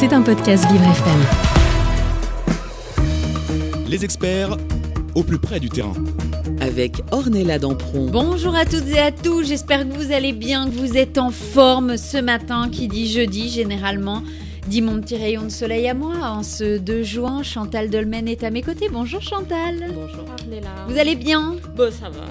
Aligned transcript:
C'est 0.00 0.14
un 0.14 0.22
podcast 0.22 0.64
Vivre 0.72 0.82
FM. 0.82 1.20
Les 3.86 4.02
experts 4.02 4.56
au 5.14 5.22
plus 5.22 5.38
près 5.38 5.60
du 5.60 5.68
terrain. 5.68 5.92
avec 6.58 7.02
Ornella 7.10 7.58
Dampron. 7.58 8.06
Bonjour 8.10 8.54
à 8.54 8.64
toutes 8.64 8.88
et 8.88 8.98
à 8.98 9.12
tous, 9.12 9.44
j'espère 9.44 9.86
que 9.86 9.92
vous 9.92 10.10
allez 10.10 10.32
bien, 10.32 10.70
que 10.70 10.74
vous 10.74 10.96
êtes 10.96 11.18
en 11.18 11.28
forme 11.28 11.98
ce 11.98 12.16
matin 12.16 12.70
qui 12.72 12.88
dit 12.88 13.12
jeudi 13.12 13.50
généralement. 13.50 14.22
Dit 14.68 14.80
mon 14.80 15.02
petit 15.02 15.16
rayon 15.16 15.42
de 15.42 15.48
soleil 15.50 15.86
à 15.86 15.92
moi. 15.92 16.14
En 16.22 16.42
ce 16.44 16.78
2 16.78 17.02
juin, 17.02 17.42
Chantal 17.42 17.90
Dolmen 17.90 18.26
est 18.26 18.42
à 18.42 18.50
mes 18.50 18.62
côtés. 18.62 18.88
Bonjour 18.90 19.20
Chantal. 19.20 19.84
Bonjour 19.94 20.24
Arnella. 20.32 20.86
Vous 20.88 20.98
allez 20.98 21.14
bien? 21.14 21.56
Bon, 21.76 21.92
ça 21.92 22.08
va, 22.08 22.24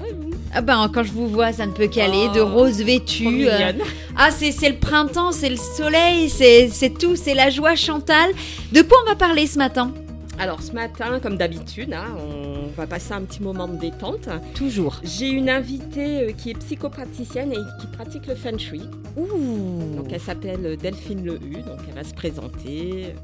Ah 0.52 0.62
ben 0.62 0.90
quand 0.92 1.04
je 1.04 1.12
vous 1.12 1.28
vois, 1.28 1.52
ça 1.52 1.64
ne 1.66 1.72
peut 1.72 1.86
qu'aller. 1.86 2.26
Oh, 2.30 2.34
de 2.34 2.40
rose 2.40 2.76
Trop 2.78 2.86
vêtue. 2.86 3.48
euh. 3.48 3.72
Ah 4.16 4.30
c'est 4.32 4.50
c'est 4.52 4.68
le 4.70 4.76
printemps, 4.78 5.30
c'est 5.32 5.48
le 5.48 5.56
soleil, 5.56 6.28
c'est 6.28 6.68
c'est 6.68 6.90
tout, 6.90 7.14
c'est 7.16 7.34
la 7.34 7.50
joie 7.50 7.76
Chantal. 7.76 8.30
De 8.72 8.82
quoi 8.82 8.98
on 9.04 9.08
va 9.08 9.14
parler 9.14 9.46
ce 9.46 9.58
matin? 9.58 9.92
Alors 10.38 10.62
ce 10.62 10.72
matin, 10.72 11.20
comme 11.22 11.36
d'habitude, 11.36 11.92
hein, 11.92 12.16
on 12.18 12.68
va 12.76 12.86
passer 12.86 13.12
un 13.12 13.20
petit 13.22 13.42
moment 13.42 13.68
de 13.68 13.76
détente. 13.76 14.28
Toujours. 14.54 14.98
J'ai 15.04 15.28
une 15.28 15.50
invitée 15.50 16.22
euh, 16.22 16.32
qui 16.32 16.50
est 16.50 16.54
psychopraticienne 16.58 17.52
et 17.52 17.56
qui 17.80 17.86
pratique 17.88 18.26
le 18.26 18.34
feng 18.34 18.58
shui. 18.58 18.80
Ouh. 19.16 19.96
Donc 19.96 20.06
elle 20.10 20.20
s'appelle 20.20 20.76
Delphine 20.80 21.24
Lehu, 21.24 21.62
donc 21.64 21.78
elle 21.88 21.94
va 21.94 22.04
se 22.04 22.14
présenter. 22.14 23.14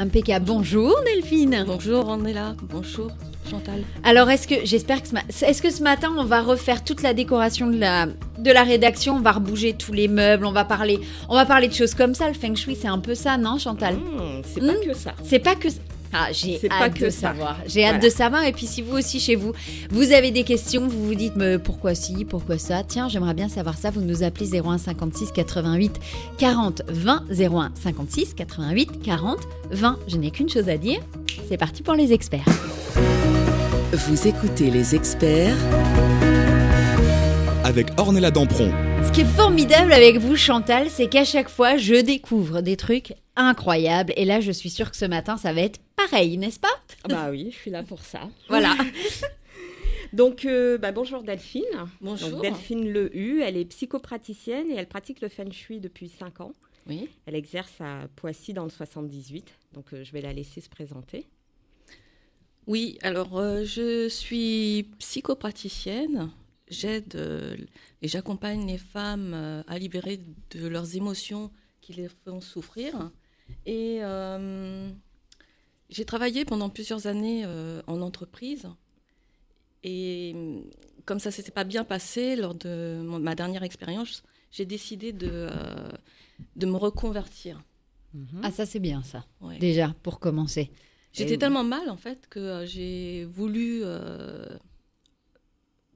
Impeccable. 0.00 0.46
Bonjour 0.46 0.96
Delphine. 1.04 1.64
Bonjour 1.66 2.08
Ornella, 2.08 2.54
bonjour 2.62 3.10
Chantal. 3.50 3.82
Alors, 4.04 4.28
est-ce 4.30 4.46
que 4.48 4.54
j'espère 4.64 5.02
que 5.02 5.08
ce, 5.08 5.14
ma- 5.14 5.22
est-ce 5.48 5.62
que 5.62 5.70
ce 5.70 5.82
matin 5.82 6.12
on 6.18 6.24
va 6.24 6.42
refaire 6.42 6.84
toute 6.84 7.02
la 7.02 7.14
décoration 7.14 7.66
de 7.68 7.78
la 7.78 8.06
de 8.38 8.50
la 8.52 8.62
rédaction, 8.62 9.16
on 9.16 9.20
va 9.20 9.32
rebouger 9.32 9.72
tous 9.74 9.92
les 9.92 10.06
meubles, 10.08 10.46
on 10.46 10.52
va 10.52 10.64
parler 10.64 11.00
on 11.28 11.34
va 11.34 11.44
parler 11.46 11.68
de 11.68 11.74
choses 11.74 11.94
comme 11.94 12.14
ça. 12.14 12.28
Le 12.28 12.34
feng 12.34 12.54
shui, 12.54 12.76
c'est 12.80 12.88
un 12.88 12.98
peu 12.98 13.14
ça, 13.14 13.36
non, 13.38 13.58
Chantal? 13.58 13.94
Hmm, 13.96 14.42
c'est 14.44 14.60
Hmm? 14.62 14.66
pas 14.66 14.74
que 14.86 14.94
ça. 14.94 15.14
C'est 15.24 15.38
pas 15.40 15.54
que 15.54 15.68
ah, 16.10 16.28
j'ai 16.32 16.54
hâte 16.70 16.78
pas 16.78 16.88
de 16.88 16.98
que 16.98 17.10
ça. 17.10 17.20
savoir. 17.28 17.58
J'ai 17.66 17.84
hâte 17.84 18.02
de 18.02 18.08
savoir. 18.08 18.42
Et 18.44 18.52
puis, 18.52 18.66
si 18.66 18.80
vous 18.80 18.96
aussi 18.96 19.20
chez 19.20 19.34
vous, 19.34 19.52
vous 19.90 20.12
avez 20.12 20.30
des 20.30 20.42
questions, 20.42 20.88
vous 20.88 21.04
vous 21.04 21.14
dites 21.14 21.36
mais 21.36 21.58
pourquoi 21.58 21.94
si, 21.94 22.24
pourquoi 22.24 22.56
ça? 22.56 22.82
Tiens, 22.82 23.08
j'aimerais 23.08 23.34
bien 23.34 23.50
savoir 23.50 23.76
ça. 23.76 23.90
Vous 23.90 24.00
nous 24.00 24.22
appelez 24.22 24.58
01 24.58 24.78
56 24.78 25.32
88 25.32 25.96
40 26.38 26.80
20 26.88 27.24
01 27.30 27.72
56 27.74 28.32
88 28.34 29.02
40 29.02 29.36
20. 29.70 29.98
Je 30.08 30.16
n'ai 30.16 30.30
qu'une 30.30 30.48
chose 30.48 30.70
à 30.70 30.78
dire. 30.78 31.00
C'est 31.46 31.58
parti 31.58 31.82
pour 31.82 31.92
les 31.92 32.10
experts. 32.14 32.46
Vous 33.90 34.28
écoutez 34.28 34.70
les 34.70 34.94
experts 34.94 35.56
Avec 37.64 37.86
Ornella 37.96 38.30
Dampron. 38.30 38.70
Ce 39.02 39.10
qui 39.10 39.22
est 39.22 39.24
formidable 39.24 39.94
avec 39.94 40.18
vous, 40.18 40.36
Chantal, 40.36 40.90
c'est 40.90 41.08
qu'à 41.08 41.24
chaque 41.24 41.48
fois, 41.48 41.78
je 41.78 41.94
découvre 41.94 42.60
des 42.60 42.76
trucs 42.76 43.14
incroyables. 43.34 44.12
Et 44.16 44.26
là, 44.26 44.40
je 44.40 44.52
suis 44.52 44.68
sûre 44.68 44.90
que 44.90 44.96
ce 44.98 45.06
matin, 45.06 45.38
ça 45.38 45.54
va 45.54 45.62
être 45.62 45.80
pareil, 45.96 46.36
n'est-ce 46.36 46.60
pas? 46.60 46.68
Ah 47.04 47.08
bah 47.08 47.28
oui, 47.30 47.48
je 47.50 47.56
suis 47.56 47.70
là 47.70 47.82
pour 47.82 48.02
ça. 48.02 48.28
Voilà. 48.50 48.76
Donc 50.12 50.44
euh, 50.44 50.76
bah, 50.76 50.92
bonjour 50.92 51.22
Delphine. 51.22 51.64
Bonjour. 52.02 52.28
Donc, 52.28 52.42
Delphine 52.42 52.92
Lehu, 52.92 53.40
elle 53.40 53.56
est 53.56 53.64
psychopraticienne 53.64 54.70
et 54.70 54.74
elle 54.74 54.88
pratique 54.88 55.22
le 55.22 55.30
feng 55.30 55.50
shui 55.50 55.80
depuis 55.80 56.10
5 56.10 56.42
ans. 56.42 56.52
Oui. 56.88 57.08
Elle 57.24 57.36
exerce 57.36 57.80
à 57.80 58.06
Poissy 58.16 58.52
dans 58.52 58.64
le 58.64 58.70
78. 58.70 59.46
Donc 59.72 59.94
euh, 59.94 60.04
je 60.04 60.12
vais 60.12 60.20
la 60.20 60.34
laisser 60.34 60.60
se 60.60 60.68
présenter. 60.68 61.26
Oui, 62.68 62.98
alors 63.02 63.38
euh, 63.38 63.64
je 63.64 64.08
suis 64.08 64.90
psychopraticienne. 64.98 66.30
J'aide 66.70 67.14
euh, 67.16 67.56
et 68.02 68.08
j'accompagne 68.08 68.66
les 68.66 68.76
femmes 68.76 69.32
euh, 69.34 69.62
à 69.66 69.78
libérer 69.78 70.20
de 70.50 70.66
leurs 70.66 70.94
émotions 70.94 71.50
qui 71.80 71.94
les 71.94 72.08
font 72.08 72.42
souffrir. 72.42 73.10
Et 73.64 74.00
euh, 74.02 74.90
j'ai 75.88 76.04
travaillé 76.04 76.44
pendant 76.44 76.68
plusieurs 76.68 77.06
années 77.06 77.42
euh, 77.46 77.80
en 77.86 78.02
entreprise. 78.02 78.68
Et 79.82 80.34
comme 81.06 81.20
ça 81.20 81.30
ne 81.30 81.34
s'était 81.34 81.50
pas 81.50 81.64
bien 81.64 81.84
passé 81.84 82.36
lors 82.36 82.54
de 82.54 83.00
mon- 83.02 83.18
ma 83.18 83.34
dernière 83.34 83.62
expérience, 83.62 84.22
j'ai 84.50 84.66
décidé 84.66 85.12
de, 85.12 85.30
euh, 85.32 85.88
de 86.56 86.66
me 86.66 86.76
reconvertir. 86.76 87.62
Ah, 88.42 88.50
ça, 88.50 88.66
c'est 88.66 88.80
bien, 88.80 89.02
ça. 89.02 89.24
Ouais. 89.40 89.58
Déjà, 89.58 89.94
pour 90.02 90.18
commencer. 90.18 90.70
J'étais 91.18 91.34
Et- 91.34 91.38
tellement 91.38 91.64
mal 91.64 91.90
en 91.90 91.96
fait 91.96 92.28
que 92.28 92.38
euh, 92.38 92.66
j'ai 92.66 93.24
voulu, 93.24 93.80
euh, 93.82 94.46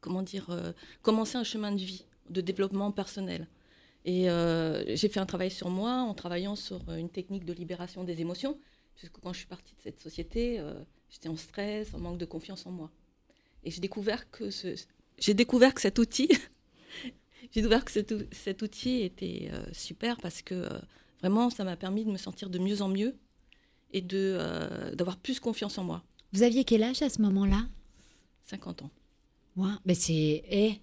comment 0.00 0.22
dire, 0.22 0.50
euh, 0.50 0.72
commencer 1.02 1.36
un 1.36 1.44
chemin 1.44 1.72
de 1.72 1.80
vie, 1.80 2.04
de 2.30 2.40
développement 2.40 2.90
personnel. 2.92 3.46
Et 4.04 4.28
euh, 4.28 4.82
j'ai 4.96 5.08
fait 5.08 5.20
un 5.20 5.26
travail 5.26 5.50
sur 5.50 5.70
moi 5.70 5.92
en 6.02 6.12
travaillant 6.14 6.56
sur 6.56 6.80
une 6.92 7.08
technique 7.08 7.44
de 7.44 7.52
libération 7.52 8.02
des 8.02 8.20
émotions, 8.20 8.58
puisque 8.96 9.16
quand 9.22 9.32
je 9.32 9.38
suis 9.38 9.46
partie 9.46 9.74
de 9.76 9.80
cette 9.82 10.00
société, 10.00 10.60
j'étais 11.08 11.28
en 11.28 11.36
stress, 11.36 11.94
en 11.94 11.98
manque 12.00 12.18
de 12.18 12.24
confiance 12.24 12.66
en 12.66 12.72
moi. 12.72 12.90
Et 13.64 13.70
j'ai 13.70 13.80
découvert 13.80 14.28
que 14.30 14.50
ce, 14.50 14.74
j'ai 15.18 15.34
découvert 15.34 15.72
que 15.72 15.80
cet 15.80 16.00
outil, 16.00 16.28
j'ai 17.52 17.60
découvert 17.62 17.84
que 17.84 17.92
cet, 17.92 18.10
ou- 18.10 18.22
cet 18.32 18.62
outil 18.62 19.02
était 19.02 19.50
super 19.72 20.16
parce 20.20 20.42
que 20.42 20.68
vraiment 21.20 21.48
ça 21.48 21.62
m'a 21.62 21.76
permis 21.76 22.04
de 22.04 22.10
me 22.10 22.16
sentir 22.18 22.50
de 22.50 22.58
mieux 22.58 22.82
en 22.82 22.88
mieux 22.88 23.14
et 23.92 24.00
de 24.00 24.36
euh, 24.38 24.94
d'avoir 24.94 25.16
plus 25.16 25.40
confiance 25.40 25.78
en 25.78 25.84
moi. 25.84 26.02
Vous 26.32 26.42
aviez 26.42 26.64
quel 26.64 26.82
âge 26.82 27.02
à 27.02 27.08
ce 27.10 27.20
moment-là? 27.22 27.62
50 28.46 28.82
ans. 28.82 28.90
Ouais, 29.56 29.68
mais 29.84 29.94
c'est. 29.94 30.42
eh, 30.50 30.74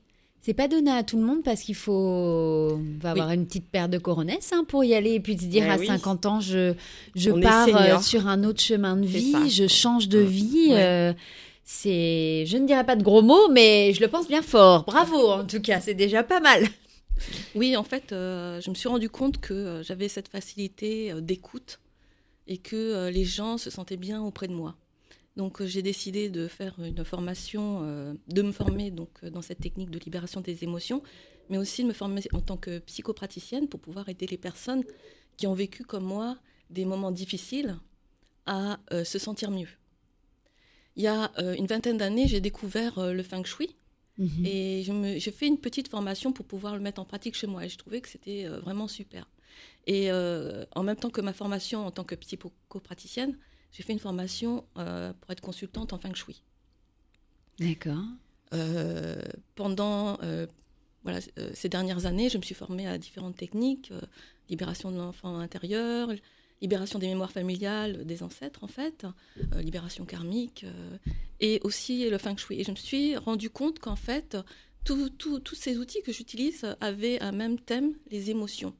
c'est 0.41 0.53
pas 0.53 0.67
donné 0.69 0.89
à 0.91 1.03
tout 1.03 1.17
le 1.17 1.23
monde 1.23 1.43
parce 1.43 1.61
qu'il 1.61 1.75
faut 1.75 2.79
va 3.01 3.11
avoir 3.11 3.31
une 3.31 3.45
petite 3.45 3.67
paire 3.69 3.89
de 3.89 3.97
coronets 3.97 4.39
hein, 4.53 4.63
pour 4.67 4.83
y 4.85 4.93
aller 4.93 5.11
et 5.15 5.19
puis 5.19 5.37
se 5.37 5.45
dire 5.45 5.65
Eh 5.67 5.71
à 5.71 5.77
oui. 5.77 5.85
50 5.87 6.25
ans 6.27 6.39
je, 6.39 6.73
je 7.13 7.29
On 7.31 7.41
pars 7.41 7.67
euh, 7.67 7.99
sur 7.99 8.25
un 8.27 8.43
autre 8.45 8.61
chemin 8.61 8.95
de 8.95 9.05
vie, 9.05 9.49
je 9.49 9.67
change 9.67 10.07
de 10.07 10.19
vie. 10.19 10.67
Ouais. 10.69 10.81
euh, 10.81 11.13
c'est, 11.65 12.45
je 12.47 12.57
ne 12.57 12.65
dirais 12.65 12.85
pas 12.85 12.95
de 12.95 13.03
gros 13.03 13.21
mots, 13.21 13.49
mais 13.51 13.91
je 13.93 13.99
le 14.01 14.07
pense 14.07 14.27
bien 14.29 14.41
fort. 14.41 14.85
Bravo 14.85 15.29
en 15.29 15.43
tout 15.45 15.61
cas, 15.61 15.81
c'est 15.81 15.93
déjà 15.93 16.23
pas 16.23 16.39
mal. 16.39 16.63
Oui, 17.53 17.75
en 17.75 17.83
fait, 17.83 18.13
euh, 18.13 18.61
je 18.61 18.69
me 18.69 18.75
suis 18.75 18.87
rendu 18.87 19.09
compte 19.09 19.39
que 19.41 19.81
j'avais 19.83 20.07
cette 20.07 20.29
facilité 20.29 21.13
d'écoute 21.19 21.79
et 22.49 22.57
que 22.57 22.75
euh, 22.75 23.11
les 23.11 23.23
gens 23.23 23.57
se 23.57 23.69
sentaient 23.69 23.95
bien 23.95 24.21
auprès 24.21 24.47
de 24.47 24.53
moi. 24.53 24.75
Donc 25.37 25.61
euh, 25.61 25.67
j'ai 25.67 25.83
décidé 25.83 26.29
de 26.29 26.47
faire 26.47 26.75
une 26.79 27.05
formation, 27.05 27.81
euh, 27.83 28.13
de 28.27 28.41
me 28.41 28.51
former 28.51 28.91
donc 28.91 29.23
dans 29.23 29.43
cette 29.43 29.59
technique 29.59 29.91
de 29.91 29.99
libération 29.99 30.41
des 30.41 30.63
émotions, 30.63 31.01
mais 31.49 31.57
aussi 31.57 31.83
de 31.83 31.87
me 31.87 31.93
former 31.93 32.21
en 32.33 32.41
tant 32.41 32.57
que 32.57 32.79
psychopraticienne 32.79 33.69
pour 33.69 33.79
pouvoir 33.79 34.09
aider 34.09 34.25
les 34.25 34.37
personnes 34.37 34.83
qui 35.37 35.47
ont 35.47 35.53
vécu 35.53 35.83
comme 35.85 36.03
moi 36.03 36.37
des 36.69 36.85
moments 36.85 37.11
difficiles 37.11 37.77
à 38.45 38.79
se 39.03 39.19
sentir 39.19 39.51
mieux. 39.51 39.69
Il 40.95 41.03
y 41.03 41.07
a 41.07 41.31
une 41.57 41.65
vingtaine 41.65 41.97
d'années, 41.97 42.27
j'ai 42.27 42.41
découvert 42.41 43.13
le 43.13 43.23
feng 43.23 43.43
shui. 43.43 43.75
Mhm. 44.17 44.45
Et 44.45 44.83
j'ai 45.17 45.31
fait 45.31 45.47
une 45.47 45.57
petite 45.57 45.87
formation 45.87 46.33
pour 46.33 46.45
pouvoir 46.45 46.75
le 46.75 46.81
mettre 46.81 46.99
en 46.99 47.05
pratique 47.05 47.35
chez 47.35 47.47
moi. 47.47 47.65
Et 47.65 47.69
je 47.69 47.77
trouvais 47.77 48.01
que 48.01 48.09
c'était 48.09 48.47
vraiment 48.47 48.87
super. 48.87 49.27
Et 49.89 50.11
euh, 50.11 50.65
en 50.75 50.83
même 50.83 50.95
temps 50.95 51.09
que 51.09 51.19
ma 51.19 51.33
formation 51.33 51.85
en 51.85 51.91
tant 51.91 52.03
que 52.03 52.13
psychopraticienne, 52.13 53.35
j'ai 53.71 53.81
fait 53.83 53.93
une 53.93 53.99
formation 53.99 54.65
euh, 54.77 55.13
pour 55.13 55.31
être 55.31 55.41
consultante 55.41 55.93
en 55.93 55.97
feng 55.97 56.13
shui. 56.13 56.43
D'accord. 57.59 58.03
Euh, 58.53 59.21
pendant 59.55 60.17
voilà, 61.03 61.19
ces 61.53 61.69
dernières 61.69 62.05
années, 62.05 62.29
je 62.29 62.37
me 62.37 62.43
suis 62.43 62.55
formée 62.55 62.87
à 62.87 62.97
différentes 62.97 63.35
techniques, 63.35 63.91
libération 64.49 64.91
de 64.91 64.97
l'enfant 64.97 65.39
intérieur, 65.39 66.09
libération 66.61 66.99
des 66.99 67.07
mémoires 67.07 67.31
familiales 67.31 68.05
des 68.05 68.21
ancêtres 68.21 68.63
en 68.63 68.67
fait, 68.67 69.05
libération 69.55 70.05
karmique, 70.05 70.65
et 71.39 71.61
aussi 71.63 72.09
le 72.09 72.17
feng 72.17 72.37
shui. 72.37 72.59
Et 72.59 72.63
je 72.63 72.71
me 72.71 72.75
suis 72.75 73.15
rendu 73.15 73.49
compte 73.49 73.79
qu'en 73.79 73.95
fait, 73.95 74.37
tous 74.83 75.55
ces 75.55 75.77
outils 75.77 76.01
que 76.03 76.11
j'utilise 76.11 76.75
avaient 76.81 77.19
un 77.21 77.31
même 77.31 77.59
thème, 77.59 77.93
les 78.11 78.29
émotions. 78.29 78.75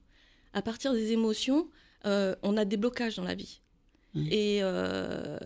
À 0.53 0.61
partir 0.61 0.93
des 0.93 1.11
émotions, 1.11 1.69
euh, 2.05 2.35
on 2.43 2.57
a 2.57 2.65
des 2.65 2.77
blocages 2.77 3.15
dans 3.15 3.23
la 3.23 3.35
vie. 3.35 3.61
Mhm. 4.15 4.27
Et 4.31 4.59
euh, 4.63 5.37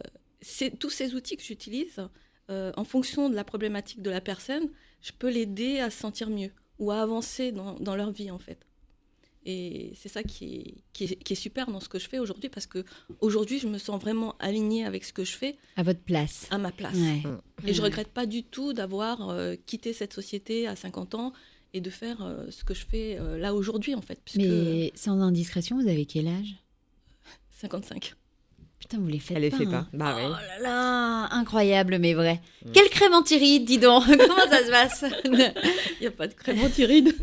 c'est- 0.42 0.78
tous 0.80 0.89
ces 0.89 1.16
outils 1.16 1.36
que 1.38 1.44
j'utilise, 1.44 2.07
euh, 2.50 2.72
en 2.78 2.83
fonction 2.86 3.30
de 3.30 3.36
la 3.36 3.44
problématique 3.44 4.01
de 4.01 4.10
la 4.10 4.22
personne, 4.22 4.69
je 5.01 5.12
peux 5.12 5.30
l'aider 5.30 5.80
à 5.80 5.89
se 5.89 5.98
sentir 6.00 6.30
mieux 6.30 6.51
ou 6.80 6.92
à 6.92 7.01
avancer 7.01 7.51
dans, 7.51 7.74
dans 7.80 7.95
leur 7.95 8.12
vie 8.12 8.31
en 8.31 8.39
fait. 8.39 8.60
Et 9.45 9.92
c'est 9.98 10.07
ça 10.07 10.24
qui 10.24 10.56
est, 10.56 10.74
qui, 10.94 11.04
est, 11.04 11.16
qui 11.22 11.33
est 11.33 11.36
super 11.36 11.69
dans 11.69 11.81
ce 11.81 11.89
que 11.89 12.00
je 12.00 12.07
fais 12.07 12.18
aujourd'hui 12.19 12.48
parce 12.48 12.66
que 12.66 12.86
aujourd'hui 13.19 13.60
je 13.60 13.68
me 13.68 13.78
sens 13.78 14.00
vraiment 14.01 14.36
alignée 14.39 14.86
avec 14.86 15.04
ce 15.04 15.12
que 15.12 15.25
je 15.25 15.33
fais 15.36 15.57
À 15.75 15.83
votre 15.83 16.00
place. 16.00 16.48
à 16.50 16.57
ma 16.57 16.72
place. 16.72 16.95
Ouais. 16.95 17.22
Et 17.66 17.74
je 17.74 17.80
Ouais. 17.81 17.88
regrette 17.89 18.07
pas 18.07 18.25
du 18.25 18.44
tout 18.45 18.72
d'avoir 18.72 19.30
euh, 19.30 19.56
quitté 19.66 19.92
cette 19.92 20.13
société 20.13 20.66
à 20.66 20.78
50 20.78 21.16
ans 21.16 21.33
et 21.74 21.81
de 21.81 21.90
faire 21.90 22.22
euh, 22.22 22.46
ce 22.50 22.64
que 22.64 22.74
je 22.74 22.86
fais 22.86 23.18
euh, 23.20 23.38
là 23.38 23.54
aujourd'hui 23.54 23.96
en 23.96 24.02
fait. 24.02 24.20
Puisque 24.24 24.38
Mais 24.38 24.92
sans 24.96 25.20
indiscrétion, 25.22 25.81
vous 25.81 25.88
avez 25.88 26.06
quel 26.06 26.28
âge? 26.28 26.56
55. 27.60 28.16
Putain, 28.80 28.98
vous 28.98 29.08
les 29.08 29.20
faites 29.20 29.38
Elle 29.38 29.44
les 29.44 29.50
pas. 29.50 29.58
fait 29.58 29.66
hein. 29.66 29.88
pas. 29.92 29.98
Bah 29.98 30.18
Oh 30.20 30.30
là 30.31 30.60
là, 30.62 31.34
incroyable 31.34 32.00
mais 32.00 32.14
vrai. 32.14 32.42
Quelle 32.74 32.90
crème 32.90 33.14
anti-rides, 33.14 33.64
dis 33.64 33.78
donc. 33.78 34.04
Comment 34.08 34.50
ça 34.50 34.66
se 34.66 34.70
passe? 34.70 35.06
Il 35.25 36.02
n'y 36.02 36.08
a 36.08 36.12
pas 36.12 36.28
de 36.28 36.34
crème 36.34 36.60
anti-rides. 36.60 37.16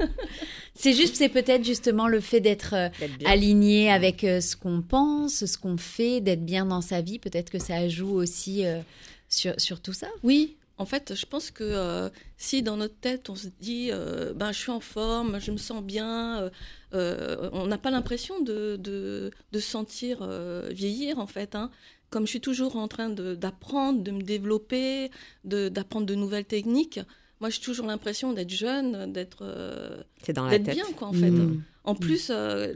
C'est 0.75 0.95
juste, 0.95 1.17
c'est 1.17 1.29
peut-être 1.29 1.63
justement 1.63 2.09
le 2.09 2.21
fait 2.21 2.41
d'être 2.41 2.73
euh, 2.75 2.89
aligné 3.27 3.93
avec 3.93 4.25
euh, 4.25 4.41
ce 4.41 4.57
qu'on 4.57 4.81
pense, 4.81 5.45
ce 5.45 5.59
qu'on 5.59 5.77
fait, 5.77 6.23
d'être 6.23 6.43
bien 6.47 6.65
dans 6.65 6.81
sa 6.81 7.03
vie. 7.03 7.19
Peut-être 7.19 7.51
que 7.51 7.59
ça 7.59 7.87
joue 7.89 8.15
aussi 8.15 8.65
euh, 8.65 8.81
sur, 9.29 9.53
sur 9.61 9.81
tout 9.81 9.93
ça? 9.93 10.07
Oui, 10.23 10.57
en 10.81 10.87
fait, 10.87 11.15
je 11.15 11.27
pense 11.27 11.51
que 11.51 11.63
euh, 11.65 12.09
si 12.37 12.63
dans 12.63 12.77
notre 12.77 12.97
tête 12.97 13.29
on 13.31 13.37
se 13.37 13.49
dit, 13.61 13.91
euh, 13.93 14.33
ben 14.35 14.51
je 14.53 14.59
suis 14.59 14.71
en 14.71 14.81
forme, 14.81 15.39
je 15.41 15.51
me 15.53 15.57
sens 15.59 15.83
bien, 15.83 16.51
euh, 16.95 17.51
on 17.53 17.67
n'a 17.67 17.79
pas 17.79 17.91
l'impression 17.91 18.41
de, 18.41 18.77
de, 18.77 19.31
de 19.53 19.59
sentir 19.61 20.19
euh, 20.23 20.69
vieillir 20.73 21.19
en 21.19 21.27
fait. 21.27 21.55
hein. 21.55 21.71
Comme 22.11 22.25
je 22.27 22.31
suis 22.31 22.41
toujours 22.41 22.75
en 22.77 22.89
train 22.89 23.09
de- 23.11 23.35
d'apprendre, 23.35 24.03
de, 24.03 24.11
me 24.11 24.23
développer, 24.23 25.11
de- 25.45 25.69
d'apprendre 25.69 26.07
de, 26.07 26.15
nouvelles 26.15 26.47
techniques, 26.47 26.99
moi 27.41 27.51
j'ai 27.51 27.61
toujours 27.61 27.87
l'impression 27.87 28.33
d'être 28.33 28.51
jeune, 28.51 29.13
d'être 29.13 29.41
euh, 29.43 30.03
C'est 30.25 30.33
dans 30.33 30.45
la 30.47 30.53
d'être 30.53 30.65
tête. 30.65 30.75
bien 30.75 30.91
quoi 30.97 31.09
en 31.09 31.13
fait. 31.13 31.31
Mm. 31.31 31.63
En 31.85 31.95
plus, 31.95 32.29
euh, 32.31 32.75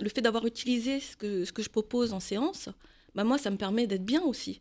le 0.00 0.08
fait 0.08 0.20
d'avoir 0.22 0.44
utilisé 0.46 1.00
ce 1.00 1.14
que, 1.16 1.44
ce 1.44 1.52
que 1.52 1.62
je 1.62 1.68
propose 1.70 2.12
en 2.12 2.20
séance, 2.20 2.68
bah 3.14 3.24
moi, 3.24 3.38
ça 3.38 3.50
me 3.50 3.56
permet 3.56 3.86
d'être 3.86 4.04
bien 4.04 4.22
aussi. 4.22 4.60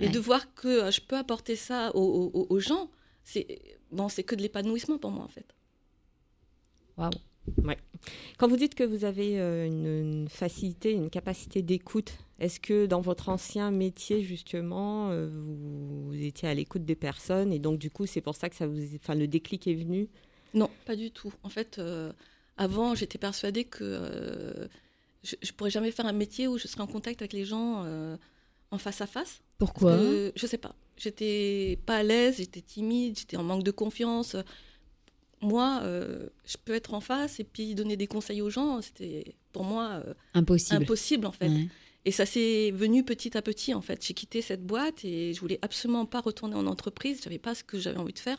Et 0.00 0.06
Ouais. 0.06 0.12
de 0.12 0.18
voir 0.18 0.54
que 0.54 0.68
euh, 0.68 0.90
je 0.90 1.00
peux 1.00 1.16
apporter 1.16 1.56
ça 1.56 1.94
aux, 1.94 2.30
aux- 2.34 2.46
aux 2.50 2.60
gens, 2.60 2.90
c'est 3.22 3.46
bon, 3.92 4.08
c'est 4.08 4.24
que 4.24 4.34
de 4.34 4.42
l'épanouissement 4.42 4.98
pour 4.98 5.10
moi, 5.12 5.24
en 5.24 5.28
fait. 5.28 5.46
Waouh. 6.96 7.10
Quand 8.38 8.48
vous 8.48 8.56
dites 8.56 8.74
que 8.74 8.84
vous 8.84 9.04
avez 9.04 9.38
euh, 9.40 9.66
une, 9.66 9.86
une 9.86 10.28
facilité, 10.28 10.92
une 10.92 11.10
capacité 11.10 11.62
d'écoute, 11.62 12.12
est-ce 12.38 12.58
que 12.58 12.86
dans 12.86 13.00
votre 13.00 13.28
ancien 13.28 13.70
métier, 13.70 14.22
justement, 14.22 15.10
euh, 15.10 15.28
vous, 15.28 16.06
vous 16.08 16.14
étiez 16.22 16.48
à 16.48 16.54
l'écoute 16.54 16.84
des 16.84 16.96
personnes 16.96 17.52
et 17.52 17.58
donc, 17.58 17.78
du 17.78 17.90
coup, 17.90 18.06
c'est 18.06 18.20
pour 18.20 18.34
ça 18.34 18.48
que 18.48 18.56
ça 18.56 18.66
vous, 18.66 18.80
enfin, 18.96 19.14
le 19.14 19.28
déclic 19.28 19.66
est 19.68 19.74
venu? 19.74 20.08
Non, 20.54 20.70
pas 20.86 20.96
du 20.96 21.10
tout. 21.10 21.32
En 21.42 21.48
fait, 21.50 21.78
euh, 21.78 22.12
avant, 22.56 22.94
j'étais 22.94 23.18
persuadée 23.18 23.64
que 23.64 23.78
euh, 23.84 24.68
je 25.22 25.36
ne 25.42 25.52
pourrais 25.52 25.70
jamais 25.70 25.90
faire 25.92 26.06
un 26.06 26.12
métier 26.12 26.48
où 26.48 26.58
je 26.58 26.66
serais 26.66 26.82
en 26.82 26.86
contact 26.86 27.22
avec 27.22 27.32
les 27.32 27.44
gens 27.44 27.84
euh, 27.84 28.16
en 28.70 28.78
face 28.78 29.00
à 29.00 29.06
face. 29.06 29.42
Pourquoi? 29.58 29.92
Euh, 29.92 30.32
je 30.36 30.46
sais 30.46 30.58
pas. 30.58 30.74
J'étais 30.96 31.78
pas 31.86 31.96
à 31.96 32.02
l'aise, 32.02 32.36
j'étais 32.38 32.60
timide, 32.60 33.18
j'étais 33.18 33.36
en 33.36 33.42
manque 33.42 33.62
de 33.64 33.70
confiance. 33.70 34.36
Moi, 35.40 35.80
euh, 35.82 36.28
je 36.46 36.56
peux 36.64 36.72
être 36.72 36.94
en 36.94 37.00
face 37.00 37.40
et 37.40 37.44
puis 37.44 37.74
donner 37.74 37.96
des 37.96 38.06
conseils 38.06 38.40
aux 38.40 38.50
gens. 38.50 38.80
C'était 38.80 39.34
pour 39.52 39.64
moi 39.64 40.02
euh, 40.06 40.14
Impossible. 40.34 40.82
impossible 40.82 41.26
en 41.26 41.32
fait. 41.32 41.48
Ouais. 41.48 41.68
Et 42.06 42.12
ça 42.12 42.26
s'est 42.26 42.70
venu 42.70 43.02
petit 43.04 43.36
à 43.36 43.42
petit 43.42 43.74
en 43.74 43.80
fait. 43.80 44.04
J'ai 44.06 44.14
quitté 44.14 44.42
cette 44.42 44.64
boîte 44.64 45.04
et 45.04 45.32
je 45.34 45.40
voulais 45.40 45.58
absolument 45.62 46.06
pas 46.06 46.20
retourner 46.20 46.54
en 46.54 46.66
entreprise. 46.66 47.20
J'avais 47.24 47.38
pas 47.38 47.54
ce 47.54 47.64
que 47.64 47.78
j'avais 47.78 47.98
envie 47.98 48.12
de 48.12 48.18
faire. 48.18 48.38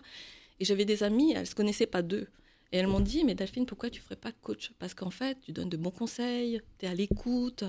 Et 0.60 0.66
j'avais 0.66 0.86
des 0.86 1.04
amies, 1.04 1.34
elles 1.34 1.48
se 1.48 1.56
connaissaient 1.56 1.86
pas 1.88 2.02
d'eux. 2.02 2.28
Et 2.72 2.78
elles 2.78 2.88
m'ont 2.88 3.00
dit, 3.02 3.24
mais 3.24 3.36
Delphine, 3.36 3.66
pourquoi 3.66 3.90
tu 3.90 4.02
ferais 4.02 4.16
pas 4.16 4.32
coach? 4.32 4.72
Parce 4.80 4.94
qu'en 4.94 5.10
fait, 5.12 5.38
tu 5.42 5.52
donnes 5.52 5.70
de 5.70 5.78
bons 5.78 5.92
conseils, 5.92 6.62
tu 6.80 6.86
es 6.86 6.90
à 6.90 6.94
l'écoute. 6.96 7.64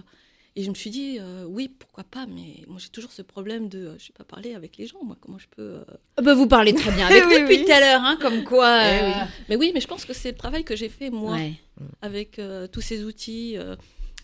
Et 0.58 0.62
je 0.62 0.70
me 0.70 0.74
suis 0.74 0.88
dit, 0.88 1.18
euh, 1.20 1.44
oui, 1.46 1.68
pourquoi 1.68 2.02
pas, 2.04 2.24
mais 2.26 2.64
moi 2.66 2.78
j'ai 2.80 2.88
toujours 2.88 3.12
ce 3.12 3.20
problème 3.20 3.68
de, 3.68 3.78
euh, 3.88 3.98
je 3.98 4.06
sais 4.06 4.12
pas 4.16 4.24
parler 4.24 4.54
avec 4.54 4.78
les 4.78 4.86
gens, 4.86 5.04
moi, 5.04 5.14
comment 5.20 5.38
je 5.38 5.48
peux... 5.54 5.62
euh, 5.62 5.84
Ah 6.16 6.22
bah, 6.22 6.32
vous 6.34 6.46
parlez 6.46 6.72
très 6.72 6.90
bien 6.92 7.06
avec 7.10 7.24
Oui, 7.26 7.34
nous 7.34 7.40
depuis 7.42 7.58
oui. 7.58 7.64
tout 7.66 7.72
à 7.72 7.80
l'heure, 7.80 8.00
hein, 8.02 8.16
comme 8.20 8.42
quoi. 8.42 8.80
Eh 8.82 9.02
euh, 9.02 9.06
oui. 9.08 9.12
Mais 9.50 9.56
oui, 9.56 9.70
mais 9.74 9.80
je 9.82 9.86
pense 9.86 10.06
que 10.06 10.14
c'est 10.14 10.30
le 10.30 10.36
travail 10.38 10.64
que 10.64 10.74
j'ai 10.74 10.88
fait, 10.88 11.10
moi, 11.10 11.34
ouais. 11.34 11.52
avec 12.00 12.38
euh, 12.38 12.66
tous 12.68 12.80
ces 12.80 13.04
outils. 13.04 13.56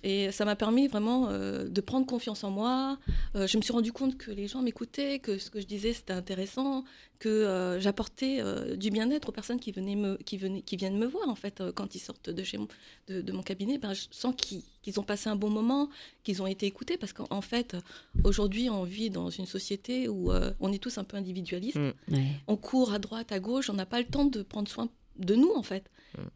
Et 0.03 0.33
ça 0.33 0.45
m'a 0.45 0.57
permis 0.57 0.89
vraiment 0.89 1.29
euh, 1.29 1.69
de 1.69 1.81
prendre 1.81 2.07
confiance 2.07 2.43
en 2.45 2.51
moi. 2.51 2.99
Euh, 3.37 3.47
je 3.47 3.57
me 3.57 3.63
suis 3.63 3.73
rendu 3.73 3.93
compte 3.93 4.17
que 4.17 4.31
les 4.31 4.49
gens 4.49 4.63
m'écoutaient, 4.63 5.19
que 5.19 5.39
ce 5.39 5.51
que 5.51 5.61
je 5.61 5.67
disais 5.67 5.93
c'était 5.93 6.13
intéressant, 6.13 6.85
que 7.19 7.29
euh, 7.29 7.79
j'apportais 7.79 8.39
euh, 8.41 8.75
du 8.75 8.91
bien-être 8.91 9.29
aux 9.29 9.33
personnes 9.33 9.61
qui 9.61 9.71
venaient 9.71 9.95
me, 9.95 10.17
qui 10.17 10.37
venaient, 10.39 10.63
qui 10.63 10.77
viennent 10.77 10.99
me 10.99 11.07
voir 11.07 11.29
en 11.29 11.37
fait 11.37 11.61
euh, 11.61 11.71
quand 11.73 11.95
ils 11.95 12.01
sortent 12.01 12.31
de 12.31 12.43
chez 12.43 12.59
mon, 12.59 12.67
de, 13.09 13.21
de 13.21 13.33
mon 13.33 13.43
cabinet. 13.43 13.79
Ben, 13.79 13.93
je 13.95 14.07
sens 14.11 14.35
qu'ils 14.37 14.63
qu'ils 14.83 14.99
ont 14.99 15.05
passé 15.05 15.31
un 15.31 15.37
bon 15.37 15.49
moment, 15.51 15.89
qu'ils 16.25 16.43
ont 16.43 16.49
été 16.49 16.67
écoutés 16.67 16.97
parce 16.97 17.13
qu'en 17.13 17.27
en 17.31 17.41
fait 17.41 17.77
aujourd'hui 18.25 18.69
on 18.69 18.83
vit 18.83 19.11
dans 19.11 19.31
une 19.31 19.47
société 19.47 20.09
où 20.09 20.33
euh, 20.33 20.51
on 20.59 20.73
est 20.73 20.79
tous 20.83 20.99
un 20.99 21.05
peu 21.05 21.17
individualistes 21.17 21.53
Mm. 21.73 21.93
Ouais. 22.15 22.27
on 22.49 22.57
court 22.57 22.93
à 22.93 22.99
droite, 22.99 23.33
à 23.33 23.39
gauche, 23.41 23.71
on 23.71 23.75
n'a 23.75 23.87
pas 23.87 23.99
le 24.01 24.07
temps 24.07 24.25
de 24.25 24.43
prendre 24.43 24.69
soin 24.69 24.89
de 25.17 25.35
nous, 25.35 25.53
en 25.55 25.63
fait. 25.63 25.85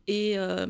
Et, 0.07 0.39
euh, 0.39 0.67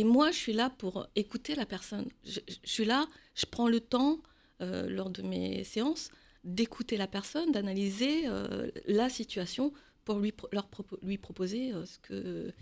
et 0.00 0.04
moi, 0.04 0.30
je 0.30 0.38
suis 0.44 0.52
là 0.52 0.70
pour 0.70 0.94
écouter 1.16 1.54
la 1.54 1.66
personne. 1.66 2.06
Je, 2.24 2.40
je 2.48 2.70
suis 2.76 2.84
là, 2.84 3.06
je 3.34 3.46
prends 3.54 3.68
le 3.68 3.80
temps, 3.80 4.18
euh, 4.62 4.88
lors 4.88 5.10
de 5.10 5.22
mes 5.22 5.64
séances, 5.64 6.10
d'écouter 6.44 6.96
la 6.96 7.06
personne, 7.06 7.52
d'analyser 7.52 8.22
euh, 8.26 8.70
la 8.86 9.08
situation 9.08 9.72
pour 10.04 10.18
lui, 10.18 10.32
leur 10.52 10.66
propo- 10.74 10.98
lui 11.02 11.18
proposer 11.18 11.72
euh, 11.72 11.84
ce, 11.84 11.98
que, 11.98 12.52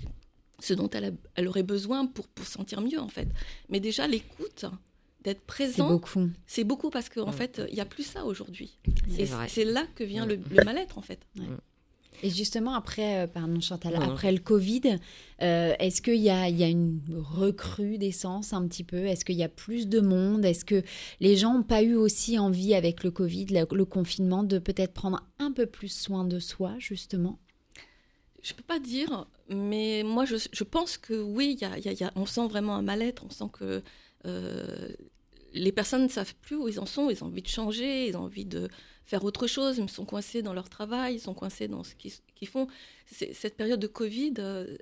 ce 0.58 0.74
dont 0.74 0.90
elle, 0.90 1.04
a- 1.06 1.10
elle 1.36 1.46
aurait 1.48 1.62
besoin 1.76 2.06
pour, 2.06 2.26
pour 2.28 2.46
sentir 2.46 2.80
mieux, 2.80 3.00
en 3.00 3.08
fait. 3.08 3.28
Mais 3.68 3.80
déjà, 3.80 4.06
l'écoute, 4.08 4.64
d'être 5.24 5.40
C'est 5.40 5.46
présent, 5.46 5.88
beaucoup. 5.90 6.28
c'est 6.46 6.64
beaucoup 6.64 6.90
parce 6.90 7.08
qu'en 7.08 7.32
fait, 7.32 7.60
il 7.68 7.74
n'y 7.74 7.80
a 7.80 7.84
plus 7.84 8.04
ça 8.14 8.24
aujourd'hui. 8.24 8.78
C'est 9.14 9.22
Et 9.22 9.24
vrai. 9.24 9.48
c'est 9.48 9.64
là 9.64 9.84
que 9.96 10.04
vient 10.04 10.26
le, 10.26 10.36
le 10.50 10.64
mal-être, 10.64 10.96
en 10.98 11.02
fait. 11.02 11.20
Et 12.22 12.30
justement, 12.30 12.74
après, 12.74 13.22
euh, 13.22 13.26
pardon 13.28 13.60
Chantal, 13.60 13.94
Non, 13.94 14.00
non. 14.00 14.12
après 14.12 14.32
le 14.32 14.38
Covid, 14.40 14.98
euh, 15.42 15.74
est-ce 15.78 16.02
qu'il 16.02 16.16
y 16.16 16.30
a, 16.30 16.48
il 16.48 16.56
y 16.56 16.64
a 16.64 16.68
une 16.68 17.00
recrudescence 17.16 18.52
un 18.52 18.66
petit 18.66 18.84
peu? 18.84 19.06
Est-ce 19.06 19.24
qu'il 19.24 19.36
y 19.36 19.44
a 19.44 19.48
plus 19.48 19.86
de 19.88 20.00
monde? 20.00 20.44
Est-ce 20.44 20.64
que 20.64 20.82
les 21.20 21.36
gens 21.36 21.54
n'ont 21.54 21.62
pas 21.62 21.82
eu 21.82 21.94
aussi 21.94 22.38
envie 22.38 22.74
avec 22.74 23.04
le 23.04 23.10
Covid, 23.10 23.46
le, 23.46 23.66
le 23.72 23.84
confinement, 23.84 24.42
de 24.42 24.58
peut-être 24.58 24.94
prendre 24.94 25.22
un 25.38 25.52
peu 25.52 25.66
plus 25.66 25.92
soin 25.92 26.24
de 26.24 26.38
soi, 26.40 26.74
justement? 26.78 27.38
Je 28.42 28.52
peux 28.54 28.62
pas 28.62 28.78
dire, 28.78 29.26
mais 29.48 30.02
moi 30.04 30.24
je, 30.24 30.36
je 30.52 30.64
pense 30.64 30.96
que 30.96 31.20
oui, 31.20 31.56
il 31.58 31.62
y 31.62 31.64
a- 31.64 31.76
il 31.78 31.84
y 31.84 31.88
a- 31.88 31.92
il 31.92 32.00
y 32.00 32.04
a- 32.04 32.12
on 32.16 32.24
sent 32.24 32.46
vraiment 32.48 32.76
un 32.76 32.82
mal-être, 32.82 33.24
on 33.26 33.30
sent 33.30 33.50
que 33.52 33.82
euh, 34.26 34.88
les 35.54 35.72
personnes 35.72 36.04
ne 36.04 36.08
savent 36.08 36.34
plus 36.42 36.56
où 36.56 36.68
ils 36.68 36.78
en 36.80 36.86
sont, 36.86 37.10
ils 37.10 37.22
ont 37.22 37.28
envie 37.28 37.42
de 37.42 37.48
changer, 37.48 38.08
ils 38.08 38.16
ont 38.16 38.22
envie 38.24 38.44
de 38.44 38.68
faire 39.04 39.24
autre 39.24 39.46
chose, 39.46 39.78
ils 39.78 39.88
sont 39.88 40.04
coincés 40.04 40.42
dans 40.42 40.52
leur 40.52 40.68
travail, 40.68 41.14
ils 41.14 41.20
sont 41.20 41.34
coincés 41.34 41.68
dans 41.68 41.82
ce 41.84 41.94
qu'ils 41.94 42.48
font. 42.48 42.66
Cette 43.06 43.56
période 43.56 43.80
de 43.80 43.86
Covid, 43.86 44.34
euh, 44.38 44.76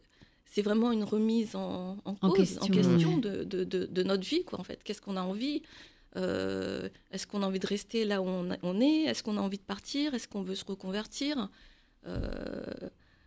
c'est 0.44 0.62
vraiment 0.62 0.90
une 0.92 1.04
remise 1.04 1.54
en, 1.54 1.96
en 2.04 2.16
En 2.20 2.28
cause, 2.30 2.38
question, 2.38 2.62
en 2.62 2.66
question 2.68 3.14
ouais. 3.14 3.20
de, 3.20 3.44
de- 3.44 3.64
de- 3.64 3.86
de 3.86 4.02
notre 4.02 4.26
vie, 4.26 4.44
quoi, 4.44 4.58
en 4.60 4.64
fait. 4.64 4.82
Qu'est-ce 4.84 5.00
qu'on 5.00 5.16
a 5.16 5.22
envie 5.22 5.62
Euh, 6.16 6.88
Est-ce 7.12 7.26
qu'on 7.26 7.42
a 7.42 7.46
envie 7.46 7.58
de 7.58 7.66
rester 7.66 8.04
là 8.06 8.22
où 8.22 8.26
on, 8.26 8.50
a- 8.50 8.56
on 8.62 8.80
est 8.80 9.02
Est-ce 9.02 9.22
qu'on 9.22 9.36
a 9.36 9.40
envie 9.40 9.58
de 9.58 9.62
partir 9.74 10.14
Est-ce 10.14 10.26
qu'on 10.26 10.42
veut 10.42 10.54
se 10.54 10.64
reconvertir 10.64 11.50
Euh, 12.06 12.18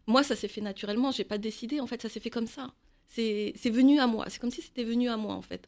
moi, 0.07 0.23
ça 0.23 0.35
s'est 0.35 0.47
fait 0.47 0.61
naturellement. 0.61 1.11
J'ai 1.11 1.23
pas 1.23 1.37
décidé. 1.37 1.79
En 1.81 1.87
fait, 1.87 2.01
ça 2.01 2.09
s'est 2.09 2.19
fait 2.19 2.31
comme 2.31 2.47
ça. 2.47 2.73
C'est 3.07 3.53
venu 3.69 3.99
à 3.99 4.07
moi. 4.07 4.25
C'est 4.29 4.39
comme 4.39 4.49
si 4.51 4.61
c'était 4.63 4.83
venu 4.83 5.07
à 5.07 5.17
moi, 5.17 5.35
en 5.35 5.41
fait. 5.43 5.67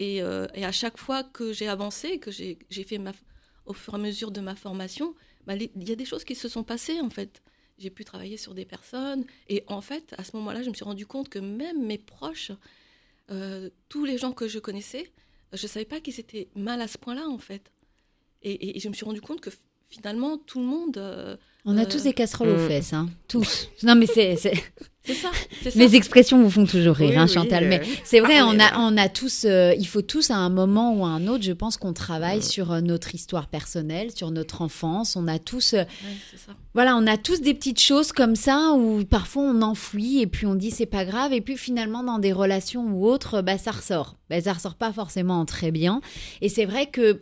Euh, 0.00 0.46
et, 0.54 0.64
à 0.64 0.72
chaque 0.72 0.98
fois 0.98 1.22
que 1.24 1.52
j'ai 1.52 1.68
avancé, 1.68 2.18
que 2.18 2.30
j'ai 2.30 2.56
fait 2.84 3.00
au 3.66 3.72
fur 3.74 3.94
et 3.94 3.96
à 3.96 4.00
mesure 4.00 4.30
de 4.30 4.40
ma 4.40 4.54
formation, 4.56 5.14
bah, 5.46 5.54
il 5.56 5.88
y 5.88 5.92
a 5.92 5.96
des 5.96 6.04
choses 6.04 6.24
qui 6.24 6.34
se 6.34 6.48
sont 6.48 6.64
passées, 6.64 7.00
en 7.00 7.10
fait. 7.10 7.42
J'ai 7.78 7.90
pu 7.90 8.04
travailler 8.04 8.36
sur 8.36 8.54
des 8.54 8.64
personnes. 8.64 9.24
Et 9.48 9.64
en 9.66 9.80
fait, 9.80 10.14
à 10.18 10.24
ce 10.24 10.36
moment-là, 10.36 10.62
je 10.62 10.70
me 10.70 10.74
suis 10.74 10.84
rendu 10.84 11.06
compte 11.06 11.28
que 11.28 11.38
même 11.38 11.84
mes 11.86 11.98
proches, 11.98 12.52
euh, 13.30 13.70
tous 13.88 14.04
les 14.04 14.18
gens 14.18 14.32
que 14.32 14.48
je 14.48 14.58
connaissais, 14.58 15.10
je 15.52 15.66
savais 15.66 15.84
pas 15.86 16.00
qu'ils 16.00 16.18
étaient 16.20 16.48
mal 16.54 16.80
à 16.80 16.88
ce 16.88 16.98
point-là, 16.98 17.28
en 17.28 17.38
fait. 17.38 17.70
Et- 18.42 18.76
et 18.76 18.80
je 18.80 18.88
me 18.88 18.94
suis 18.94 19.04
rendu 19.04 19.20
compte 19.20 19.40
que 19.40 19.50
finalement, 19.90 20.38
tout 20.46 20.60
le 20.60 20.66
monde. 20.66 20.96
euh, 20.96 21.36
On 21.66 21.76
a 21.76 21.82
Euh, 21.82 21.86
tous 21.86 22.04
des 22.04 22.14
casseroles 22.14 22.48
aux 22.48 22.64
mm. 22.64 22.68
fesses, 22.68 22.92
hein. 22.94 23.08
tous. 23.28 23.68
Non, 23.82 23.94
mais 23.94 24.06
c'est, 24.06 24.36
c'est- 24.36 24.54
ça. 25.14 25.30
mes 25.76 25.94
expressions 25.94 26.42
vous 26.42 26.48
font 26.50 26.64
toujours 26.64 26.96
rire, 26.96 27.10
Oui, 27.10 27.16
hein, 27.16 27.26
oui, 27.28 27.34
Chantal. 27.34 27.64
euh, 27.64 27.68
Mais 27.68 27.82
c'est 28.02 28.20
vrai, 28.20 28.38
ah, 28.38 28.46
on 28.46 28.58
a, 28.58 28.78
on 28.78 28.96
a 28.96 29.08
tous, 29.10 29.44
euh, 29.44 29.74
il 29.78 29.86
faut 29.86 30.00
tous 30.00 30.30
à 30.30 30.36
un 30.36 30.48
moment 30.48 30.94
ou 30.94 31.04
à 31.04 31.08
un 31.08 31.26
autre, 31.26 31.42
je 31.44 31.52
pense 31.52 31.76
qu'on 31.76 31.92
travaille 31.92 32.38
Mm. 32.38 32.42
sur 32.42 32.72
euh, 32.72 32.80
notre 32.80 33.14
histoire 33.14 33.46
personnelle, 33.48 34.10
sur 34.14 34.30
notre 34.30 34.62
enfance. 34.62 35.16
On 35.16 35.28
a 35.28 35.38
tous, 35.38 35.74
euh, 35.74 35.78
Ouais, 35.82 35.86
c'est 36.30 36.38
ça. 36.38 36.52
voilà, 36.72 36.96
on 36.96 37.06
a 37.06 37.18
tous 37.18 37.42
des 37.42 37.52
petites 37.52 37.80
choses 37.80 38.12
comme 38.12 38.36
ça 38.36 38.72
où 38.74 39.04
parfois 39.04 39.42
on 39.42 39.60
enfouit 39.60 40.20
et 40.22 40.26
puis 40.26 40.46
on 40.46 40.54
dit 40.54 40.70
c'est 40.70 40.86
pas 40.86 41.04
grave 41.04 41.34
et 41.34 41.42
puis 41.42 41.58
finalement 41.58 42.02
dans 42.02 42.18
des 42.18 42.32
relations 42.32 42.86
ou 42.90 43.06
autres, 43.06 43.42
bah 43.42 43.58
ça 43.58 43.72
ressort. 43.72 44.16
Bah, 44.30 44.40
ça 44.40 44.54
ressort 44.54 44.76
pas 44.76 44.92
forcément 44.94 45.44
très 45.44 45.72
bien. 45.72 46.00
Et 46.40 46.48
c'est 46.48 46.64
vrai 46.64 46.86
que 46.86 47.20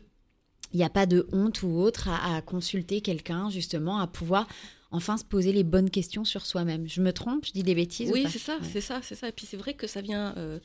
il 0.72 0.78
n'y 0.78 0.84
a 0.84 0.90
pas 0.90 1.06
de 1.06 1.26
honte 1.32 1.62
ou 1.62 1.68
autre 1.78 2.08
à, 2.08 2.36
à 2.36 2.42
consulter 2.42 3.00
quelqu'un 3.00 3.50
justement, 3.50 3.98
à 4.00 4.06
pouvoir 4.06 4.46
enfin 4.90 5.16
se 5.18 5.24
poser 5.24 5.52
les 5.52 5.64
bonnes 5.64 5.90
questions 5.90 6.24
sur 6.24 6.46
soi-même. 6.46 6.88
Je 6.88 7.00
me 7.02 7.12
trompe, 7.12 7.44
je 7.46 7.52
dis 7.52 7.62
des 7.62 7.74
bêtises 7.74 8.10
ou 8.10 8.14
Oui, 8.14 8.26
c'est 8.30 8.38
ça, 8.38 8.56
Ouais. 8.58 8.68
c'est 8.72 8.80
ça, 8.80 9.00
c'est 9.02 9.14
ça. 9.14 9.28
Et 9.28 9.32
puis 9.32 9.46
c'est 9.46 9.56
vrai 9.58 9.74
que 9.74 9.86
ça 9.86 10.00
vient. 10.00 10.34
euh, 10.36 10.58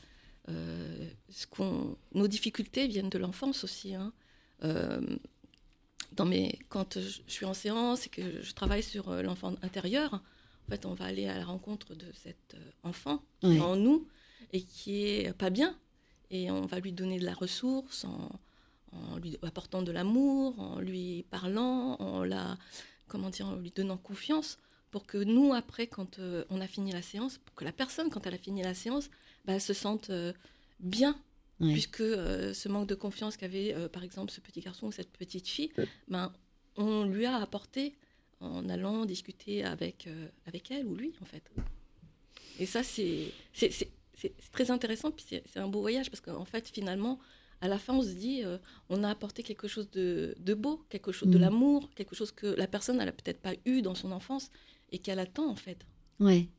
euh, 0.50 1.08
ce 1.30 1.48
qu'on, 1.48 1.96
nos 2.14 2.28
difficultés 2.28 2.88
viennent 2.88 3.10
de 3.10 3.18
l'enfance 3.18 3.64
aussi. 3.64 3.96
hein. 3.96 4.12
Euh, 4.64 5.00
dans 6.14 6.26
mes, 6.26 6.60
quand 6.70 7.00
je 7.00 7.22
suis 7.28 7.46
en 7.46 7.54
séance 7.54 8.06
et 8.08 8.10
que 8.10 8.42
je 8.42 8.54
travaille 8.54 8.84
sur 8.84 9.10
l'enfant 9.24 9.56
intérieur, 9.62 10.14
en 10.16 10.70
fait, 10.70 10.86
on 10.86 10.94
va 10.94 11.06
aller 11.06 11.28
à 11.28 11.38
la 11.38 11.46
rencontre 11.46 11.96
de 11.96 12.06
cet 12.14 12.56
enfant 12.84 13.22
qui 13.42 13.48
Ouais. 13.48 13.56
est 13.58 13.62
en 13.62 13.76
nous 13.76 14.08
et 14.52 14.62
qui 14.62 15.06
est 15.06 15.34
pas 15.34 15.50
bien. 15.50 15.76
Et 16.30 16.52
on 16.52 16.66
va 16.66 16.80
lui 16.80 16.92
donner 16.94 17.20
de 17.20 17.26
la 17.26 17.34
ressource 17.34 18.06
en, 18.06 18.30
en 18.94 19.18
lui 19.18 19.38
apportant 19.42 19.82
de 19.82 19.92
l'amour, 19.92 20.60
en 20.60 20.80
lui 20.80 21.26
parlant, 21.30 21.96
en 22.00 22.24
la, 22.24 22.58
comment 23.08 23.30
dire, 23.30 23.48
en 23.48 23.56
lui 23.56 23.72
donnant 23.72 23.98
confiance 23.98 24.60
pour 24.94 25.08
que 25.08 25.18
nous, 25.18 25.54
après, 25.54 25.88
quand 25.88 26.20
euh, 26.20 26.46
on 26.52 26.62
a 26.62 26.68
fini 26.68 26.92
la 26.92 27.02
séance, 27.02 27.40
pour 27.40 27.56
que 27.56 27.66
la 27.66 27.72
personne, 27.72 28.12
quand 28.12 28.28
elle 28.28 28.36
a 28.36 28.38
fini 28.38 28.62
la 28.62 28.76
séance, 28.76 29.10
bah, 29.44 29.60
se 29.60 29.74
sente 29.74 30.12
euh, 30.12 30.34
bien. 30.80 31.20
Puisque 31.60 32.02
euh, 32.02 32.54
ce 32.54 32.68
manque 32.68 32.88
de 32.88 32.96
confiance 32.96 33.38
qu'avait, 33.38 33.74
par 33.90 34.04
exemple, 34.04 34.32
ce 34.32 34.42
petit 34.42 34.60
garçon 34.60 34.88
ou 34.88 34.92
cette 34.92 35.12
petite 35.12 35.48
fille, 35.48 35.72
ben, 36.10 36.34
on 36.76 37.06
lui 37.06 37.26
a 37.26 37.38
apporté 37.38 37.96
en 38.42 38.68
allant 38.68 39.06
discuter 39.06 39.64
avec, 39.64 40.10
avec 40.46 40.72
elle 40.72 40.86
ou 40.86 40.96
lui, 40.96 41.14
en 41.22 41.26
fait. 41.26 41.50
Et 42.60 42.66
ça, 42.66 42.84
c'est 42.84 43.32
très 44.52 44.72
intéressant, 44.72 45.12
puis 45.12 45.26
c'est 45.28 45.44
c'est 45.52 45.60
un 45.60 45.70
beau 45.70 45.82
voyage, 45.82 46.12
parce 46.12 46.22
qu'en 46.22 46.46
fait, 46.46 46.68
finalement, 46.68 47.18
à 47.64 47.68
la 47.68 47.80
fin, 47.80 47.94
on 47.96 48.02
se 48.04 48.14
dit, 48.26 48.44
euh, 48.44 48.58
on 48.90 49.04
a 49.04 49.10
apporté 49.10 49.42
quelque 49.44 49.68
chose 49.74 49.90
de, 49.92 50.36
de 50.40 50.54
beau, 50.64 50.76
quelque 50.90 51.12
chose 51.18 51.30
de 51.30 51.38
Mhm. 51.38 51.44
l'amour, 51.46 51.80
quelque 51.96 52.16
chose 52.20 52.32
que 52.40 52.48
la 52.64 52.68
personne, 52.68 53.00
elle 53.02 53.10
a 53.10 53.14
peut-être 53.20 53.42
pas 53.42 53.54
eu 53.66 53.82
dans 53.82 53.96
son 53.96 54.12
enfance 54.12 54.46
et 54.94 55.00
qu'elle 55.00 55.20
attend, 55.20 55.50
en 55.50 55.56
fait. 55.56 55.80
Ouais. 56.20 56.50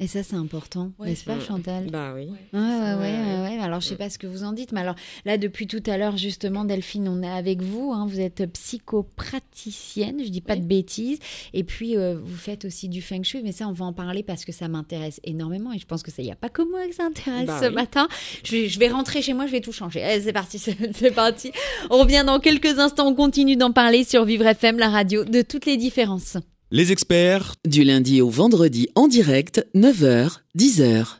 Et 0.00 0.08
ça, 0.08 0.24
c'est 0.24 0.34
important, 0.34 0.90
Ouais, 0.98 1.10
n'est-ce 1.10 1.24
pas, 1.24 1.38
c'est- 1.38 1.46
Chantal 1.46 1.86
Bah 1.88 2.12
oui. 2.16 2.26
Ouais, 2.52 2.58
ouais, 2.60 3.40
ouais. 3.42 3.58
Alors, 3.60 3.80
je 3.80 3.86
sais 3.86 3.96
pas 3.96 4.10
ce 4.10 4.18
que 4.18 4.26
vous 4.26 4.42
en 4.42 4.52
dites, 4.52 4.72
mais 4.72 4.80
alors 4.80 4.96
là, 5.24 5.38
depuis 5.38 5.68
tout 5.68 5.82
à 5.86 5.96
l'heure, 5.96 6.16
justement, 6.16 6.64
Delphine, 6.64 7.08
on 7.08 7.22
est 7.22 7.30
avec 7.30 7.62
vous. 7.62 7.92
hein. 7.92 8.04
vous 8.08 8.18
êtes 8.18 8.44
psychopraticienne, 8.52 10.20
je 10.24 10.30
dis 10.30 10.40
pas 10.40 10.54
Oui. 10.54 10.60
de 10.60 10.66
bêtises. 10.66 11.18
Et 11.52 11.62
puis, 11.64 11.96
euh, 11.96 12.18
vous 12.20 12.36
faites 12.36 12.64
aussi 12.64 12.88
du 12.88 13.02
feng 13.02 13.22
shui, 13.22 13.42
mais 13.44 13.52
ça, 13.52 13.68
on 13.68 13.72
va 13.72 13.84
en 13.84 13.92
parler 13.92 14.22
parce 14.24 14.44
que 14.44 14.50
ça 14.52 14.66
m'intéresse 14.68 15.20
énormément. 15.24 15.72
Et 15.72 15.78
je 15.78 15.86
pense 15.86 16.02
que 16.02 16.10
ça, 16.10 16.22
il 16.22 16.26
n'y 16.26 16.32
a 16.32 16.36
pas 16.36 16.48
que 16.48 16.62
moi 16.68 16.86
que 16.88 16.94
ça 16.94 17.04
intéresse 17.06 17.46
Bah 17.46 17.60
ce 17.62 17.68
oui. 17.68 17.74
matin. 17.74 18.08
Je 18.44 18.50
vais, 18.52 18.68
je 18.68 18.78
vais 18.80 18.88
rentrer 18.88 19.22
chez 19.22 19.32
moi, 19.32 19.46
je 19.46 19.52
vais 19.52 19.60
tout 19.60 19.72
changer. 19.72 20.02
Allez, 20.02 20.22
c'est 20.22 20.32
parti, 20.32 20.58
c'est 20.58 20.76
c'est 20.94 21.12
parti. 21.12 21.52
On 21.90 21.98
revient 22.00 22.24
dans 22.26 22.40
quelques 22.40 22.78
instants. 22.80 23.06
On 23.08 23.14
continue 23.14 23.56
d'en 23.56 23.70
parler 23.72 24.02
sur 24.02 24.24
Vivre 24.24 24.46
FM, 24.46 24.78
la 24.78 24.88
radio 24.90 25.24
de 25.24 25.42
toutes 25.42 25.66
les 25.66 25.76
différences. 25.76 26.36
Les 26.70 26.92
experts 26.92 27.54
Du 27.66 27.84
lundi 27.84 28.22
au 28.22 28.30
vendredi 28.30 28.88
en 28.94 29.06
direct, 29.06 29.66
9h, 29.74 30.38
10h. 30.56 31.18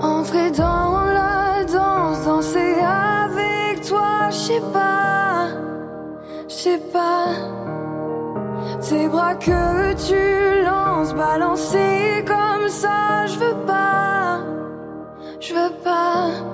Entrer 0.00 0.50
dans 0.50 1.04
la 1.04 1.64
danse, 1.64 2.24
danser 2.24 2.58
avec 2.58 3.80
toi, 3.86 4.28
je 4.30 4.36
sais 4.36 4.62
pas, 4.72 5.48
je 6.48 6.52
sais 6.52 6.80
pas. 6.92 7.28
Tes 8.86 9.08
bras 9.08 9.36
que 9.36 9.94
tu 10.08 10.64
lances, 10.64 11.14
balancer 11.14 12.24
comme 12.26 12.68
ça, 12.68 13.26
je 13.26 13.38
veux 13.38 13.66
pas, 13.66 14.40
je 15.40 15.54
veux 15.54 15.74
pas. 15.84 16.53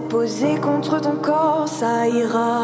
Tête 0.00 0.60
contre 0.60 1.00
ton 1.00 1.16
corps, 1.16 1.68
ça 1.68 2.08
ira. 2.08 2.63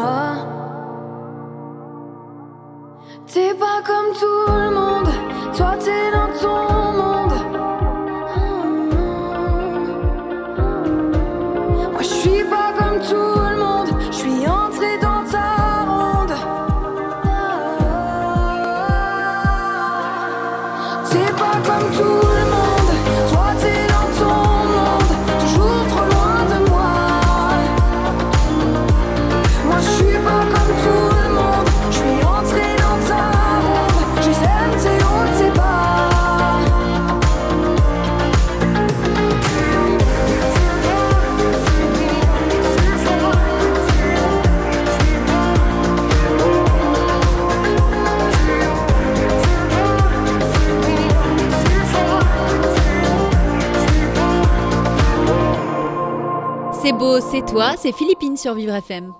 C'est 57.31 57.45
toi, 57.45 57.75
c'est 57.77 57.93
Philippine 57.95 58.35
sur 58.35 58.55
Vivre 58.55 58.75
FM. 58.75 59.13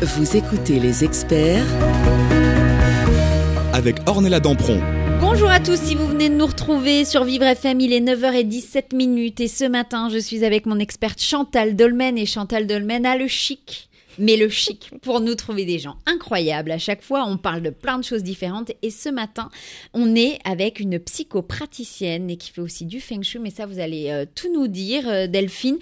Vous 0.00 0.36
écoutez 0.36 0.80
les 0.80 1.04
experts 1.04 1.64
avec 3.72 3.98
Ornella 4.08 4.40
Dampron. 4.40 4.80
Bonjour 5.20 5.48
à 5.48 5.60
tous, 5.60 5.78
si 5.80 5.94
vous 5.94 6.08
venez 6.08 6.28
de 6.28 6.34
nous 6.34 6.46
retrouver 6.46 7.04
sur 7.04 7.22
Vivre 7.22 7.44
FM, 7.44 7.78
il 7.78 7.92
est 7.92 8.00
9h17 8.00 8.96
minutes 8.96 9.38
et 9.38 9.46
ce 9.46 9.64
matin, 9.64 10.08
je 10.08 10.18
suis 10.18 10.44
avec 10.44 10.66
mon 10.66 10.80
experte 10.80 11.20
Chantal 11.20 11.76
Dolmen 11.76 12.18
et 12.18 12.26
Chantal 12.26 12.66
Dolmen 12.66 13.06
a 13.06 13.16
le 13.16 13.28
chic. 13.28 13.88
Mais 14.18 14.36
le 14.36 14.48
chic 14.48 14.90
pour 15.00 15.20
nous 15.20 15.36
trouver 15.36 15.64
des 15.64 15.78
gens 15.78 15.94
incroyables. 16.06 16.72
À 16.72 16.78
chaque 16.78 17.02
fois, 17.02 17.24
on 17.24 17.36
parle 17.36 17.62
de 17.62 17.70
plein 17.70 17.98
de 17.98 18.04
choses 18.04 18.24
différentes. 18.24 18.72
Et 18.82 18.90
ce 18.90 19.08
matin, 19.08 19.48
on 19.94 20.16
est 20.16 20.40
avec 20.44 20.80
une 20.80 20.98
psychopraticienne 20.98 22.28
et 22.28 22.36
qui 22.36 22.50
fait 22.50 22.60
aussi 22.60 22.84
du 22.84 23.00
feng 23.00 23.22
shui. 23.22 23.38
Mais 23.38 23.50
ça, 23.50 23.64
vous 23.64 23.78
allez 23.78 24.10
euh, 24.10 24.26
tout 24.34 24.52
nous 24.52 24.66
dire, 24.66 25.08
euh, 25.08 25.28
Delphine. 25.28 25.78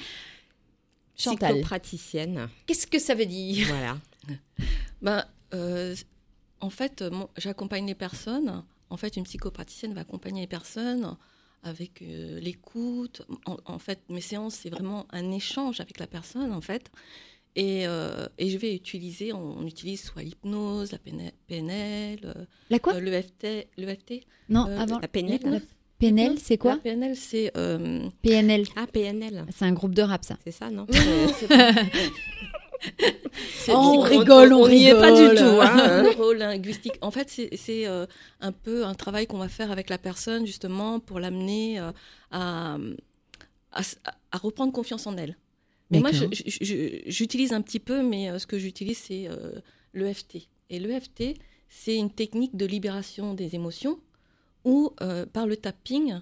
Chantal, 1.20 1.52
Psychopraticienne. 1.54 2.48
qu'est-ce 2.66 2.86
que 2.86 2.98
ça 2.98 3.14
veut 3.14 3.26
dire? 3.26 3.66
Voilà. 3.68 3.98
Ben, 5.02 5.24
euh, 5.54 5.94
en 6.60 6.70
fait, 6.70 7.02
j'accompagne 7.38 7.86
les 7.86 7.94
personnes 7.94 8.64
En 8.90 8.96
fait, 8.96 9.16
une 9.16 9.24
psychopraticienne 9.24 9.94
va 9.94 10.02
accompagner 10.02 10.42
les 10.42 10.46
personnes 10.46 11.16
avec 11.62 12.02
euh, 12.02 12.38
l'écoute. 12.40 13.22
En, 13.46 13.56
en 13.64 13.78
fait, 13.78 14.00
mes 14.08 14.20
séances, 14.20 14.54
c'est 14.56 14.70
vraiment 14.70 15.06
un 15.10 15.30
échange 15.30 15.80
avec 15.80 15.98
la 15.98 16.06
personne, 16.06 16.52
en 16.52 16.60
fait. 16.60 16.90
Et, 17.56 17.86
euh, 17.86 18.26
et 18.38 18.50
je 18.50 18.58
vais 18.58 18.74
utiliser, 18.74 19.32
on, 19.32 19.58
on 19.58 19.66
utilise 19.66 20.02
soit 20.02 20.22
l'hypnose, 20.22 20.92
la 20.92 20.98
PNL, 20.98 21.32
PNL 21.48 22.46
La 22.70 22.78
quoi? 22.78 22.94
euh, 22.94 23.00
l'EFT. 23.00 23.68
l'EFT, 23.76 24.26
Non, 24.48 24.66
euh, 24.68 24.78
avant. 24.78 24.98
La 25.00 25.08
PNL 25.08 25.32
l'hypnose. 25.32 25.62
PNL, 26.00 26.38
c'est 26.38 26.54
La 26.54 26.58
quoi 26.58 26.76
PNL, 26.82 27.14
c'est 27.14 27.52
euh, 27.56 28.08
PNL. 28.22 28.64
Ah, 28.74 28.86
PNL. 28.86 29.44
C'est 29.54 29.66
un 29.66 29.72
groupe 29.72 29.94
de 29.94 30.00
rap, 30.02 30.24
ça. 30.24 30.36
C'est 30.44 30.50
ça, 30.50 30.70
non 30.70 30.86
Oh, 33.68 33.72
on 33.74 34.00
rigole, 34.00 34.54
on 34.54 34.66
n'y 34.66 34.86
est 34.86 34.94
pas 34.94 35.12
du 35.12 35.36
tout. 35.36 35.60
Hein. 35.60 36.02
neurolinguistique. 36.04 36.94
En 37.02 37.10
fait, 37.10 37.28
c'est- 37.28 37.86
euh, 37.86 38.06
un 38.40 38.52
peu 38.52 38.86
un 38.86 38.94
travail 38.94 39.26
qu'on 39.26 39.36
va 39.36 39.50
faire 39.50 39.70
avec 39.70 39.90
la 39.90 39.98
personne, 39.98 40.46
justement, 40.46 40.98
pour 40.98 41.20
l'amener 41.20 41.78
euh, 41.78 41.92
à, 42.30 42.78
à, 43.72 44.38
reprendre 44.38 44.72
confiance 44.72 45.06
en 45.06 45.18
elle. 45.18 45.36
Mais 45.90 46.00
moi, 46.00 46.10
j'utilise 46.10 47.52
un 47.52 47.60
petit 47.60 47.80
peu, 47.80 48.02
mais 48.02 48.38
ce 48.38 48.46
que 48.46 48.58
j'utilise, 48.58 48.96
c'est 48.96 49.28
l'EFT. 49.92 50.48
Et 50.70 50.78
l'EFT, 50.78 51.34
c'est 51.68 51.96
une 51.96 52.10
technique 52.10 52.56
de 52.56 52.64
libération 52.64 53.34
des 53.34 53.54
émotions 53.54 53.98
où, 54.64 54.90
euh, 55.00 55.26
par 55.26 55.46
le 55.46 55.56
tapping, 55.56 56.14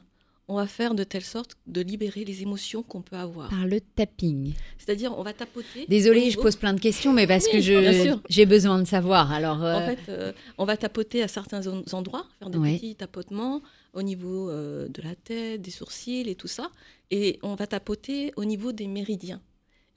on 0.51 0.55
va 0.57 0.67
faire 0.67 0.95
de 0.95 1.05
telle 1.05 1.25
sorte 1.25 1.57
de 1.67 1.83
libérer 1.83 2.25
les 2.25 2.41
émotions 2.43 2.83
qu'on 2.83 3.03
peut 3.03 3.17
avoir. 3.17 3.51
Par 3.51 3.67
le 3.67 3.81
tapping. 3.83 4.55
C'est-à-dire, 4.79 5.15
on 5.19 5.23
va 5.23 5.35
tapoter. 5.35 5.85
Désolée, 5.89 6.31
je 6.31 6.39
pose 6.39 6.57
plein 6.57 6.73
de 6.73 6.81
questions, 6.81 7.13
mais 7.13 7.27
parce 7.27 7.45
Oui, 7.53 7.61
que 7.61 8.21
j'ai 8.31 8.47
besoin 8.47 8.79
de 8.79 8.87
savoir. 8.87 9.31
Alors, 9.31 9.63
euh, 9.63 9.75
En 9.77 9.87
fait, 9.87 9.99
euh, 10.09 10.33
on 10.57 10.65
va 10.65 10.79
tapoter 10.79 11.23
à 11.23 11.29
certains 11.29 11.67
en- 11.67 11.83
endroits, 11.93 12.25
faire 12.39 12.49
des 12.49 12.57
Ouais. 12.59 12.77
petits 12.77 12.95
tapotements 12.97 13.61
au 13.93 14.03
niveau 14.03 14.49
euh, 14.49 14.89
de 14.89 15.03
la 15.03 15.15
tête, 15.15 15.61
des 15.61 15.71
sourcils 15.71 16.29
et 16.31 16.35
tout 16.35 16.49
ça. 16.49 16.71
Et 17.11 17.39
on 17.43 17.55
va 17.55 17.67
tapoter 17.67 18.33
au 18.37 18.45
niveau 18.47 18.73
des 18.73 18.87
méridiens. 18.87 19.43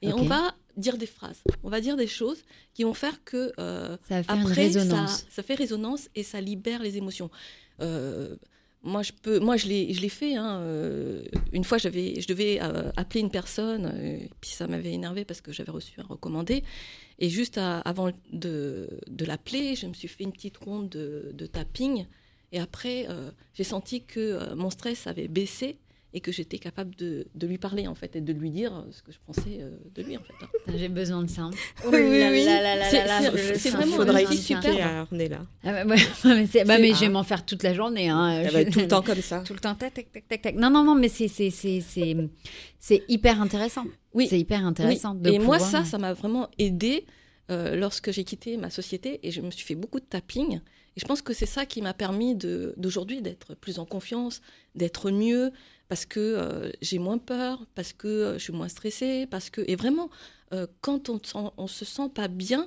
Et 0.02 0.12
on 0.12 0.24
va 0.24 0.54
dire 0.76 0.96
des 0.98 1.06
phrases. 1.06 1.40
On 1.62 1.68
va 1.68 1.80
dire 1.80 1.96
des 1.96 2.06
choses 2.06 2.42
qui 2.74 2.84
vont 2.84 2.94
faire 2.94 3.22
que 3.24 3.52
euh, 3.58 3.96
ça 4.08 4.22
faire 4.22 4.34
après, 4.40 4.54
ça, 5.16 5.24
ça 5.30 5.42
fait 5.42 5.54
résonance 5.54 6.08
et 6.14 6.22
ça 6.22 6.40
libère 6.40 6.82
les 6.82 6.96
émotions. 6.96 7.30
Euh, 7.80 8.36
moi, 8.84 9.02
je 9.02 9.12
peux, 9.12 9.38
moi, 9.38 9.56
je 9.56 9.68
l'ai, 9.68 9.92
je 9.94 10.00
l'ai 10.00 10.08
fait. 10.08 10.34
hein, 10.34 10.58
euh, 10.60 11.22
une 11.52 11.62
fois, 11.62 11.78
j'avais, 11.78 12.20
je 12.20 12.26
devais 12.26 12.58
appeler 12.96 13.20
une 13.20 13.30
personne, 13.30 13.86
et 14.02 14.28
puis 14.40 14.50
ça 14.50 14.66
m'avait 14.66 14.92
énervé 14.92 15.24
parce 15.24 15.40
que 15.40 15.52
j'avais 15.52 15.70
reçu 15.70 16.00
un 16.00 16.04
recommandé. 16.04 16.64
Et 17.20 17.28
juste 17.28 17.58
à- 17.58 17.78
avant 17.80 18.10
de, 18.32 18.88
de 19.08 19.24
l'appeler, 19.24 19.76
je 19.76 19.86
me 19.86 19.94
suis 19.94 20.08
fait 20.08 20.24
une 20.24 20.32
petite 20.32 20.56
ronde 20.56 20.88
de, 20.88 21.30
de 21.32 21.46
tapping. 21.46 22.06
Et 22.50 22.58
après, 22.58 23.06
j'ai 23.54 23.64
senti 23.64 24.02
que 24.02 24.52
mon 24.54 24.68
stress 24.68 25.06
avait 25.06 25.28
baissé 25.28 25.78
et 26.14 26.20
que 26.20 26.30
j'étais 26.32 26.58
capable 26.58 26.94
de, 26.96 27.26
de 27.34 27.46
lui 27.46 27.58
parler 27.58 27.86
en 27.86 27.94
fait 27.94 28.16
et 28.16 28.20
de 28.20 28.32
lui 28.32 28.50
dire 28.50 28.84
ce 28.90 29.02
que 29.02 29.12
je 29.12 29.18
pensais 29.26 29.58
euh, 29.60 29.70
de 29.94 30.02
lui 30.02 30.16
en 30.16 30.20
fait. 30.22 30.34
hein. 30.42 30.48
Putain, 30.66 30.78
J'ai 30.78 30.88
besoin 30.88 31.22
de 31.22 31.30
ça. 31.30 31.48
Oh 31.84 31.88
Oui, 31.92 32.00
oui, 32.02 32.22
oui. 32.30 32.44
C'est- 33.56 33.70
vraiment 33.70 33.96
Faudrait 33.96 34.24
ça. 34.26 34.32
expliquer 34.32 34.82
à 34.82 35.02
Ornella. 35.02 35.46
Ah 35.64 35.84
bah, 35.84 35.94
ouais, 35.94 36.02
mais, 36.24 36.64
bah, 36.64 36.78
mais 36.78 36.94
je 36.94 37.00
vais 37.00 37.06
ah. 37.06 37.10
m'en 37.10 37.22
faire 37.24 37.44
toute 37.46 37.62
la 37.62 37.74
journée. 37.74 38.08
Hein. 38.08 38.42
Va 38.50 38.60
être 38.60 38.72
tout 38.72 38.80
le 38.80 38.88
temps 38.88 39.02
comme 39.06 39.20
ça. 39.22 39.40
Tout 39.40 39.54
le 39.54 39.60
temps, 39.60 39.74
tac, 39.74 39.94
tac, 39.94 40.12
tac, 40.12 40.28
tac, 40.28 40.42
tac. 40.42 40.54
Non, 40.56 40.70
non, 40.70 40.84
non, 40.84 40.94
mais 40.94 41.08
c'est, 41.08 41.28
c'est, 41.28 41.50
c'est, 41.50 41.80
c'est, 41.80 42.16
c'est 42.78 43.02
hyper 43.08 43.40
intéressant. 43.40 43.84
Oui. 44.14 44.26
C'est 44.28 44.38
hyper 44.38 44.64
intéressant. 44.66 45.14
Oui. 45.14 45.20
de 45.22 45.30
Et 45.30 45.38
moi, 45.38 45.58
ça, 45.58 45.84
ça 45.84 45.98
m'a 45.98 46.12
vraiment 46.12 46.48
aidé 46.58 47.06
euh, 47.50 47.74
lorsque 47.76 48.12
j'ai 48.12 48.24
quitté 48.24 48.56
ma 48.56 48.70
société 48.70 49.18
et 49.22 49.30
je 49.30 49.40
me 49.40 49.50
suis 49.50 49.64
fait 49.64 49.74
beaucoup 49.74 50.00
de 50.00 50.04
tapping. 50.04 50.60
Et 50.94 51.00
je 51.00 51.06
pense 51.06 51.22
que 51.22 51.32
c'est 51.32 51.46
ça 51.46 51.64
qui 51.64 51.80
m'a 51.80 51.94
permis 51.94 52.34
d'aujourd'hui 52.36 53.22
d'être 53.22 53.54
plus 53.54 53.78
en 53.78 53.86
confiance, 53.86 54.42
d'être 54.74 55.10
mieux, 55.10 55.50
parce 55.92 56.06
que 56.06 56.20
euh, 56.20 56.70
j'ai 56.80 56.98
moins 56.98 57.18
peur, 57.18 57.66
parce 57.74 57.92
que 57.92 58.08
euh, 58.08 58.38
je 58.38 58.44
suis 58.44 58.52
moins 58.54 58.68
stressée, 58.68 59.26
parce 59.30 59.50
que 59.50 59.60
et 59.66 59.76
vraiment 59.76 60.08
euh, 60.54 60.66
quand 60.80 61.10
on, 61.10 61.20
on 61.58 61.66
se 61.66 61.84
sent 61.84 62.08
pas 62.14 62.28
bien, 62.28 62.66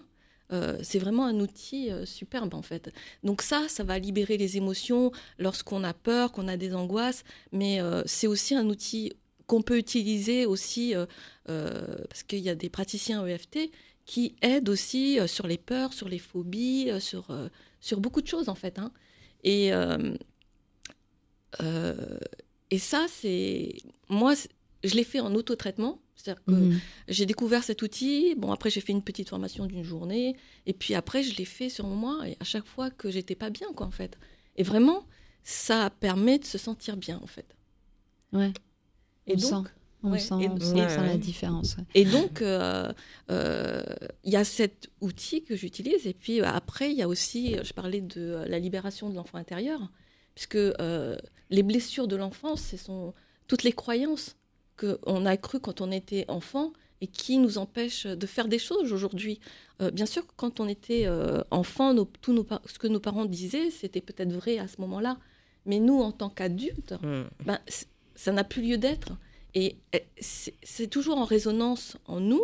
c'est 0.83 0.99
vraiment 0.99 1.25
un 1.25 1.39
outil 1.39 1.89
superbe 2.05 2.53
en 2.53 2.61
fait. 2.61 2.93
Donc 3.23 3.41
ça, 3.41 3.67
ça 3.67 3.83
va 3.83 3.97
libérer 3.97 4.37
les 4.37 4.57
émotions 4.57 5.11
lorsqu'on 5.39 5.83
a 5.83 5.95
peur, 5.95 6.31
qu'on 6.31 6.47
a 6.47 6.55
des 6.55 6.75
angoisses, 6.75 7.23
mais 7.51 7.79
c'est 8.05 8.27
aussi 8.27 8.53
un 8.53 8.67
outil 8.69 9.11
qu'on 9.47 9.63
peut 9.63 9.79
utiliser 9.79 10.45
aussi 10.45 10.93
parce 11.45 12.21
qu'il 12.27 12.39
y 12.39 12.49
a 12.49 12.53
des 12.53 12.69
praticiens 12.69 13.25
EFT 13.25 13.71
qui 14.05 14.35
aident 14.43 14.69
aussi 14.69 15.17
sur 15.27 15.47
les 15.47 15.57
peurs, 15.57 15.93
sur 15.93 16.07
les 16.07 16.19
phobies, 16.19 16.91
sur, 16.99 17.25
sur 17.81 17.99
beaucoup 17.99 18.21
de 18.21 18.27
choses 18.27 18.47
en 18.47 18.55
fait. 18.55 18.77
hein. 18.77 18.91
Et, 19.43 19.71
et 22.71 22.79
ça, 22.79 23.05
c'est. 23.09 23.75
Moi, 24.09 24.33
je 24.83 24.95
l'ai 24.95 25.03
fait 25.03 25.19
en 25.19 25.33
autotraitement. 25.35 25.99
C'est-à-dire 26.15 26.43
que 26.45 26.51
Mhm. 26.51 26.79
j'ai 27.07 27.25
découvert 27.25 27.63
cet 27.63 27.81
outil. 27.81 28.33
Bon, 28.35 28.51
après, 28.51 28.69
j'ai 28.69 28.81
fait 28.81 28.93
une 28.93 29.03
petite 29.03 29.29
formation 29.29 29.65
d'une 29.65 29.83
journée. 29.83 30.35
Et 30.65 30.73
puis 30.73 30.95
après, 30.95 31.21
je 31.23 31.35
l'ai 31.35 31.45
fait 31.45 31.69
sur 31.69 31.85
moi. 31.87 32.27
Et 32.27 32.37
à 32.39 32.43
chaque 32.43 32.65
fois 32.65 32.89
que 32.89 33.11
j'étais 33.11 33.35
pas 33.35 33.49
bien, 33.49 33.67
quoi, 33.75 33.85
en 33.85 33.91
fait. 33.91 34.17
Et 34.55 34.63
vraiment, 34.63 35.05
ça 35.43 35.89
permet 35.99 36.39
de 36.39 36.45
se 36.45 36.57
sentir 36.57 36.97
bien, 36.97 37.19
en 37.21 37.27
fait. 37.27 37.45
Ouais. 38.33 38.51
Et 39.27 39.33
on 39.33 39.37
donc, 39.37 39.67
sent, 39.67 39.71
on 40.03 40.11
ouais, 40.13 40.19
sent, 40.19 40.35
et- 40.41 40.49
on 40.49 40.59
sent 40.59 40.73
Ouais, 40.73 41.07
la 41.07 41.17
différence. 41.17 41.77
ouais. 41.77 41.83
Et 41.93 42.05
donc, 42.05 42.41
euh, 42.41 42.91
euh, 43.29 43.83
il 44.23 44.31
y 44.31 44.35
a 44.37 44.43
cet 44.45 44.89
outil 45.01 45.43
que 45.43 45.55
j'utilise. 45.55 46.07
Et 46.07 46.13
puis 46.13 46.41
euh, 46.41 46.45
après, 46.45 46.91
il 46.91 46.97
y 46.97 47.01
a 47.03 47.07
aussi, 47.07 47.55
je 47.63 47.73
parlais 47.73 48.01
de 48.01 48.43
la 48.47 48.57
libération 48.57 49.09
de 49.09 49.15
l'enfant 49.15 49.37
intérieur, 49.37 49.91
puisque 50.35 50.55
euh, 50.55 51.17
les 51.49 51.63
blessures 51.63 52.07
de 52.07 52.15
l'enfance, 52.15 52.61
ce 52.61 52.77
sont 52.77 53.13
toutes 53.47 53.63
les 53.63 53.71
croyances 53.71 54.35
qu'on 54.77 55.25
a 55.25 55.37
crues 55.37 55.59
quand 55.59 55.81
on 55.81 55.91
était 55.91 56.25
enfant 56.27 56.73
et 57.01 57.07
qui 57.07 57.37
nous 57.37 57.57
empêchent 57.57 58.05
de 58.07 58.25
faire 58.27 58.47
des 58.47 58.59
choses 58.59 58.91
aujourd'hui. 58.91 59.39
Euh, 59.81 59.91
bien 59.91 60.05
sûr, 60.05 60.23
quand 60.37 60.59
on 60.59 60.67
était 60.67 61.05
euh, 61.05 61.41
enfant, 61.51 61.93
nos- 61.93 62.09
tout 62.21 62.33
nos 62.33 62.45
ce 62.65 62.79
que 62.79 62.87
nos 62.87 62.99
parents 62.99 63.25
disaient, 63.25 63.69
c'était 63.71 64.01
peut-être 64.01 64.31
vrai 64.33 64.57
à 64.59 64.67
ce 64.67 64.79
moment-là. 64.81 65.17
Mais 65.65 65.79
nous, 65.79 65.99
en 66.01 66.11
tant 66.11 66.29
qu'adultes, 66.29 66.93
Hmm. 67.01 67.23
ben, 67.45 67.59
ça 68.15 68.31
n'a 68.31 68.43
plus 68.43 68.61
lieu 68.61 68.77
d'être. 68.77 69.13
Et 69.55 69.77
c'est 70.21 70.87
toujours 70.89 71.17
en 71.17 71.25
résonance 71.25 71.97
en 72.05 72.19
nous, 72.19 72.43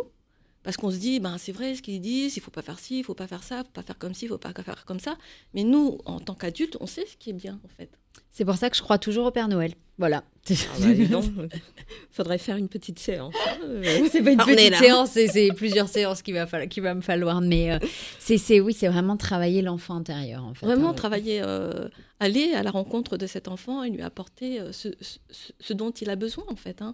parce 0.62 0.76
qu'on 0.76 0.90
se 0.90 0.96
dit, 0.96 1.18
ben, 1.20 1.38
c'est 1.38 1.52
vrai 1.52 1.74
ce 1.74 1.82
qu'ils 1.82 2.00
disent, 2.00 2.36
il 2.36 2.40
faut 2.40 2.50
pas 2.50 2.62
faire 2.62 2.78
ci, 2.78 2.98
il 2.98 3.04
faut 3.04 3.14
pas 3.14 3.26
faire 3.26 3.42
ça, 3.42 3.58
il 3.60 3.64
faut 3.64 3.72
pas 3.72 3.82
faire 3.82 3.98
comme 3.98 4.14
ci, 4.14 4.26
il 4.26 4.28
faut 4.28 4.38
pas 4.38 4.52
faire 4.52 4.84
comme 4.84 5.00
ça. 5.00 5.16
Mais 5.54 5.64
nous, 5.64 5.98
en 6.04 6.20
tant 6.20 6.34
qu'adultes, 6.34 6.76
on 6.80 6.86
sait 6.86 7.06
ce 7.06 7.16
qui 7.16 7.30
est 7.30 7.34
bien, 7.34 7.58
en 7.64 7.68
fait. 7.76 7.90
C'est 8.30 8.44
pour 8.44 8.56
ça 8.56 8.70
que 8.70 8.76
je 8.76 8.82
crois 8.82 8.98
toujours 8.98 9.26
au 9.26 9.30
Père 9.30 9.48
Noël. 9.48 9.74
Voilà. 9.98 10.24
Ah 10.50 10.52
bah. 10.80 11.42
Faudrait 12.10 12.38
faire 12.38 12.56
une 12.56 12.68
petite 12.68 12.98
séance. 12.98 13.34
hein, 13.46 13.56
euh. 13.62 14.08
c'est 14.12 14.22
pas 14.22 14.32
une 14.32 14.40
On 14.40 14.44
petite 14.44 14.70
là. 14.70 14.78
séance, 14.78 15.10
c'est, 15.10 15.48
plusieurs 15.54 15.88
séances 15.88 16.22
qu'il 16.22 16.34
va, 16.34 16.46
falloir, 16.46 16.68
qu'il 16.68 16.82
va 16.82 16.94
me 16.94 17.00
falloir. 17.00 17.40
Mais 17.40 17.72
euh, 17.72 17.78
c'est, 18.18 18.38
c'est, 18.38 18.60
oui, 18.60 18.72
c'est 18.74 18.88
vraiment 18.88 19.16
travailler 19.16 19.62
l'enfant 19.62 19.96
intérieur, 19.96 20.44
en 20.44 20.54
fait. 20.54 20.66
Vraiment 20.66 20.90
hein. 20.90 20.94
travailler, 20.94 21.40
euh, 21.42 21.88
aller 22.20 22.52
à 22.54 22.62
la 22.62 22.70
rencontre 22.70 23.16
de 23.16 23.26
cet 23.26 23.48
enfant 23.48 23.82
et 23.82 23.90
lui 23.90 24.02
apporter 24.02 24.60
euh, 24.60 24.72
ce, 24.72 24.88
ce- 25.00 25.18
ce 25.58 25.72
dont 25.72 25.90
il 25.90 26.10
a 26.10 26.16
besoin, 26.16 26.44
en 26.48 26.56
fait. 26.56 26.82
hein. 26.82 26.92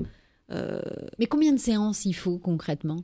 Euh, 0.50 0.80
Mais 1.18 1.26
combien 1.26 1.52
de 1.52 1.58
séances 1.60 2.04
il 2.04 2.14
faut 2.14 2.38
concrètement? 2.38 2.98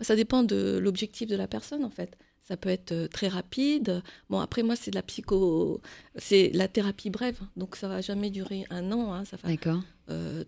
Ça 0.00 0.14
dépend 0.16 0.42
de 0.42 0.78
l'objectif 0.78 1.26
de 1.28 1.36
la 1.36 1.46
personne, 1.48 1.84
en 1.84 1.90
fait. 1.90 2.16
Ça 2.42 2.56
peut 2.56 2.68
être 2.68 2.92
euh, 2.92 3.08
très 3.08 3.28
rapide. 3.28 4.02
Bon, 4.30 4.38
après, 4.40 4.62
moi, 4.62 4.76
c'est 4.76 4.90
de 4.92 4.96
la 4.96 5.02
psycho... 5.02 5.80
C'est 6.16 6.50
la 6.54 6.68
thérapie 6.68 7.10
brève. 7.10 7.38
Donc, 7.56 7.74
ça 7.76 7.88
va 7.88 8.00
jamais 8.00 8.30
durer 8.30 8.64
un 8.70 8.92
an. 8.92 9.12
hein. 9.14 9.24
Ça 9.24 9.36
va 9.42 9.48
D'accord. 9.48 9.80
euh, 10.10 10.44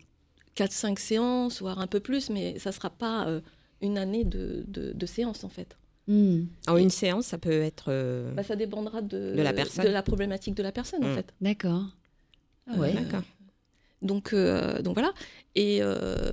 4-5 0.57 0.99
séances, 0.99 1.61
voire 1.61 1.79
un 1.81 1.87
peu 1.87 2.01
plus, 2.01 2.31
mais 2.31 2.59
ça 2.59 2.71
sera 2.73 2.91
pas 2.91 3.27
euh, 3.27 3.41
une 3.81 3.99
année 3.99 4.25
de, 4.25 4.65
de, 4.69 4.93
de 4.93 5.07
séances, 5.07 5.43
en 5.45 5.49
fait. 5.49 5.77
Hmm. 6.07 6.45
En 6.69 6.77
une 6.77 6.91
séance, 6.91 7.27
ça 7.27 7.39
peut 7.39 7.51
être. 7.63 7.87
euh, 7.89 8.33
Bah, 8.33 8.43
ça 8.45 8.55
dépendra 8.57 9.03
de, 9.03 9.35
De 9.37 9.43
la 9.43 9.53
personne. 9.53 9.85
de 9.85 9.91
la 9.91 10.03
problématique 10.03 10.55
de 10.55 10.63
la 10.63 10.73
personne, 10.73 11.05
en 11.05 11.09
Mm. 11.13 11.15
fait. 11.17 11.35
D'accord. 11.41 11.85
Ah 12.71 12.77
ouais. 12.77 12.91
Euh, 12.97 13.01
D'accord. 13.01 13.23
Donc, 14.03 14.33
euh, 14.33 14.81
donc 14.83 14.95
voilà. 14.95 15.13
Et 15.57 15.79
euh, 15.83 16.33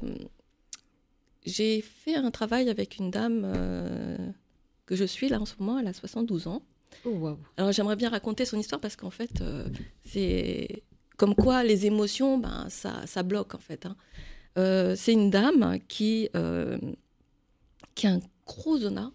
j'ai 1.45 1.81
fait 1.81 2.15
un 2.15 2.31
travail 2.31 2.69
avec 2.69 2.97
une 2.97 3.11
dame 3.11 3.43
euh, 3.45 4.17
que 4.85 4.95
je 4.95 5.05
suis 5.05 5.29
là 5.29 5.39
en 5.39 5.45
ce 5.45 5.55
moment. 5.59 5.79
Elle 5.79 5.87
a 5.87 5.93
72 5.93 6.47
ans. 6.47 6.61
Oh, 7.05 7.09
waouh. 7.09 7.37
Alors 7.57 7.71
j'aimerais 7.71 7.95
bien 7.95 8.09
raconter 8.09 8.45
son 8.45 8.57
histoire 8.57 8.81
parce 8.81 8.95
qu'en 8.95 9.09
fait, 9.09 9.41
euh, 9.41 9.67
c'est 10.05 10.83
comme 11.17 11.35
quoi 11.35 11.63
les 11.63 11.85
émotions, 11.85 12.37
ben, 12.37 12.67
ça, 12.69 13.05
ça 13.05 13.23
bloque 13.23 13.55
en 13.55 13.59
fait. 13.59 13.85
hein. 13.85 13.95
Euh, 14.57 14.95
c'est 14.95 15.13
une 15.13 15.29
dame 15.29 15.79
qui, 15.87 16.29
qui 17.95 18.07
a 18.07 18.11
un 18.11 18.19
gros 18.45 18.77
zona, 18.77 19.11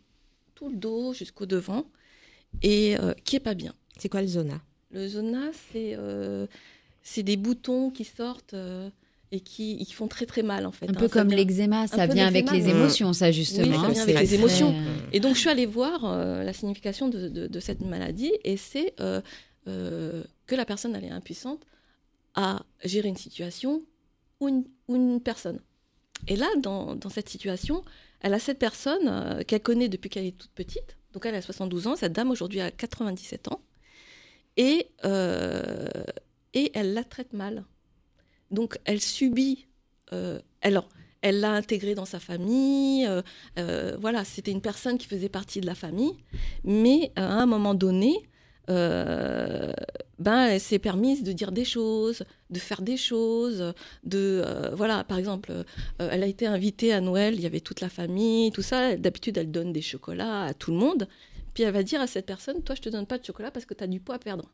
tout 0.55 0.69
le 0.69 0.77
dos 0.77 1.13
jusqu'au 1.15 1.47
devant, 1.47 1.91
et 2.63 2.97
qui 3.25 3.37
est 3.37 3.41
pas 3.41 3.55
bien. 3.55 3.75
C'est 3.99 4.09
quoi 4.09 4.21
le 4.23 4.29
zona? 4.29 4.61
Le 4.91 5.09
zona, 5.09 5.51
c'est 5.73 5.97
c'est 7.03 7.23
des 7.23 7.37
boutons 7.37 7.91
qui 7.91 8.05
sortent 8.05 8.55
euh, 8.55 8.91
et 9.33 9.41
qui, 9.41 9.85
qui 9.85 9.93
font 9.93 10.09
très 10.09 10.27
très 10.27 10.43
mal 10.43 10.67
en 10.67 10.73
fait. 10.73 10.87
Un 10.87 10.91
hein. 10.91 10.99
peu 10.99 11.09
comme 11.09 11.29
l'eczéma, 11.29 11.87
ça 11.87 12.07
vient 12.07 12.27
avec 12.27 12.51
les 12.51 12.69
émotions, 12.69 13.13
ça 13.13 13.31
justement. 13.31 13.87
Oui, 13.89 13.95
ça 13.95 14.05
vient 14.05 14.17
avec 14.17 14.21
les 14.21 14.35
émotions. 14.35 14.75
Et 15.13 15.21
donc, 15.21 15.35
je 15.35 15.41
suis 15.41 15.49
allée 15.49 15.67
voir 15.67 16.05
euh, 16.05 16.43
la 16.43 16.53
signification 16.53 17.09
de, 17.09 17.29
de- 17.29 17.47
de 17.47 17.61
cette 17.61 17.81
maladie, 17.81 18.33
et 18.45 18.57
c'est 18.57 18.95
euh, 19.01 19.21
euh, 19.69 20.25
que 20.47 20.55
la 20.55 20.65
personne 20.65 20.95
elle 20.97 21.05
est 21.05 21.11
impuissante 21.11 21.63
à 22.35 22.63
gérer 22.85 23.09
une 23.09 23.17
situation 23.17 23.83
ou 24.41 24.49
une, 24.49 24.65
ou 24.89 24.97
une 24.97 25.21
personne. 25.21 25.61
Et 26.29 26.37
là, 26.37 26.49
dans, 26.59 26.95
dans, 26.97 27.09
cette 27.09 27.29
situation, 27.29 27.85
elle 28.21 28.35
a 28.35 28.39
cette 28.39 28.59
personne 28.59 29.43
qu'elle 29.45 29.63
connaît 29.63 29.89
depuis 29.89 30.11
qu'elle 30.11 30.27
est 30.27 30.37
toute 30.37 30.51
petite. 30.51 30.97
Donc 31.13 31.25
elle 31.27 31.35
a 31.35 31.43
72 31.43 31.87
ans, 31.87 31.97
cette 31.97 32.13
dame 32.13 32.31
aujourd'hui 32.31 32.61
a 32.61 32.71
97 32.71 33.49
ans. 33.49 33.61
Et, 34.57 34.89
et 36.55 36.71
elle 36.75 36.95
la 36.95 37.05
traite 37.05 37.33
mal. 37.33 37.65
Donc 38.51 38.79
elle 38.85 39.01
subit. 39.01 39.67
Euh, 40.13 40.41
alors, 40.63 40.89
elle 41.23 41.41
l'a 41.41 41.53
intégrée 41.53 41.95
dans 41.95 42.05
sa 42.05 42.21
famille. 42.21 43.07
Euh, 43.07 43.23
euh, 43.59 43.97
voilà, 44.01 44.25
c'était 44.25 44.51
une 44.51 44.63
personne 44.63 44.99
qui 44.99 45.07
faisait 45.07 45.29
partie 45.29 45.61
de 45.61 45.67
la 45.67 45.75
famille. 45.75 46.15
Mais 46.65 47.13
à 47.17 47.25
un 47.25 47.47
moment 47.47 47.75
donné, 47.75 48.15
ben, 48.69 50.47
elle 50.47 50.61
s'est 50.61 50.79
permise 50.79 51.25
de 51.25 51.33
dire 51.33 51.51
des 51.51 51.65
choses, 51.65 52.23
de 52.51 52.59
faire 52.61 52.83
des 52.83 52.97
choses, 52.97 53.75
de 54.05 54.45
voilà, 54.75 55.03
par 55.03 55.19
exemple, 55.19 55.53
elle 55.99 56.23
a 56.23 56.27
été 56.27 56.47
invitée 56.47 56.93
à 56.93 57.01
Noël, 57.01 57.35
il 57.35 57.41
y 57.41 57.47
avait 57.47 57.59
toute 57.59 57.81
la 57.81 57.89
famille, 57.89 58.53
tout 58.53 58.63
ça. 58.63 58.95
D'habitude, 58.97 59.39
elle 59.39 59.51
donne 59.51 59.73
des 59.73 59.83
chocolats 59.83 60.45
à 60.45 60.55
tout 60.55 60.71
le 60.71 60.77
monde, 60.77 61.09
puis 61.53 61.65
elle 61.65 61.73
va 61.73 61.83
dire 61.83 62.01
à 62.01 62.07
cette 62.07 62.27
personne, 62.27 62.63
toi, 62.63 62.77
je 62.77 62.83
te 62.83 62.89
donne 62.89 63.07
pas 63.07 63.19
de 63.19 63.25
chocolat 63.25 63.51
parce 63.51 63.67
que 63.67 63.75
tu 63.75 63.83
as 63.83 63.89
du 63.89 63.99
poids 63.99 64.15
à 64.15 64.19
perdre. 64.21 64.49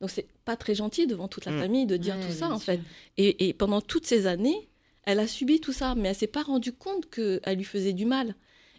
Donc 0.00 0.10
c'est 0.10 0.26
pas 0.44 0.56
très 0.56 0.74
gentil 0.74 1.06
devant 1.06 1.26
toute 1.28 1.44
la 1.46 1.52
Mm. 1.52 1.60
famille 1.60 1.86
de 1.86 1.96
dire 1.96 2.16
Ouais, 2.16 2.26
tout 2.26 2.32
ça 2.32 2.48
en 2.50 2.58
sûr. 2.58 2.66
fait. 2.66 2.80
Et, 3.16 3.48
et 3.48 3.52
pendant 3.54 3.80
toutes 3.80 4.06
ces 4.06 4.26
années, 4.26 4.68
elle 5.04 5.20
a 5.20 5.26
subi 5.26 5.60
tout 5.60 5.72
ça, 5.72 5.94
mais 5.94 6.08
elle 6.10 6.14
s'est 6.14 6.26
pas 6.26 6.42
rendue 6.42 6.72
compte 6.72 7.08
qu'elle 7.08 7.56
lui 7.56 7.64
faisait 7.64 7.92
du 7.92 8.04
mal. 8.04 8.34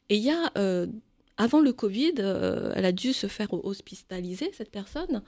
Et 0.10 0.18
il 0.18 0.24
y 0.24 0.30
a, 0.30 0.52
euh, 0.58 0.86
avant 1.38 1.60
le 1.60 1.74
Covid, 1.74 2.14
euh, 2.20 2.72
elle 2.76 2.86
a 2.86 2.92
dû 2.92 3.14
se 3.14 3.28
faire 3.28 3.52
hospitaliser, 3.54 4.52
cette 4.54 4.72
personne. 4.72 5.22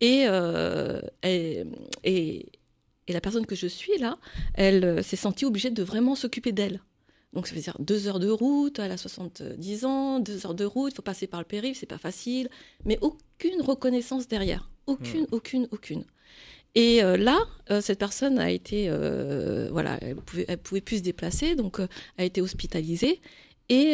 Et, 0.00 0.24
euh, 0.26 1.00
et, 1.22 1.64
et, 2.04 2.46
et 3.06 3.12
la 3.12 3.20
personne 3.20 3.46
que 3.46 3.54
je 3.56 3.66
suis 3.66 3.96
là, 3.98 4.16
elle 4.54 4.84
euh, 4.84 5.02
s'est 5.02 5.16
sentie 5.16 5.44
obligée 5.44 5.70
de 5.70 5.82
vraiment 5.82 6.14
s'occuper 6.14 6.52
d'elle. 6.52 6.80
Donc 7.34 7.46
ça 7.46 7.54
veut 7.54 7.60
dire 7.60 7.76
deux 7.78 8.08
heures 8.08 8.20
de 8.20 8.30
route, 8.30 8.78
elle 8.78 8.90
a 8.90 8.96
70 8.96 9.84
ans, 9.84 10.18
deux 10.18 10.46
heures 10.46 10.54
de 10.54 10.64
route, 10.64 10.92
il 10.92 10.96
faut 10.96 11.02
passer 11.02 11.26
par 11.26 11.40
le 11.40 11.44
périph', 11.46 11.76
c'est 11.78 11.86
pas 11.86 11.98
facile, 11.98 12.48
mais 12.84 12.98
aucune 13.02 13.60
reconnaissance 13.60 14.28
derrière. 14.28 14.70
Aucune, 14.86 15.26
aucune, 15.32 15.68
aucune. 15.70 16.04
Et 16.74 17.02
euh, 17.04 17.16
là, 17.18 17.38
euh, 17.70 17.80
cette 17.82 17.98
personne 17.98 18.38
a 18.38 18.50
été, 18.50 18.86
euh, 18.88 19.68
voilà, 19.70 19.98
elle 20.00 20.16
pouvait, 20.16 20.46
elle 20.48 20.58
pouvait 20.58 20.80
plus 20.80 20.98
se 20.98 21.02
déplacer, 21.02 21.54
donc 21.54 21.80
a 22.16 22.24
été 22.24 22.40
hospitalisée. 22.40 23.20
Et, 23.70 23.92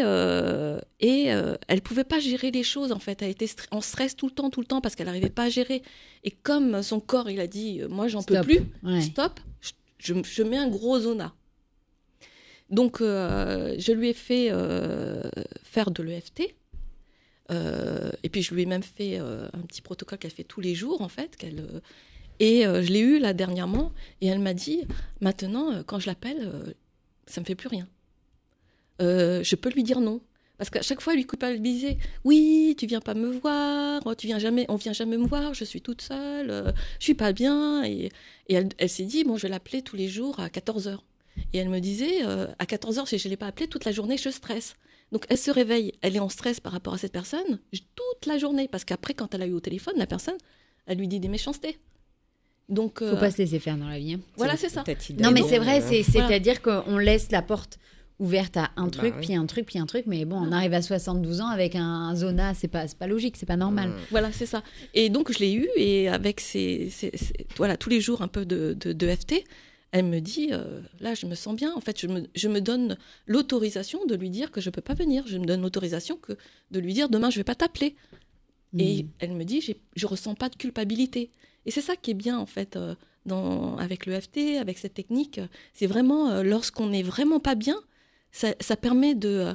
et 1.01 1.25
elle 1.67 1.81
pouvait 1.83 2.05
pas 2.05 2.21
gérer 2.21 2.53
les 2.53 2.63
choses 2.63 2.93
en 2.93 3.01
fait. 3.01 3.23
Elle 3.23 3.31
était 3.31 3.49
en 3.73 3.81
stress 3.81 4.15
tout 4.15 4.27
le 4.27 4.33
temps, 4.33 4.49
tout 4.49 4.61
le 4.61 4.67
temps 4.67 4.81
parce 4.81 4.95
qu'elle 4.95 5.07
n'arrivait 5.07 5.31
pas 5.31 5.45
à 5.45 5.49
gérer. 5.49 5.83
Et 6.23 6.31
comme 6.31 6.81
son 6.85 7.01
corps, 7.01 7.29
il 7.29 7.41
a 7.41 7.49
dit, 7.49 7.81
moi 7.91 8.07
j'en 8.07 8.23
peux 8.23 8.35
plus, 8.43 8.61
Ouais. 8.85 9.01
stop, 9.01 9.41
je, 9.61 9.73
je- 9.99 10.23
je 10.23 10.43
mets 10.45 10.59
un 10.59 10.69
gros 10.69 11.01
zona. 11.01 11.35
Donc 12.71 13.01
euh, 13.01 13.75
je 13.79 13.93
lui 13.93 14.11
ai 14.11 14.15
fait 14.15 14.49
euh, 14.51 15.23
faire 15.63 15.91
de 15.91 16.03
l'EFT. 16.03 16.55
Euh, 17.51 18.11
et 18.23 18.31
puis 18.31 18.43
je 18.43 18.55
lui 18.55 18.63
ai 18.63 18.67
même 18.67 18.83
fait 18.83 19.19
un 19.19 19.61
petit 19.69 19.83
protocole 19.83 20.19
qu'elle 20.19 20.31
fait 20.31 20.45
tous 20.45 20.61
les 20.61 20.75
jours 20.75 21.03
en 21.03 21.09
fait. 21.09 21.37
et 22.41 22.63
je 22.63 22.93
l'ai 22.93 23.01
eu 23.01 23.19
là 23.19 23.33
dernièrement 23.33 23.93
et 24.21 24.29
elle 24.29 24.39
m'a 24.39 24.55
dit 24.55 24.83
maintenant 25.21 25.83
quand 25.87 25.99
je 25.99 26.07
l'appelle, 26.07 26.75
ça 27.27 27.41
me 27.41 27.47
fait 27.47 27.55
plus 27.55 27.69
rien. 27.69 27.87
Je 29.01 29.55
peux 29.57 29.71
lui 29.71 29.83
dire 29.83 30.01
non. 30.01 30.21
Parce 30.57 30.71
qu'à 30.71 30.83
chaque 30.83 31.01
fois, 31.01 31.15
elle 31.15 31.19
lui 31.19 31.27
culpabilisait. 31.27 31.99
Oui, 32.23 32.77
tu 32.79 32.87
viens 32.87 33.01
pas 33.01 33.15
me 33.15 33.27
voir, 33.27 34.01
oh, 34.05 34.15
tu 34.15 34.29
viens 34.29 34.39
jamais, 34.39 34.67
on 34.69 34.77
vient 34.77 34.93
jamais 34.93 35.19
me 35.19 35.27
voir, 35.27 35.53
je 35.53 35.65
suis 35.65 35.81
toute 35.81 36.01
seule, 36.01 36.73
je 37.01 37.05
suis 37.05 37.15
pas 37.15 37.33
bien. 37.33 37.83
Et, 37.85 38.11
elle, 38.49 38.69
elle 38.79 38.89
s'est 38.89 39.05
dit, 39.05 39.25
bon, 39.25 39.37
je 39.37 39.49
vais 39.49 39.83
tous 39.83 39.97
les 39.97 40.07
jours 40.09 40.39
à 40.39 40.47
14h. 40.47 41.01
Et 41.53 41.59
elle 41.59 41.69
me 41.69 41.81
disait, 41.81 42.25
euh, 42.25 42.47
à 42.59 42.65
14h, 42.65 43.07
si 43.09 43.19
je 43.19 43.27
ne 43.29 43.31
l'ai 43.31 43.37
pas 43.37 43.47
appelée 43.47 43.67
toute 43.69 43.85
la 43.85 43.93
journée, 43.93 44.17
je 44.17 44.29
stresse. 44.31 44.75
Donc 45.13 45.25
elle 45.29 45.39
se 45.39 45.51
réveille, 45.51 45.93
elle 46.03 46.17
est 46.17 46.21
en 46.21 46.29
stress 46.29 46.61
par 46.61 46.73
rapport 46.73 46.95
à 46.95 46.99
cette 46.99 47.13
personne 47.13 47.59
toute 47.73 48.27
la 48.27 48.39
journée. 48.39 48.69
Parce 48.69 48.85
qu'après, 48.85 49.15
quand 49.15 49.35
elle 49.35 49.43
a 49.43 49.47
eu 49.47 49.53
au 49.53 49.61
téléphone, 49.61 49.95
la 49.97 50.07
personne, 50.07 50.37
elle 50.87 50.99
lui 50.99 51.09
dit 51.09 51.21
des 51.21 51.29
méchancetés. 51.29 51.79
Donc, 52.69 53.01
Faut 53.01 53.05
euh, 53.05 53.17
pas 53.21 53.31
se 53.31 53.39
laisser 53.39 53.59
faire 53.59 53.77
dans 53.77 53.89
la 53.89 53.99
vie. 53.99 54.15
hein. 54.15 54.21
voilà, 54.37 54.57
c'est 54.57 54.71
ça. 54.71 54.83
Non, 55.19 55.31
mais 55.33 55.43
c'est 55.43 55.59
vrai, 55.59 55.83
euh, 55.83 55.87
Voilà. 55.87 56.03
c'est-à-dire 56.29 56.63
qu'on 56.63 56.97
laisse 56.99 57.31
la 57.31 57.43
porte 57.43 57.79
ouverte 58.19 58.57
à 58.57 58.71
un 58.77 58.85
Bah 58.85 58.91
truc, 58.91 59.15
oui. 59.19 59.27
puis 59.27 59.35
un 59.37 59.45
truc, 59.45 59.67
puis 59.67 59.79
un 59.79 59.87
truc, 59.87 60.05
mais 60.07 60.25
bon, 60.25 60.37
on 60.37 60.51
arrive 60.53 60.73
à 60.73 60.81
72 60.81 61.41
ans 61.43 61.49
avec 61.49 61.75
un, 61.77 61.83
un 61.85 62.15
zona, 62.17 62.55
c'est 62.55 62.69
pas, 62.69 62.87
c'est 62.89 62.97
pas 62.97 63.07
logique, 63.09 63.37
c'est 63.37 63.45
pas 63.45 63.57
normal. 63.57 63.91
Mm. 63.91 63.95
Voilà, 64.13 64.33
c'est 64.33 64.47
ça. 64.47 64.63
Et 64.95 65.11
donc, 65.11 65.31
je 65.33 65.41
l'ai 65.41 65.53
eu, 65.53 65.69
et 65.77 66.09
avec 66.09 66.41
ces, 66.41 66.89
ces- 66.91 67.11
ces- 67.15 67.47
voilà, 67.57 67.77
tous 67.77 67.91
les 67.91 68.01
jours 68.01 68.23
un 68.23 68.29
peu 68.29 68.47
de, 68.47 68.75
de, 68.81 68.93
de 68.95 69.07
FT, 69.09 69.45
elle 69.95 70.07
me 70.07 70.19
dit, 70.19 70.49
euh, 70.51 70.81
là, 70.99 71.15
je 71.15 71.25
me 71.27 71.37
sens 71.37 71.55
bien. 71.55 71.73
En 71.73 71.81
fait, 71.81 72.01
je 72.01 72.09
me, 72.09 72.27
je 72.35 72.49
me 72.49 72.61
donne 72.61 72.99
l'autorisation 73.27 74.05
de 74.07 74.17
lui 74.17 74.29
dire 74.29 74.51
que 74.51 74.61
je 74.61 74.69
peux 74.69 74.81
pas 74.81 74.95
venir. 74.95 75.25
Je 75.29 75.39
me 75.39 75.47
donne 75.47 75.63
l'autorisation 75.63 76.17
que 76.17 76.33
de 76.73 76.81
lui 76.81 76.93
dire, 76.93 77.09
demain, 77.09 77.31
je 77.31 77.37
vais 77.37 77.45
pas 77.45 77.55
t'appeler. 77.55 77.95
Et 78.77 79.05
Mm. 79.05 79.09
elle 79.21 79.33
me 79.35 79.45
dit, 79.45 79.61
je 79.95 80.07
ressens 80.09 80.35
pas 80.35 80.49
de 80.49 80.57
culpabilité. 80.57 81.31
Et 81.65 81.71
c'est 81.71 81.81
ça 81.81 81.95
qui 81.95 82.11
est 82.11 82.15
bien, 82.15 82.37
en 82.41 82.45
fait, 82.45 82.75
euh, 82.75 82.97
dans, 83.25 83.77
avec 83.77 84.07
le 84.07 84.21
FT, 84.21 84.59
avec 84.59 84.79
cette 84.79 84.95
technique. 84.95 85.41
C'est 85.75 85.87
vraiment, 85.87 86.29
euh, 86.31 86.43
lorsqu'on 86.43 86.89
n'est 86.89 87.05
vraiment 87.05 87.39
pas 87.39 87.55
bien, 87.55 87.81
ça, 88.33 88.49
ça 88.59 88.77
permet 88.77 89.15
de... 89.15 89.55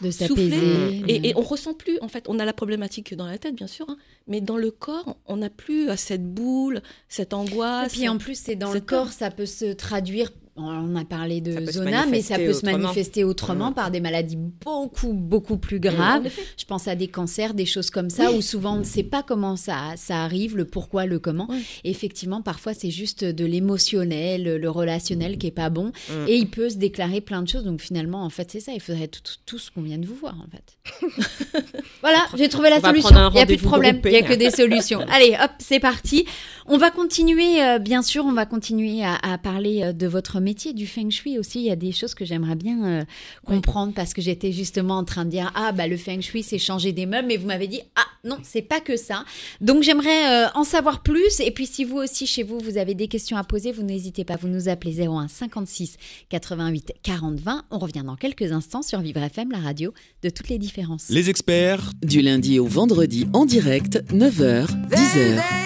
de 0.00 0.10
souffler. 0.10 0.50
s'apaiser. 0.50 1.02
Et, 1.08 1.18
de- 1.20 1.26
et 1.26 1.32
on 1.36 1.40
ressent 1.42 1.74
plus, 1.74 1.98
en 2.00 2.08
fait, 2.08 2.24
on 2.28 2.38
a 2.38 2.44
la 2.44 2.52
problématique 2.52 3.14
dans 3.14 3.26
la 3.26 3.38
tête, 3.38 3.54
bien 3.54 3.66
sûr, 3.66 3.86
hein, 3.88 3.96
mais 4.26 4.40
dans 4.40 4.56
le 4.56 4.70
corps, 4.70 5.16
on 5.26 5.36
n'a 5.38 5.50
plus 5.50 5.88
euh, 5.90 5.96
cette 5.96 6.24
boule, 6.32 6.82
cette 7.08 7.32
Et 7.32 7.34
angoisse. 7.34 7.92
puis 7.92 8.08
en 8.08 8.18
plus, 8.18 8.38
c'est 8.38 8.56
dans 8.56 8.72
le 8.72 8.80
corps, 8.80 9.04
peur. 9.04 9.12
ça 9.12 9.30
peut 9.30 9.46
se 9.46 9.72
traduire. 9.72 10.30
On 10.58 10.96
a 10.96 11.04
parlé 11.04 11.40
de 11.40 11.70
zona, 11.70 12.06
mais 12.06 12.22
ça 12.22 12.36
peut 12.38 12.52
se 12.52 12.64
manifester 12.64 13.24
autrement 13.24 13.70
Mm. 13.70 13.74
par 13.74 13.90
des 13.90 14.00
maladies 14.00 14.36
beaucoup, 14.36 15.12
beaucoup 15.12 15.58
plus 15.58 15.76
En 15.76 15.80
graves. 15.80 16.28
Je 16.56 16.64
pense 16.64 16.88
à 16.88 16.94
des 16.94 17.08
cancers, 17.08 17.52
des 17.54 17.66
choses 17.66 17.90
comme 17.90 18.10
ça, 18.10 18.32
où 18.32 18.40
souvent 18.40 18.74
on 18.76 18.78
ne 18.78 18.84
sait 18.84 19.02
pas 19.02 19.22
comment 19.22 19.56
ça, 19.56 19.92
ça 19.96 20.22
arrive, 20.22 20.56
le 20.56 20.64
pourquoi, 20.64 21.06
le 21.06 21.18
comment. 21.18 21.48
Effectivement, 21.84 22.42
parfois 22.42 22.74
c'est 22.74 22.90
juste 22.90 23.24
de 23.24 23.44
l'émotionnel, 23.44 24.56
le 24.56 24.70
relationnel 24.70 25.38
qui 25.38 25.48
est 25.48 25.50
pas 25.50 25.70
bon. 25.70 25.86
Mm. 26.10 26.28
Et 26.28 26.36
il 26.36 26.48
peut 26.50 26.70
se 26.70 26.76
déclarer 26.76 27.20
plein 27.20 27.42
de 27.42 27.48
choses. 27.48 27.64
Donc 27.64 27.80
finalement, 27.80 28.24
en 28.24 28.30
fait, 28.30 28.50
c'est 28.50 28.60
ça. 28.60 28.72
Il 28.72 28.80
faudrait 28.80 29.08
tout, 29.08 29.20
tout- 29.44 29.58
ce 29.58 29.70
qu'on 29.70 29.82
vient 29.82 29.98
de 29.98 30.06
vous 30.06 30.14
voir, 30.14 30.36
en 30.40 30.50
fait. 30.50 31.22
voilà, 32.02 32.18
j'ai 32.36 32.48
trouvé 32.48 32.70
la 32.70 32.76
On 32.78 32.80
solution. 32.82 33.10
Il 33.30 33.34
n'y 33.36 33.40
a 33.40 33.46
plus 33.46 33.56
de 33.56 33.62
problème. 33.62 34.00
Il 34.04 34.10
n'y 34.10 34.16
a 34.16 34.22
que 34.22 34.34
des 34.34 34.50
solutions. 34.50 35.00
Allez, 35.10 35.36
hop, 35.42 35.50
c'est 35.58 35.80
parti. 35.80 36.26
On 36.66 36.78
va 36.78 36.90
continuer, 36.90 37.62
euh, 37.62 37.78
bien 37.78 38.02
sûr, 38.02 38.24
on 38.24 38.32
va 38.32 38.44
continuer 38.46 39.02
à, 39.04 39.16
à 39.22 39.38
parler 39.38 39.82
euh, 39.82 39.92
de 39.92 40.06
votre 40.06 40.40
métier, 40.46 40.72
du 40.72 40.86
feng 40.86 41.10
shui 41.10 41.38
aussi. 41.38 41.58
Il 41.58 41.66
y 41.66 41.70
a 41.72 41.76
des 41.76 41.90
choses 41.90 42.14
que 42.14 42.24
j'aimerais 42.24 42.54
bien 42.54 42.84
euh, 42.84 43.04
comprendre 43.44 43.92
parce 43.92 44.14
que 44.14 44.22
j'étais 44.22 44.52
justement 44.52 44.96
en 44.96 45.04
train 45.04 45.24
de 45.24 45.30
dire 45.30 45.50
ah 45.56 45.72
bah 45.72 45.88
le 45.88 45.96
feng 45.96 46.20
shui 46.20 46.44
c'est 46.44 46.58
changer 46.58 46.92
des 46.92 47.04
meubles, 47.04 47.26
mais 47.26 47.36
vous 47.36 47.48
m'avez 47.48 47.66
dit 47.66 47.80
ah 47.96 48.06
non 48.22 48.38
c'est 48.44 48.62
pas 48.62 48.80
que 48.80 48.96
ça. 48.96 49.24
Donc 49.60 49.82
j'aimerais 49.82 50.46
euh, 50.46 50.48
en 50.54 50.62
savoir 50.62 51.02
plus. 51.02 51.40
Et 51.40 51.50
puis 51.50 51.66
si 51.66 51.84
vous 51.84 51.96
aussi 51.96 52.28
chez 52.28 52.44
vous 52.44 52.60
vous 52.60 52.78
avez 52.78 52.94
des 52.94 53.08
questions 53.08 53.36
à 53.36 53.42
poser, 53.42 53.72
vous 53.72 53.82
n'hésitez 53.82 54.24
pas, 54.24 54.36
vous 54.36 54.48
nous 54.48 54.68
appelez 54.68 55.04
01 55.04 55.26
56 55.26 55.96
88 56.28 56.92
40 57.02 57.40
20. 57.40 57.64
On 57.72 57.78
revient 57.78 58.04
dans 58.06 58.16
quelques 58.16 58.52
instants 58.52 58.82
sur 58.82 59.00
Vivre 59.00 59.22
FM, 59.22 59.50
la 59.50 59.58
radio 59.58 59.92
de 60.22 60.30
toutes 60.30 60.48
les 60.48 60.58
différences. 60.58 61.08
Les 61.10 61.28
experts 61.28 61.90
Du 62.02 62.22
lundi 62.22 62.60
au 62.60 62.66
vendredi 62.66 63.26
en 63.32 63.46
direct, 63.46 64.00
9h, 64.12 64.68
10h. 64.90 65.65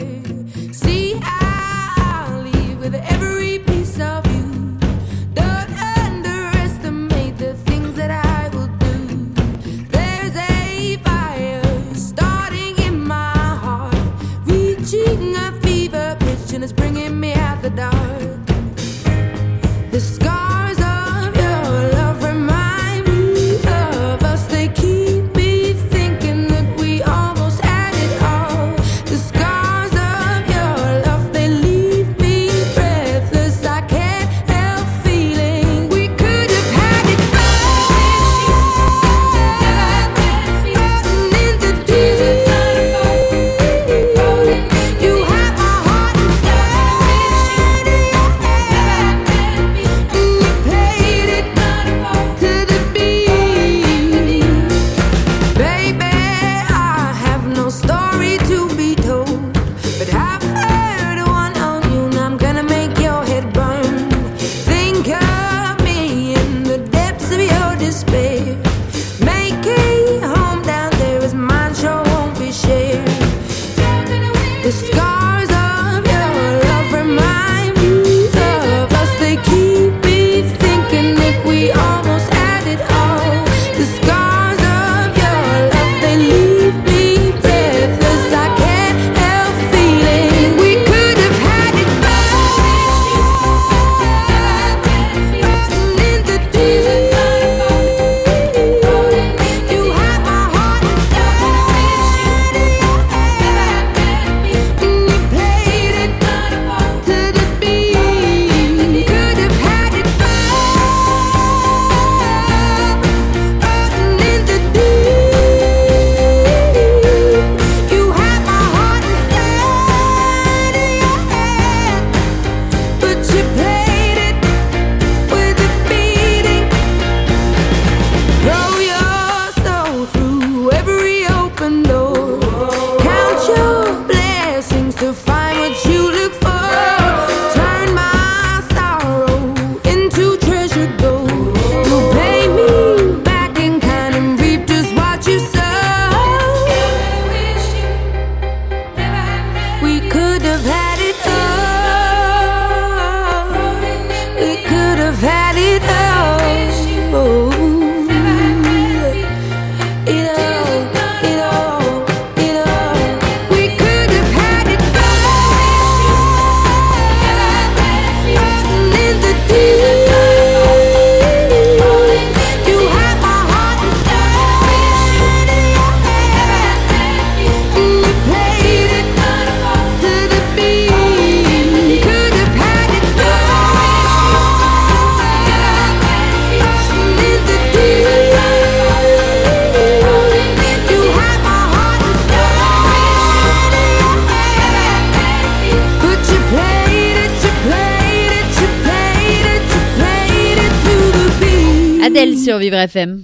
Adèle 202.03 202.37
sur 202.37 202.57
Vivre 202.57 202.77
FM. 202.77 203.23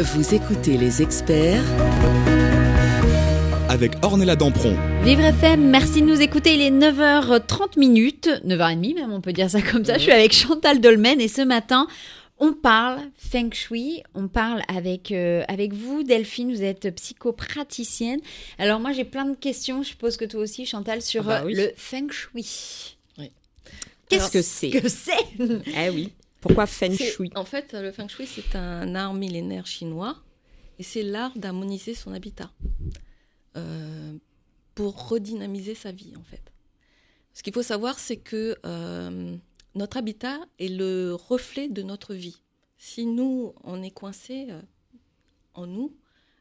Vous 0.00 0.34
écoutez 0.34 0.76
les 0.76 1.02
experts 1.02 1.62
avec 3.68 3.92
Ornella 4.02 4.36
Dampron. 4.36 4.76
Vivre 5.02 5.22
FM, 5.24 5.68
merci 5.70 6.00
de 6.02 6.06
nous 6.06 6.20
écouter. 6.20 6.54
Il 6.54 6.60
est 6.60 6.70
9h30 6.70 7.78
minutes, 7.78 8.28
9h30 8.46 8.94
même, 8.94 9.12
on 9.12 9.20
peut 9.20 9.32
dire 9.32 9.50
ça 9.50 9.60
comme 9.62 9.84
ça. 9.84 9.94
Je 9.98 10.02
suis 10.02 10.12
avec 10.12 10.32
Chantal 10.32 10.80
Dolmen 10.80 11.20
et 11.20 11.28
ce 11.28 11.42
matin, 11.42 11.86
on 12.38 12.52
parle 12.52 12.98
feng 13.16 13.50
shui. 13.52 14.02
On 14.14 14.28
parle 14.28 14.62
avec, 14.68 15.12
euh, 15.12 15.42
avec 15.48 15.72
vous, 15.72 16.02
Delphine. 16.02 16.52
Vous 16.54 16.62
êtes 16.62 16.94
psychopraticienne. 16.94 18.20
Alors, 18.58 18.80
moi, 18.80 18.92
j'ai 18.92 19.04
plein 19.04 19.24
de 19.24 19.36
questions. 19.36 19.82
Je 19.82 19.88
suppose 19.88 20.16
que 20.16 20.24
toi 20.24 20.40
aussi, 20.40 20.66
Chantal, 20.66 21.00
sur 21.02 21.22
Ah 21.30 21.40
bah 21.40 21.40
euh, 21.42 21.46
oui. 21.46 21.54
le 21.54 21.72
feng 21.76 22.08
shui. 22.10 22.96
Oui. 23.18 23.30
Qu'est-ce 24.08 24.30
que 24.30 24.42
c'est? 24.42 24.70
que 24.70 24.88
c'est? 24.88 25.12
Eh 25.76 25.90
oui. 25.90 26.12
Pourquoi 26.44 26.66
Feng 26.66 26.94
Shui 26.94 27.30
En 27.34 27.44
fait, 27.44 27.72
le 27.72 27.90
feng 27.90 28.08
shui, 28.08 28.26
c'est 28.26 28.54
un 28.56 28.94
art 28.94 29.14
millénaire 29.14 29.66
chinois 29.66 30.22
et 30.78 30.82
c'est 30.82 31.02
l'art 31.02 31.32
d'harmoniser 31.36 31.94
son 31.94 32.12
habitat 32.12 32.50
euh, 33.56 34.12
pour 34.74 35.08
redynamiser 35.08 35.74
sa 35.74 35.90
vie, 35.92 36.14
en 36.16 36.22
fait. 36.24 36.52
Ce 37.32 37.42
qu'il 37.42 37.52
faut 37.54 37.62
savoir, 37.62 37.98
c'est 37.98 38.18
que 38.18 38.56
euh, 38.66 39.36
notre 39.74 39.96
habitat 39.96 40.38
est 40.58 40.68
le 40.68 41.14
reflet 41.14 41.68
de 41.68 41.82
notre 41.82 42.14
vie. 42.14 42.42
Si 42.76 43.06
nous, 43.06 43.54
on 43.64 43.82
est 43.82 43.90
coincé 43.90 44.46
euh, 44.50 44.60
en 45.54 45.66
nous, 45.66 45.96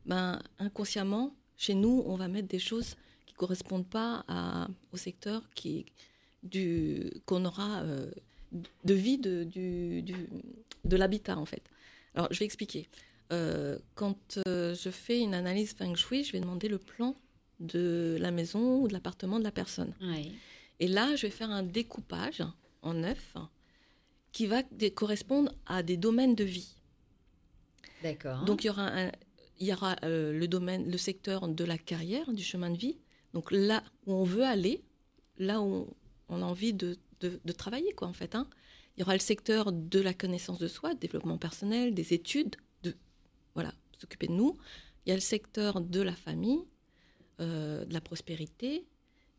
ben, 0.06 0.42
inconsciemment, 0.60 1.34
chez 1.56 1.76
nous, 1.76 2.04
on 2.06 2.16
va 2.18 2.28
mettre 2.28 2.50
des 2.50 2.60
choses 2.60 2.96
qui 3.26 3.36
correspondent 3.36 3.88
pas 3.88 4.26
à- 4.28 4.68
au 4.92 4.98
secteur 4.98 5.44
qu'on 7.26 7.46
aura 7.46 7.84
de 8.84 8.94
vie 8.94 9.18
de, 9.18 9.44
du, 9.44 10.02
du- 10.02 10.30
de 10.86 10.96
l'habitat, 10.98 11.38
en 11.38 11.46
fait. 11.46 11.64
Alors, 12.16 12.28
je 12.32 12.40
vais 12.40 12.46
expliquer. 12.46 12.88
Euh, 13.32 13.80
quand 13.96 14.38
euh, 14.48 14.76
je 14.76 14.90
fais 14.90 15.20
une 15.20 15.34
analyse 15.34 15.74
feng 15.74 15.96
shui, 15.96 16.24
je 16.24 16.32
vais 16.34 16.40
demander 16.40 16.68
le 16.68 16.78
plan 16.78 17.16
de 17.60 18.18
la 18.20 18.32
maison 18.32 18.82
ou 18.82 18.88
de 18.88 18.94
l'appartement 18.94 19.40
de 19.40 19.44
la 19.44 19.52
personne. 19.52 19.94
Oui. 20.02 20.34
Et 20.80 20.88
là, 20.88 21.16
je 21.16 21.24
vais 21.24 21.32
faire 21.32 21.50
un 21.50 21.64
découpage 21.64 22.44
en 22.82 22.94
neuf 22.94 23.36
qui 24.32 24.46
va 24.48 24.62
correspondre 24.96 25.52
à 25.66 25.82
des 25.84 25.96
domaines 25.98 26.36
de 26.36 26.44
vie. 26.44 26.76
D'accord. 28.02 28.44
Donc 28.46 28.64
il 28.64 28.68
y 28.68 28.70
aura, 28.70 28.88
un- 28.88 29.12
il 29.60 29.68
y 29.68 29.74
aura 29.74 29.96
euh, 30.04 30.34
le 30.38 30.48
domaine, 30.48 30.90
le 30.92 30.98
secteur 30.98 31.48
de 31.48 31.64
la 31.64 31.78
carrière, 31.78 32.32
du 32.34 32.44
chemin 32.44 32.70
de 32.70 32.78
vie. 32.78 32.98
Donc 33.34 33.52
là 33.52 33.84
où 34.06 34.14
on 34.14 34.24
veut 34.24 34.44
aller, 34.44 34.84
là 35.38 35.62
où 35.62 35.88
on 36.30 36.42
a 36.42 36.46
envie 36.46 36.74
de, 36.74 36.98
de- 37.24 37.40
de 37.44 37.52
travailler, 37.54 37.94
quoi, 37.94 38.08
en 38.08 38.14
fait. 38.14 38.36
hein. 38.36 38.48
Il 38.96 39.00
y 39.00 39.04
aura 39.04 39.14
le 39.14 39.20
secteur 39.20 39.72
de 39.72 40.00
la 40.00 40.14
connaissance 40.14 40.60
de 40.60 40.68
soi, 40.68 40.94
développement 40.94 41.38
personnel, 41.38 41.94
des 41.96 42.14
études, 42.14 42.56
de 42.84 42.94
voilà, 43.56 43.74
s'occuper 44.00 44.28
de 44.28 44.34
nous. 44.34 44.58
Il 45.06 45.10
y 45.10 45.12
a 45.12 45.16
le 45.16 45.22
secteur 45.22 45.82
de 45.82 46.02
la 46.02 46.14
famille, 46.16 46.60
euh, 47.40 47.86
de 47.86 47.94
la 47.94 48.02
prospérité, 48.02 48.86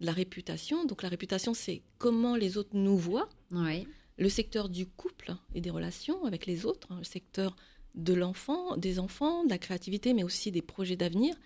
de 0.01 0.07
la 0.07 0.13
réputation. 0.13 0.85
Donc 0.87 1.03
la 1.03 1.09
réputation, 1.09 1.55
c'est 1.55 1.83
comment 1.99 2.35
les 2.37 2.57
autres 2.57 2.75
nous 2.77 2.99
voient 2.99 3.29
Oui. 3.53 3.87
le 4.19 4.29
secteur 4.29 4.69
du 4.69 4.87
couple 4.87 5.35
et 5.55 5.61
des 5.61 5.71
relations 5.71 6.25
avec 6.25 6.47
les 6.47 6.67
autres, 6.67 6.89
hein, 6.91 6.99
le 6.99 7.05
secteur 7.05 7.55
de 7.95 8.13
l'enfant, 8.13 8.77
des 8.77 8.99
enfants, 8.99 9.45
de 9.45 9.51
la 9.51 9.59
créativité, 9.59 10.15
mais 10.15 10.25
aussi 10.25 10.51
des 10.51 10.63
projets 10.63 10.97
d'avenir, 10.97 11.37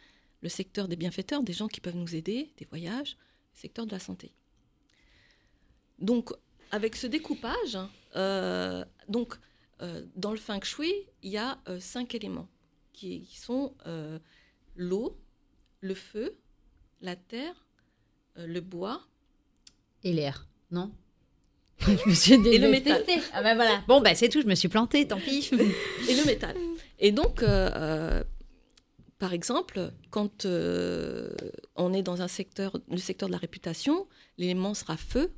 le 0.41 0.49
secteur 0.49 0.89
des 0.89 0.97
bienfaiteurs, 0.97 1.43
des 1.43 1.53
gens 1.53 1.69
qui 1.69 1.81
peuvent 1.83 1.97
nous 1.97 2.15
aider, 2.15 2.53
des 2.57 2.65
voyages, 2.65 3.19
le 3.55 3.61
secteur 3.61 3.85
de 3.87 3.93
la 3.93 3.99
santé. 3.99 4.33
Donc, 5.99 6.33
avec 6.71 6.97
ce 6.97 7.07
découpage, 7.07 7.79
euh, 8.17 8.85
donc, 9.09 9.35
euh, 9.83 10.03
dans 10.17 10.31
le 10.31 10.39
feng 10.39 10.63
shui, 10.63 10.93
il 11.23 11.31
y 11.31 11.39
a 11.39 11.59
euh, 11.69 11.81
cinq 11.81 12.15
éléments 12.15 12.49
qui, 12.93 13.23
qui 13.23 13.39
sont 13.39 13.75
l'eau, 14.77 15.19
le 15.81 15.95
feu, 15.95 16.37
la 17.01 17.17
terre, 17.17 17.67
le 18.37 18.61
bois 18.61 19.03
Et 20.05 20.13
l'air, 20.13 20.47
non? 20.71 20.93
Je 21.81 22.09
me 22.09 22.15
suis 22.15 22.35
Et 22.35 22.59
le 22.59 22.71
métal. 22.71 23.05
Ah 23.33 23.43
ben 23.43 23.55
voilà. 23.55 23.83
Bon, 23.87 24.01
bah 24.01 24.15
c'est 24.17 24.29
tout, 24.29 24.41
je 24.41 24.47
me 24.47 24.57
suis 24.57 24.69
plantée, 24.69 25.07
tant 25.07 25.21
pis. 25.21 25.51
et 26.09 26.15
le 26.15 26.25
métal. 26.27 26.57
Et 26.99 27.13
donc, 27.13 27.45
par 29.19 29.33
exemple, 29.33 29.93
quand 30.11 30.45
on 30.45 31.93
est 31.93 32.03
dans 32.03 32.21
un 32.21 32.29
secteur, 32.29 32.77
le 32.91 32.99
secteur 32.99 33.29
de 33.29 33.33
la 33.33 33.39
réputation, 33.39 34.09
l'élément 34.39 34.75
sera 34.75 34.97
feu, 34.97 35.33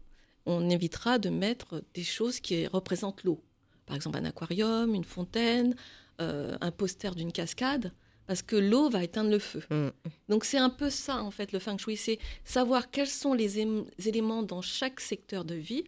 on 0.51 0.69
évitera 0.71 1.19
de 1.19 1.31
mettre 1.31 1.83
des 1.95 2.03
choses 2.05 2.41
qui 2.41 2.67
représentent 2.67 3.25
l'eau. 3.25 3.41
Par 3.87 3.97
exemple, 3.97 4.19
un 4.19 4.25
aquarium, 4.25 4.95
une 4.95 5.05
fontaine, 5.05 5.75
euh, 6.21 6.57
un 6.61 6.71
poster 6.71 7.15
d'une 7.15 7.33
cascade, 7.33 7.93
parce 8.27 8.43
que 8.43 8.57
l'eau 8.57 8.89
va 8.91 9.03
éteindre 9.03 9.31
le 9.31 9.39
feu. 9.39 9.63
Mm. 9.71 9.89
Donc 10.29 10.45
c'est 10.45 10.59
un 10.59 10.71
peu 10.71 10.91
ça, 10.91 11.23
en 11.23 11.31
fait, 11.31 11.53
le 11.53 11.59
feng 11.59 11.79
shui, 11.79 11.97
c'est 11.97 12.19
savoir 12.45 12.91
quels 12.91 13.09
sont 13.09 13.35
les 13.35 13.59
ém- 13.59 13.87
éléments 14.07 14.43
dans 14.43 14.63
chaque 14.63 15.01
secteur 15.01 15.45
de 15.45 15.55
vie 15.55 15.85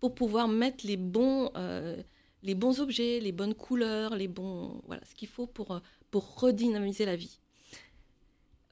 pour 0.00 0.14
pouvoir 0.14 0.46
mettre 0.48 0.86
les 0.86 0.96
bons, 0.96 1.50
euh, 1.56 1.96
les 2.42 2.54
bons 2.54 2.80
objets, 2.80 3.20
les 3.20 3.32
bonnes 3.32 3.54
couleurs, 3.54 4.14
les 4.16 4.28
bons, 4.28 4.82
voilà, 4.86 5.02
ce 5.08 5.14
qu'il 5.14 5.28
faut 5.28 5.46
pour, 5.46 5.80
pour 6.10 6.38
redynamiser 6.40 7.04
la 7.06 7.16
vie. 7.16 7.38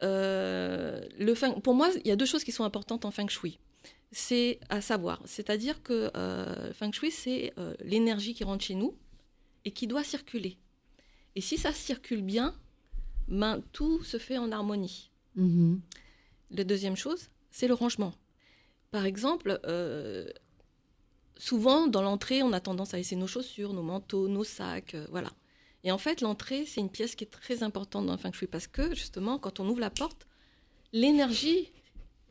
Euh, 0.03 1.01
le 1.19 1.35
feng- 1.35 1.61
pour 1.61 1.75
moi, 1.75 1.89
il 2.05 2.09
y 2.09 2.11
a 2.11 2.17
deux 2.17 2.27
choses 2.27 2.45
qui 2.45 2.53
sont 2.53 2.65
importantes 2.65 3.05
en 3.07 3.11
feng 3.11 3.29
shui. 3.29 3.59
C'est 4.19 4.61
à 4.71 4.81
savoir, 4.81 5.21
c'est-à-dire 5.27 5.83
que 5.83 6.11
euh, 6.17 6.69
le 6.69 6.73
feng 6.73 6.91
shui, 6.91 7.11
c'est 7.11 7.53
euh, 7.59 7.75
l'énergie 7.81 8.33
qui 8.33 8.45
rentre 8.45 8.65
chez 8.65 8.75
nous 8.75 8.97
et 9.67 9.73
qui 9.73 9.87
doit 9.87 10.05
circuler. 10.05 10.57
Et 11.35 11.43
si 11.43 11.59
ça 11.59 11.71
circule 11.71 12.23
bien, 12.23 12.55
ben, 13.29 13.63
tout 13.73 14.03
se 14.05 14.17
fait 14.17 14.39
en 14.39 14.53
harmonie. 14.53 15.11
Mhm. 15.35 15.83
La 16.51 16.65
deuxième 16.65 16.97
chose, 16.97 17.29
c'est 17.51 17.69
le 17.69 17.75
rangement. 17.75 18.15
Par 18.91 19.05
exemple, 19.05 19.61
euh, 19.67 20.27
souvent 21.37 21.87
dans 21.87 22.01
l'entrée, 22.01 22.43
on 22.43 22.55
a 22.55 22.61
tendance 22.61 22.95
à 22.95 22.97
laisser 22.97 23.17
nos 23.17 23.27
chaussures, 23.27 23.75
nos 23.75 23.83
manteaux, 23.83 24.29
nos 24.29 24.45
sacs, 24.45 24.95
euh, 24.95 25.07
voilà. 25.11 25.31
Et 25.85 25.93
en 25.93 25.99
fait, 25.99 26.23
l'entrée, 26.23 26.65
c'est 26.65 26.81
une 26.81 26.91
pièce 26.91 27.17
qui 27.17 27.25
est 27.25 27.31
très 27.31 27.63
importante 27.63 28.07
dans 28.07 28.13
le 28.13 28.19
feng 28.19 28.33
shui 28.33 28.47
parce 28.47 28.67
que 28.67 28.95
justement, 28.95 29.39
quand 29.39 29.61
on 29.61 29.69
ouvre 29.69 29.81
la 29.81 29.91
porte, 29.91 30.27
l'énergie 30.95 31.71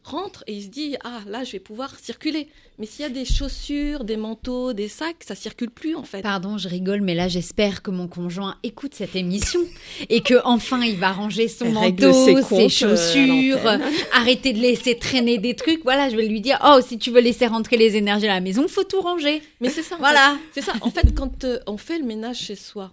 rentre 0.06 0.44
et 0.48 0.54
il 0.54 0.63
se 0.63 0.68
dit 0.70 0.96
ah 1.04 1.20
là 1.28 1.44
je 1.44 1.52
vais 1.54 1.60
pouvoir 1.60 1.98
circuler. 2.00 2.48
Mais 2.78 2.86
s'il 2.86 3.04
y 3.04 3.06
a 3.06 3.10
des 3.10 3.26
chaussures, 3.26 4.04
des 4.04 4.18
manteaux, 4.18 4.74
des 4.74 4.88
sacs, 4.88 5.24
ça 5.26 5.34
circule 5.36 5.70
plus 5.72 5.96
en 5.96 6.04
fait. 6.04 6.22
Pardon, 6.22 6.58
je 6.58 6.68
rigole, 6.70 7.02
mais 7.02 7.15
là 7.15 7.28
j'espère 7.28 7.82
que 7.82 7.89
mon 7.91 8.08
conjoint 8.08 8.56
écoute 8.63 8.94
cette 8.96 9.15
émission 9.15 9.60
et 10.10 10.22
que 10.22 10.36
enfin 10.46 10.82
il 10.84 10.98
va 10.98 11.12
ranger 11.12 11.48
son 11.48 11.72
règle 11.80 12.06
manteau, 12.08 12.46
ses 12.48 12.65
euh, 12.65 12.70
chaussures, 12.70 13.60
arrêter 14.13 14.54
de 14.54 14.60
laisser 14.60 14.98
traîner 14.98 15.38
des 15.38 15.56
trucs. 15.56 15.84
Voilà, 15.84 16.10
je 16.10 16.15
vais 16.15 16.28
lui 16.28 16.41
dire 16.41 16.60
oh 16.65 16.80
si 16.86 16.98
tu 16.98 17.12
veux 17.12 17.22
laisser 17.22 17.48
rentrer 17.48 17.78
les 17.78 17.96
énergies 17.98 18.28
à 18.28 18.34
la 18.36 18.41
maison, 18.41 18.68
faut 18.68 18.84
tout 18.84 19.02
ranger. 19.02 19.41
Mais 19.62 19.70
c'est 19.70 19.84
ça. 19.84 19.96
Voilà. 20.00 20.38
C'est 20.54 20.62
ça. 20.62 20.74
En 20.82 20.91
fait, 20.91 21.13
quand 21.15 21.44
euh, 21.44 21.60
on 21.68 21.78
fait 21.78 21.98
le 22.00 22.06
ménage 22.06 22.38
chez 22.38 22.56
soi, 22.56 22.91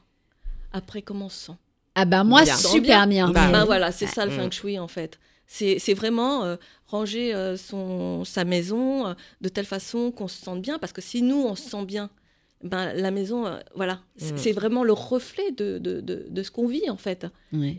après 0.72 1.03
comment 1.03 1.27
on 1.27 1.29
se 1.31 1.46
sent? 1.46 1.53
Ah 1.94 2.07
bah 2.07 2.25
moi 2.25 2.42
Bien. 2.44 2.57
super 2.57 3.07
bien. 3.07 3.31
Bah, 3.31 3.48
Ben 3.53 3.61
oui. 3.61 3.66
voilà, 3.66 3.92
c'est 3.92 4.07
ça 4.07 4.25
le 4.25 4.33
Mm. 4.33 4.37
feng 4.37 4.51
shui 4.51 4.79
en 4.79 4.88
fait. 4.88 5.18
C'est 5.46 5.79
c'est 5.79 5.92
vraiment 5.92 6.44
euh, 6.44 6.57
ranger 6.92 7.35
euh, 7.35 7.57
son, 7.57 8.24
sa 8.24 8.44
maison 8.44 9.07
euh, 9.09 9.14
de 9.40 9.48
telle 9.48 9.66
façon 9.66 10.12
qu'on 10.12 10.28
se 10.28 10.40
sente 10.42 10.62
bien. 10.62 10.78
Parce 10.78 10.92
que 10.92 11.00
si 11.02 11.20
nous, 11.22 11.42
on 11.42 11.57
se 11.57 11.68
sent 11.68 11.85
bien, 11.85 12.11
ben, 12.62 12.92
la 12.94 13.11
maison, 13.11 13.44
euh, 13.44 13.59
voilà, 13.74 13.98
c'est 14.16 14.35
Mm. 14.35 14.38
c'est 14.38 14.52
vraiment 14.52 14.85
le 14.85 14.92
reflet 14.92 15.50
de, 15.50 15.78
de, 15.78 16.00
de, 16.00 16.26
de 16.31 16.42
ce 16.44 16.52
qu'on 16.52 16.68
vit 16.68 16.88
en 16.90 16.96
fait. 16.96 17.26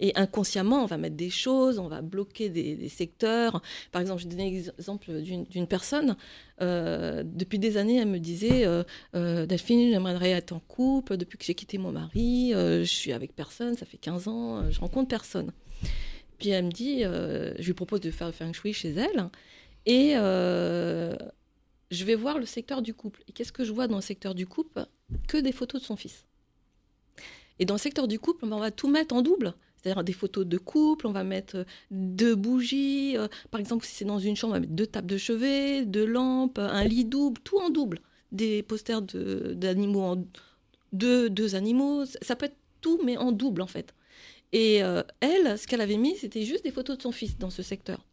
Et 0.02 0.12
inconsciemment, 0.16 0.84
on 0.84 0.86
va 0.88 0.98
mettre 0.98 1.16
des 1.16 1.30
choses, 1.30 1.80
on 1.80 1.88
va 1.88 2.02
bloquer 2.02 2.50
des, 2.50 2.76
des 2.76 2.90
secteurs. 2.90 3.62
Par 3.94 4.02
exemple, 4.02 4.22
je 4.22 4.28
donner 4.28 4.52
l'exemple 4.52 5.22
d'une 5.22 5.46
d'une 5.46 5.68
personne. 5.68 6.18
euh, 6.62 7.24
depuis 7.26 7.60
des 7.60 7.78
années, 7.78 7.98
elle 8.02 8.10
me 8.10 8.20
disait 8.20 8.66
euh, 8.66 9.46
Delphine, 9.46 9.90
j'aimerais 9.92 10.32
être 10.32 10.52
en 10.52 10.60
couple. 10.60 11.16
Depuis 11.16 11.38
que 11.38 11.46
j'ai 11.46 11.56
quitté 11.56 11.78
mon 11.78 11.94
mari, 11.94 12.52
je 12.54 12.84
suis 12.84 13.14
avec 13.14 13.34
personne. 13.36 13.78
Ça 13.78 13.86
fait 13.86 13.98
15 13.98 14.28
ans, 14.28 14.70
je 14.70 14.80
rencontre 14.82 15.08
personne. 15.08 15.52
Puis 16.44 16.50
elle 16.50 16.66
me 16.66 16.72
dit 16.72 17.06
euh, 17.06 17.54
Je 17.58 17.68
lui 17.68 17.74
propose 17.74 18.02
de 18.02 18.12
faire 18.12 18.28
le 18.28 18.34
feng 18.34 18.52
shui 18.52 18.74
chez 18.74 18.90
elle. 18.90 19.30
Et 19.86 20.12
euh, 20.18 21.16
je 21.90 22.04
vais 22.04 22.16
voir 22.16 22.38
le 22.38 22.46
secteur 22.46 22.82
du 22.82 22.94
couple. 22.94 23.24
Et 23.30 23.32
qu'est-ce 23.32 23.54
que 23.54 23.64
je 23.64 23.72
vois 23.72 23.88
dans 23.88 23.96
le 23.96 24.02
secteur 24.02 24.36
du 24.36 24.46
couple? 24.46 24.86
Que 25.30 25.38
des 25.38 25.54
photos 25.54 25.80
de 25.80 25.86
son 25.86 25.96
fils. 25.96 26.26
Et 27.60 27.66
dans 27.66 27.76
le 27.76 27.80
secteur 27.80 28.10
du 28.10 28.20
couple, 28.20 28.44
on 28.44 28.60
va 28.60 28.72
tout 28.72 28.90
mettre 28.90 29.16
en 29.16 29.22
double. 29.22 29.54
C'est-à-dire 29.78 30.04
des 30.04 30.12
photos 30.12 30.46
de 30.46 30.58
couple, 30.58 31.08
on 31.08 31.14
va 31.14 31.24
mettre 31.24 31.60
euh, 31.60 31.64
deux 31.92 32.36
bougies. 32.36 33.16
par 33.50 33.62
exemple, 33.62 33.86
si 33.86 33.96
c'est 33.96 34.04
dans 34.04 34.20
une 34.20 34.36
chambre, 34.36 34.52
on 34.52 34.56
va 34.56 34.60
mettre 34.60 34.74
deux 34.74 34.88
tables 34.88 35.08
de 35.08 35.18
chevet, 35.18 35.86
deux 35.86 36.06
lampes, 36.06 36.60
un 36.60 36.84
lit 36.84 37.06
double, 37.06 37.40
tout 37.46 37.60
en 37.60 37.70
double. 37.70 38.02
Des 38.34 38.64
posters 38.64 39.02
d'animaux 39.02 40.18
deux, 40.92 41.30
deux 41.30 41.56
animaux. 41.56 42.04
Ça 42.22 42.36
peut 42.36 42.48
être 42.48 42.58
tout, 42.82 43.00
mais 43.02 43.16
en 43.16 43.32
double 43.32 43.62
en 43.62 43.68
fait. 43.68 43.94
Et 44.54 44.84
euh, 44.84 45.02
elle, 45.20 45.58
ce 45.60 45.68
qu'elle 45.68 45.82
avait 45.82 45.98
mis, 45.98 46.16
c'était 46.16 46.46
juste 46.46 46.64
des 46.64 46.72
photos 46.72 46.98
de 46.98 47.02
son 47.02 47.12
fils 47.12 47.38
dans 47.38 47.50
ce 47.50 47.62
secteur. 47.64 48.06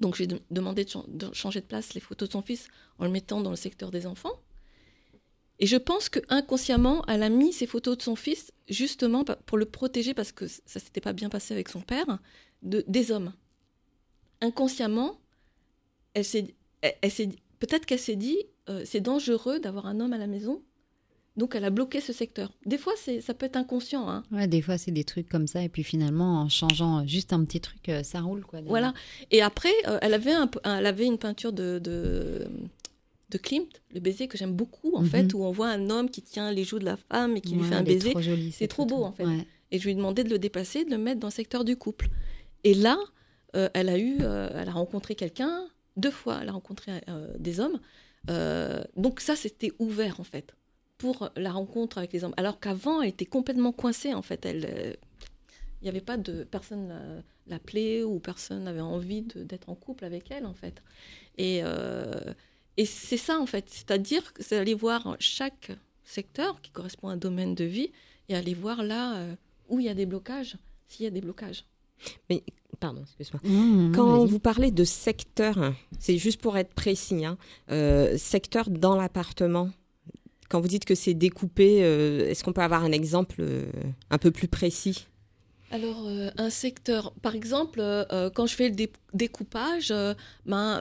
Donc 0.00 0.16
j'ai 0.16 0.26
de- 0.26 0.40
demandé 0.50 0.84
de, 0.84 0.90
chan- 0.90 1.04
de 1.08 1.32
changer 1.32 1.60
de 1.60 1.66
place 1.66 1.94
les 1.94 2.00
photos 2.00 2.28
de 2.28 2.32
son 2.32 2.42
fils 2.42 2.68
en 2.98 3.04
le 3.04 3.10
mettant 3.10 3.40
dans 3.42 3.50
le 3.50 3.56
secteur 3.56 3.90
des 3.90 4.06
enfants. 4.06 4.40
Et 5.58 5.66
je 5.66 5.76
pense 5.76 6.08
que 6.08 6.20
inconsciemment, 6.28 7.04
elle 7.06 7.22
a 7.22 7.28
mis 7.28 7.52
ces 7.52 7.66
photos 7.66 7.96
de 7.98 8.02
son 8.02 8.16
fils 8.16 8.52
justement 8.68 9.24
pour 9.24 9.56
le 9.56 9.64
protéger 9.66 10.12
parce 10.14 10.32
que 10.32 10.46
ça 10.48 10.80
s'était 10.80 11.00
pas 11.00 11.12
bien 11.14 11.28
passé 11.30 11.54
avec 11.54 11.68
son 11.68 11.80
père, 11.80 12.18
de, 12.62 12.84
des 12.88 13.10
hommes. 13.10 13.32
Inconsciemment, 14.40 15.18
elle 16.14 16.24
s'est- 16.24 16.54
peut-être 17.58 17.86
qu'elle 17.86 17.98
s'est 17.98 18.16
dit, 18.16 18.38
euh, 18.68 18.82
c'est 18.84 19.00
dangereux 19.00 19.58
d'avoir 19.60 19.86
un 19.86 20.00
homme 20.00 20.12
à 20.12 20.18
la 20.18 20.26
maison, 20.26 20.62
donc 21.36 21.54
elle 21.54 21.64
a 21.64 21.70
bloqué 21.70 22.00
ce 22.00 22.12
secteur. 22.12 22.50
Des 22.64 22.78
fois, 22.78 22.94
c'est, 22.96 23.20
ça 23.20 23.34
peut 23.34 23.46
être 23.46 23.56
inconscient. 23.56 24.08
Hein. 24.08 24.22
Ouais, 24.32 24.46
des 24.46 24.62
fois, 24.62 24.78
c'est 24.78 24.90
des 24.90 25.04
trucs 25.04 25.28
comme 25.28 25.46
ça. 25.46 25.62
Et 25.62 25.68
puis 25.68 25.82
finalement, 25.84 26.40
en 26.40 26.48
changeant 26.48 27.06
juste 27.06 27.32
un 27.32 27.44
petit 27.44 27.60
truc, 27.60 27.88
euh, 27.88 28.02
ça 28.02 28.20
roule. 28.20 28.44
Quoi. 28.44 28.60
Voilà. 28.66 28.94
Et 29.30 29.42
après, 29.42 29.72
euh, 29.86 29.98
elle, 30.02 30.14
avait 30.14 30.32
un, 30.32 30.50
un- 30.64 30.78
elle 30.78 30.86
avait 30.86 31.04
une 31.06 31.18
peinture 31.18 31.52
de, 31.52 31.78
de, 31.78 32.46
de 33.30 33.38
Klimt, 33.38 33.68
le 33.92 34.00
baiser 34.00 34.28
que 34.28 34.38
j'aime 34.38 34.52
beaucoup, 34.54 34.94
en 34.96 35.02
Mhm. 35.02 35.08
fait, 35.08 35.34
où 35.34 35.44
on 35.44 35.50
voit 35.52 35.68
un 35.68 35.90
homme 35.90 36.08
qui 36.10 36.22
tient 36.22 36.50
les 36.52 36.64
joues 36.64 36.78
de 36.78 36.84
la 36.86 36.96
femme 36.96 37.36
et 37.36 37.40
qui 37.40 37.54
lui 37.54 37.64
fait 37.64 37.74
un 37.74 37.82
baiser. 37.82 38.10
trop 38.10 38.22
C'est 38.22 38.50
cette 38.52 38.70
trop 38.70 38.86
beau, 38.86 39.02
en 39.04 39.12
fait. 39.12 39.24
Ouais. 39.26 39.46
Et 39.72 39.78
je 39.78 39.84
lui 39.84 39.90
ai 39.92 39.94
demandé 39.94 40.24
de 40.24 40.30
le 40.30 40.38
déplacer, 40.38 40.84
de 40.84 40.90
le 40.90 40.98
mettre 40.98 41.20
dans 41.20 41.26
le 41.28 41.32
secteur 41.32 41.64
du 41.64 41.76
couple. 41.76 42.08
Et 42.64 42.72
là, 42.72 42.96
euh, 43.56 43.68
elle 43.74 43.88
a 43.88 43.98
eu, 43.98 44.18
euh, 44.20 44.48
elle 44.54 44.68
a 44.68 44.72
rencontré 44.72 45.14
quelqu'un 45.16 45.66
deux 45.96 46.10
fois. 46.10 46.38
Elle 46.40 46.48
a 46.48 46.52
rencontré 46.52 46.92
des 47.38 47.58
hommes. 47.60 47.78
Donc 48.96 49.20
ça, 49.20 49.36
c'était 49.36 49.72
ouvert 49.78 50.20
en 50.20 50.24
fait 50.24 50.52
pour 50.98 51.30
la 51.36 51.52
rencontre 51.52 51.98
avec 51.98 52.12
les 52.12 52.24
hommes. 52.24 52.34
Alors 52.36 52.58
qu'avant, 52.60 53.02
elle 53.02 53.10
était 53.10 53.26
complètement 53.26 53.72
coincée 53.72 54.14
en 54.14 54.22
fait. 54.22 54.44
Elle, 54.46 54.66
euh, 54.68 54.92
il 55.80 55.84
n'y 55.84 55.88
avait 55.90 56.00
pas 56.00 56.16
de 56.16 56.44
personne 56.44 56.88
la- 56.88 57.22
l'appelait 57.48 58.02
ou 58.02 58.18
personne 58.18 58.64
n'avait 58.64 58.80
envie 58.80 59.22
de- 59.22 59.42
d'être 59.42 59.68
en 59.68 59.74
couple 59.74 60.04
avec 60.04 60.30
elle 60.30 60.46
en 60.46 60.54
fait. 60.54 60.82
Et 61.38 61.60
euh, 61.62 62.12
et 62.78 62.84
c'est 62.86 63.16
ça 63.18 63.38
en 63.38 63.46
fait, 63.46 63.68
c'est-à-dire 63.70 64.32
que 64.34 64.42
c'est 64.42 64.56
aller 64.56 64.74
voir 64.74 65.16
chaque 65.18 65.70
secteur 66.04 66.60
qui 66.60 66.70
correspond 66.70 67.08
à 67.08 67.12
un 67.12 67.16
domaine 67.16 67.54
de 67.54 67.64
vie 67.64 67.90
et 68.28 68.34
aller 68.36 68.54
voir 68.54 68.82
là 68.82 69.16
euh, 69.16 69.34
où 69.68 69.80
il 69.80 69.86
y 69.86 69.88
a 69.88 69.94
des 69.94 70.06
blocages, 70.06 70.56
s'il 70.88 71.04
y 71.04 71.06
a 71.06 71.10
des 71.10 71.20
blocages. 71.20 71.64
Pardon, 72.78 73.02
excuse-moi. 73.02 73.40
Mmh, 73.42 73.92
Quand 73.94 74.18
vas-y. 74.18 74.28
vous 74.28 74.38
parlez 74.38 74.70
de 74.70 74.84
secteur, 74.84 75.72
c'est 75.98 76.18
juste 76.18 76.40
pour 76.42 76.58
être 76.58 76.74
précis, 76.74 77.24
hein, 77.24 77.38
euh, 77.70 78.18
secteur 78.18 78.68
dans 78.68 78.96
l'appartement. 78.96 79.70
Quand 80.48 80.60
vous 80.60 80.68
dites 80.68 80.84
que 80.84 80.94
c'est 80.94 81.14
découpé, 81.14 81.80
euh, 81.82 82.28
est-ce 82.28 82.44
qu'on 82.44 82.52
peut 82.52 82.62
avoir 82.62 82.84
un 82.84 82.92
exemple 82.92 83.36
euh, 83.40 83.64
un 84.10 84.18
peu 84.18 84.30
plus 84.30 84.48
précis? 84.48 85.06
Alors, 85.72 86.04
euh, 86.06 86.30
un 86.36 86.50
secteur, 86.50 87.12
par 87.22 87.34
exemple, 87.34 87.80
quand 88.34 88.46
je 88.46 88.54
fais 88.54 88.68
le 88.68 88.74
dé- 88.76 88.92
découpage, 89.14 89.92
ben, 90.46 90.80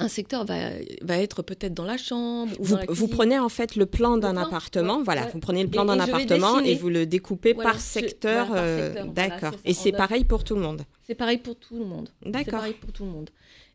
un 0.00 0.08
secteur 0.08 0.44
va, 0.44 0.70
va 1.02 1.18
être 1.18 1.42
peut-être 1.42 1.72
dans 1.74 1.84
la 1.84 1.96
chambre. 1.96 2.52
Ou 2.58 2.64
vous, 2.64 2.74
dans 2.74 2.80
la 2.80 2.86
vous 2.86 2.92
cuisine. 2.94 3.08
prenez 3.10 3.38
en 3.38 3.48
fait 3.48 3.76
le 3.76 3.86
plan 3.86 4.16
d'un 4.16 4.36
appartement, 4.36 4.98
ouais, 4.98 5.04
voilà, 5.04 5.24
ouais. 5.26 5.30
vous 5.32 5.38
prenez 5.38 5.62
le 5.62 5.68
plan 5.70 5.84
d'un 5.84 6.00
appartement 6.00 6.58
et 6.60 6.74
vous 6.74 6.88
le 6.88 7.06
découpez 7.06 7.52
Voilà, 7.52 7.70
par 7.70 7.80
secteur, 7.80 8.46
voilà, 8.48 8.62
par 8.62 8.84
secteur, 8.84 9.06
voilà, 9.06 9.28
d'accord. 9.28 9.52
c'est 9.64 9.70
et 9.70 9.74
c'est 9.74 9.92
pareil 9.92 10.24
pour 10.24 10.42
tout 10.42 10.54
le 10.56 10.62
monde. 10.62 10.82
C'est 11.06 11.14
pareil 11.14 11.38
pour 11.38 11.56
tout 11.56 11.78
le 11.78 11.84
monde. 11.84 12.08
C'est 12.22 12.30
D'accord. 12.30 12.52
pareil 12.60 12.74
pour 12.74 12.90
tout 12.92 13.04
le 13.04 13.10
monde. 13.10 13.30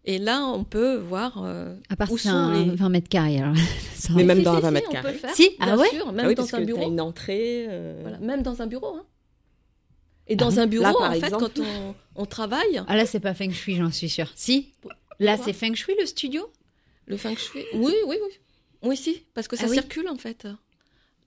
Et 0.06 0.18
là, 0.18 0.46
on 0.46 0.64
peut 0.64 0.96
voir. 0.96 1.44
euh, 1.44 1.76
À 1.90 1.96
part 1.96 2.12
où 2.12 2.18
c'est 2.18 2.30
sont 2.30 2.36
un 2.36 2.64
les- 2.66 2.76
20 2.76 2.90
mètres 2.90 3.10
carrés. 3.10 3.40
Alors. 3.40 3.56
Ça 3.96 4.14
Mais 4.16 4.24
même 4.24 4.38
Si, 4.40 4.44
dans 4.44 4.52
si, 4.54 4.58
un 4.58 4.62
20 4.62 4.68
si, 4.70 4.74
mètres 4.74 4.90
carrés. 4.90 5.20
Si, 5.36 5.50
ah 5.60 5.76
ouais 5.78 5.90
sûr, 5.90 6.12
même 6.14 6.26
Ah 6.26 6.28
oui, 6.30 6.36
dans 6.36 6.44
parce 6.44 6.54
un 6.54 6.58
que 6.58 6.62
t'as 6.62 6.66
bureau. 6.66 6.90
une 6.90 7.02
entrée. 7.02 7.66
euh, 7.68 8.00
Voilà, 8.02 8.18
même 8.20 8.42
dans 8.42 8.62
un 8.62 8.68
bureau. 8.68 8.96
hein. 8.96 9.06
Et 10.28 10.34
Ah 10.34 10.36
dans 10.36 10.60
un 10.60 10.68
bureau, 10.68 10.84
Là, 10.84 10.94
par 10.94 11.12
en 11.12 11.14
fait, 11.16 11.32
quand 11.32 11.60
on, 11.60 11.96
on 12.16 12.26
travaille, 12.26 12.82
Ah 12.88 12.96
là, 12.96 13.06
c'est 13.06 13.20
pas 13.20 13.34
feng 13.34 13.52
shui, 13.52 13.76
j'en 13.76 13.92
suis 13.92 14.10
sûre. 14.10 14.32
Si 14.36 14.74
Là, 15.20 15.38
c'est 15.38 15.54
feng 15.54 15.74
shui 15.76 15.96
le 16.00 16.06
studio? 16.06 16.50
Le 17.08 17.18
feng 17.18 17.36
shui 17.36 17.64
Oui, 17.74 17.94
oui, 18.08 18.18
oui. 18.22 18.34
Oui, 18.84 18.96
si, 18.96 19.24
parce 19.34 19.48
que 19.50 19.58
ça 19.58 19.64
Ah 19.66 19.70
oui. 19.70 19.76
circule 19.76 20.08
en 20.08 20.16
fait. 20.18 20.48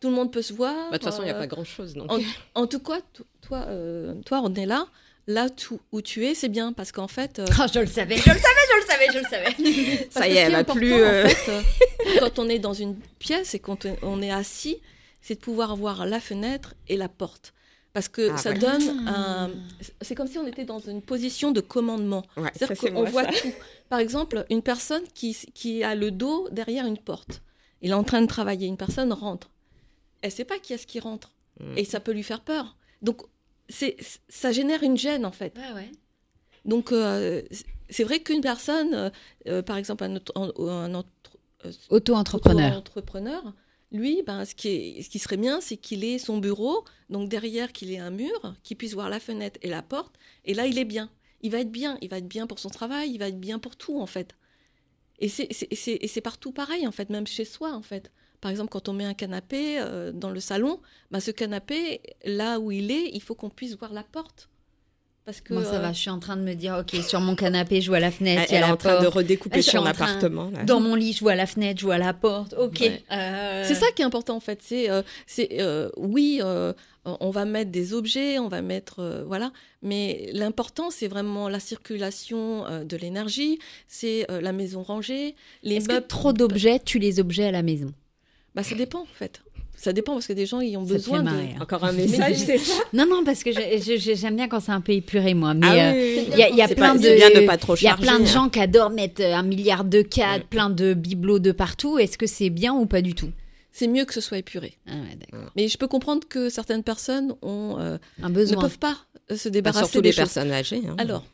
Tout 0.00 0.08
le 0.08 0.14
monde 0.14 0.32
peut 0.32 0.40
se 0.42 0.52
voir. 0.54 0.74
bah, 0.90 0.92
De 0.92 0.96
toute 0.96 1.04
façon, 1.04 1.22
il 1.22 1.26
n'y 1.26 1.30
a 1.30 1.36
euh, 1.36 1.38
pas 1.40 1.46
grand-chose. 1.46 1.92
donc. 1.94 2.10
En, 2.10 2.18
en 2.54 2.66
tout 2.66 2.78
cas, 2.80 3.00
to- 3.12 3.24
toi, 3.42 3.64
euh, 3.68 4.14
toi, 4.24 4.40
on 4.42 4.54
est 4.54 4.66
là. 4.66 4.86
Là 5.28 5.48
tout- 5.50 5.80
où 5.92 6.00
tu 6.00 6.24
es, 6.26 6.34
c'est 6.34 6.48
bien 6.48 6.72
parce 6.72 6.90
qu'en 6.90 7.06
fait. 7.06 7.38
euh, 7.38 7.44
Ah, 7.58 7.66
je 7.72 7.78
le 7.80 7.86
savais, 7.86 8.16
je 8.16 8.30
le 8.30 8.38
savais, 8.38 8.61
le 8.82 8.86
savais, 8.86 9.06
je 9.12 9.18
le 9.18 9.24
savais. 9.24 10.08
Ça 10.10 10.28
y 10.28 10.32
est, 10.32 10.40
elle 10.40 10.54
important, 10.54 10.78
plus. 10.78 10.92
en 10.92 10.98
euh, 10.98 11.26
fait, 11.28 11.50
euh, 11.50 11.62
quand 12.20 12.38
on 12.38 12.48
est 12.48 12.58
dans 12.58 12.72
une 12.74 12.96
pièce 13.18 13.54
et 13.54 13.58
quand 13.58 13.86
on- 14.02 14.22
est 14.22 14.30
assis, 14.30 14.78
c'est 15.20 15.36
de 15.36 15.40
pouvoir 15.40 15.76
voir 15.76 16.06
la 16.06 16.20
fenêtre 16.20 16.74
et 16.88 16.96
la 16.96 17.08
porte. 17.08 17.52
Parce 17.92 18.08
que 18.08 18.30
Ah, 18.32 18.36
ça 18.38 18.52
donne 18.54 19.06
un. 19.06 19.50
C'est 20.00 20.14
comme 20.14 20.26
si 20.26 20.38
on 20.38 20.46
était 20.46 20.64
dans 20.64 20.78
une 20.78 21.02
position 21.02 21.50
de 21.50 21.60
commandement. 21.60 22.24
ouais, 22.38 22.50
C'est-à-dire 22.54 22.76
c'est 22.80 22.90
qu'on 22.90 23.04
voit 23.04 23.24
ça. 23.24 23.32
tout. 23.32 23.52
Par 23.90 23.98
exemple, 23.98 24.46
une 24.48 24.62
personne 24.62 25.02
qui, 25.14 25.36
qui 25.54 25.84
a 25.84 25.94
le 25.94 26.10
dos 26.10 26.48
derrière 26.50 26.86
une 26.86 26.96
porte. 26.96 27.42
Il 27.82 27.90
est 27.90 27.94
en 27.94 28.04
train 28.04 28.22
de 28.22 28.26
travailler. 28.26 28.66
Une 28.66 28.78
personne 28.78 29.12
rentre. 29.12 29.50
Elle 30.22 30.30
ne 30.30 30.34
sait 30.34 30.44
pas 30.46 30.58
qui 30.58 30.72
est-ce 30.72 30.86
qui 30.86 31.00
rentre. 31.00 31.32
Mm. 31.60 31.76
Et 31.76 31.84
ça 31.84 32.00
peut 32.00 32.12
lui 32.12 32.22
faire 32.22 32.40
peur. 32.40 32.76
Donc, 33.02 33.20
c'est, 33.68 33.96
ça 34.28 34.52
génère 34.52 34.82
une 34.82 34.96
gêne, 34.96 35.26
en 35.26 35.32
fait. 35.32 35.54
Ouais, 35.58 35.74
ouais. 35.74 35.90
Donc, 36.64 36.92
euh, 36.92 37.42
c'est 37.92 38.04
vrai 38.04 38.20
qu'une 38.20 38.40
personne, 38.40 38.94
euh, 38.94 39.10
euh, 39.48 39.62
par 39.62 39.76
exemple, 39.76 40.04
un, 40.04 40.16
euh, 40.16 41.02
Auto-entrepreneur. 41.90 43.54
lui, 43.92 44.22
ben, 44.26 44.44
ce, 44.44 44.54
qui 44.54 44.68
est- 44.68 45.02
ce 45.02 45.10
qui 45.10 45.18
serait 45.18 45.36
bien, 45.36 45.60
c'est 45.60 45.76
qu'il 45.76 46.02
ait 46.04 46.18
son 46.18 46.38
bureau, 46.38 46.84
donc 47.10 47.28
derrière 47.28 47.72
qu'il 47.72 47.90
ait 47.92 47.98
un 47.98 48.10
mur, 48.10 48.54
qu'il 48.62 48.76
puisse 48.76 48.94
voir 48.94 49.08
la 49.10 49.20
fenêtre 49.20 49.58
et 49.62 49.68
la 49.68 49.82
porte, 49.82 50.14
et 50.44 50.54
là, 50.54 50.66
il 50.66 50.78
est 50.78 50.84
bien. 50.86 51.10
Il 51.42 51.50
va 51.52 51.58
être 51.60 51.70
bien, 51.70 51.98
il 52.00 52.08
va 52.08 52.18
être 52.18 52.28
bien 52.28 52.46
pour 52.46 52.58
son 52.58 52.70
travail, 52.70 53.10
il 53.10 53.18
va 53.18 53.28
être 53.28 53.38
bien 53.40 53.58
pour 53.58 53.76
tout, 53.76 54.00
en 54.00 54.06
fait. 54.06 54.34
Et 55.18 55.28
c'est, 55.28 55.48
et 56.16 56.20
partout 56.20 56.52
pareil, 56.52 56.86
en 56.86 56.92
fait, 56.92 57.10
même 57.10 57.26
chez 57.26 57.44
soi, 57.44 57.72
en 57.74 57.82
fait. 57.82 58.10
Par 58.40 58.50
exemple, 58.50 58.70
quand 58.70 58.88
on 58.88 58.92
met 58.92 59.04
un 59.04 59.14
canapé 59.14 59.78
euh, 59.78 60.10
dans 60.10 60.30
le 60.30 60.40
salon, 60.40 60.80
ben, 61.12 61.20
ce 61.20 61.30
canapé, 61.30 62.00
là 62.24 62.58
où 62.58 62.72
il 62.72 62.90
est, 62.90 63.10
il 63.12 63.20
faut 63.22 63.34
qu'on 63.36 63.50
puisse 63.50 63.76
voir 63.76 63.92
la 63.92 64.02
porte. 64.02 64.48
Parce 65.24 65.40
que, 65.40 65.54
Moi, 65.54 65.64
ça 65.64 65.76
euh, 65.76 65.78
va, 65.78 65.92
je 65.92 66.00
suis 66.00 66.10
en 66.10 66.18
train 66.18 66.36
de 66.36 66.42
me 66.42 66.54
dire, 66.54 66.76
ok, 66.80 67.00
sur 67.02 67.20
mon 67.20 67.36
canapé, 67.36 67.80
je 67.80 67.86
vois 67.88 68.00
la 68.00 68.10
fenêtre, 68.10 68.42
Elle, 68.50 68.56
elle 68.56 68.68
est 68.68 68.72
en 68.72 68.76
train 68.76 69.00
de 69.00 69.06
redécouper 69.06 69.62
son 69.62 69.78
train- 69.82 69.90
appartement. 69.90 70.50
là. 70.50 70.64
Dans 70.64 70.80
mon 70.80 70.96
lit, 70.96 71.12
je 71.12 71.20
vois 71.20 71.36
la 71.36 71.46
fenêtre, 71.46 71.78
je 71.80 71.84
vois 71.86 71.98
la 71.98 72.12
porte. 72.12 72.54
Ok. 72.58 72.80
Ouais. 72.80 73.00
Euh, 73.12 73.64
C'est 73.64 73.76
ça 73.76 73.86
qui 73.94 74.02
est 74.02 74.04
important 74.04 74.34
en 74.34 74.40
fait. 74.40 74.58
C'est, 74.62 74.90
euh, 74.90 75.02
c'est 75.28 75.60
euh, 75.60 75.90
oui, 75.96 76.40
euh, 76.42 76.72
on 77.04 77.30
va 77.30 77.44
mettre 77.44 77.70
des 77.70 77.94
objets, 77.94 78.40
on 78.40 78.48
va 78.48 78.62
mettre 78.62 78.98
euh, 78.98 79.22
voilà, 79.24 79.52
mais 79.80 80.28
l'important 80.32 80.90
c'est 80.90 81.06
vraiment 81.08 81.48
la 81.48 81.60
circulation 81.60 82.66
euh, 82.66 82.82
de 82.84 82.96
l'énergie, 82.96 83.60
c'est 83.86 84.28
euh, 84.30 84.40
la 84.40 84.52
maison 84.52 84.82
rangée, 84.82 85.36
les 85.62 85.76
Est-ce 85.76 85.88
que 85.88 85.98
trop 86.00 86.32
d'objets 86.32 86.80
tuent 86.80 86.98
les 86.98 87.20
objets 87.20 87.44
à 87.44 87.50
la 87.52 87.62
maison? 87.62 87.92
Bah 88.54 88.62
ça 88.64 88.74
dépend 88.74 89.00
en 89.02 89.06
fait. 89.06 89.40
Ça 89.82 89.92
dépend 89.92 90.12
parce 90.12 90.28
que 90.28 90.32
des 90.32 90.46
gens 90.46 90.60
ils 90.60 90.76
ont 90.76 90.86
Ça 90.86 90.92
besoin 90.94 91.22
de. 91.24 91.28
hein. 91.28 91.48
Encore 91.60 91.82
un 91.82 91.90
message, 92.02 92.36
c'est 92.36 92.58
ça 92.58 92.74
Non, 92.92 93.04
non, 93.04 93.24
parce 93.24 93.42
que 93.42 93.50
j'aime 93.52 94.36
bien 94.36 94.46
quand 94.48 94.60
c'est 94.60 94.70
un 94.70 94.80
peu 94.80 94.92
épuré, 94.92 95.34
moi. 95.34 95.54
Mais 95.54 95.66
Ah 95.68 95.74
euh, 95.88 95.92
oui, 95.92 96.28
il 96.32 96.38
y 96.38 96.42
a, 96.62 96.66
y 96.68 96.74
plein 96.74 96.92
pas- 96.94 96.98
de. 96.98 97.40
de 97.40 97.46
pas 97.46 97.56
trop 97.56 97.74
Il 97.74 97.82
y 97.82 97.88
a 97.88 97.96
plein 97.96 98.20
de 98.20 98.24
gens 98.26 98.48
qui 98.48 98.60
adorent 98.60 98.90
mettre 98.90 99.20
euh, 99.22 99.34
un 99.34 99.42
milliard 99.42 99.82
de 99.84 100.02
cadres, 100.02 100.44
Mm. 100.44 100.48
plein 100.48 100.70
de 100.70 100.94
bibelots 100.94 101.40
de 101.40 101.50
partout. 101.50 101.98
Est-ce 101.98 102.16
que 102.16 102.26
c'est 102.28 102.48
bien 102.50 102.72
ou 102.74 102.86
pas 102.86 103.02
du 103.02 103.14
tout? 103.14 103.30
C'est 103.72 103.88
mieux 103.88 104.04
que 104.04 104.14
ce 104.14 104.20
soit 104.20 104.38
épuré. 104.38 104.78
ah 104.86 104.92
ouais. 104.92 105.38
Mais 105.56 105.66
je 105.66 105.76
peux 105.78 105.88
comprendre 105.88 106.28
que 106.28 106.48
certaines 106.48 106.82
personnes 106.84 107.34
ont, 107.42 107.76
euh, 107.80 107.96
Un 108.22 108.28
ne 108.28 108.34
besoin. 108.34 108.60
peuvent 108.60 108.78
pas 108.78 108.96
euh, 109.32 109.36
se 109.36 109.48
Bah, 109.48 109.52
débarrasser 109.54 109.84
surtout 109.86 110.00
des 110.02 110.10
les 110.10 110.12
choses. 110.12 110.18
personnes 110.32 110.52
âgées. 110.52 110.82
hein. 110.88 110.94
Alors, 110.98 111.24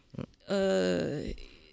euh, 0.51 1.22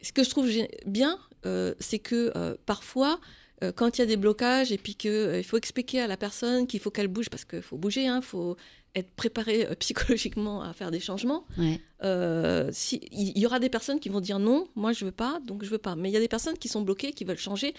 ce 0.01 0.11
que 0.11 0.23
je 0.23 0.30
trouve 0.30 0.49
bien, 0.86 1.17
euh, 1.45 1.73
c'est 1.80 1.99
que 1.99 2.32
euh, 2.36 2.55
parfois, 2.65 3.19
euh, 3.64 3.72
quand 3.72 3.97
il 3.97 4.01
y 4.01 4.03
a 4.03 4.06
des 4.08 4.18
blocages 4.18 4.72
et 4.72 4.78
puis 4.78 4.95
qu'il 4.95 5.32
il 5.38 5.43
faut 5.43 5.58
expliquer 5.58 6.01
à 6.01 6.08
la 6.08 6.18
personne 6.18 6.68
qu'il 6.68 6.80
faut 6.80 6.91
qu'elle 6.91 7.08
bouge, 7.08 7.30
parce 7.30 7.45
qu'il 7.45 7.62
faut 7.62 7.78
bouger, 7.78 8.03
il 8.06 8.20
faut 8.22 8.58
être 8.95 9.12
préparé 9.16 9.66
euh, 9.68 9.76
psychologiquement 9.80 10.62
à 10.62 10.74
faire 10.74 10.91
des 10.91 10.99
changements. 10.99 11.45
Ouais. 11.58 11.80
Euh, 12.03 12.70
si, 12.74 13.01
il 13.12 13.38
y 13.38 13.45
aura 13.45 13.60
des 13.60 13.70
personnes 13.70 13.99
qui 13.99 14.10
vont 14.10 14.22
dire 14.22 14.39
non, 14.39 14.68
moi 14.76 14.91
je 14.93 15.06
veux 15.06 15.12
pas, 15.12 15.39
donc 15.45 15.64
je 15.64 15.70
veux 15.70 15.78
pas. 15.78 15.95
Mais 15.95 16.10
il 16.10 16.14
y 16.14 16.18
a 16.18 16.22
des 16.22 16.28
personnes 16.28 16.58
qui 16.58 16.68
sont 16.68 16.82
bloquées, 16.82 17.12
qui 17.14 17.24
veulent 17.24 17.38
changer, 17.38 17.74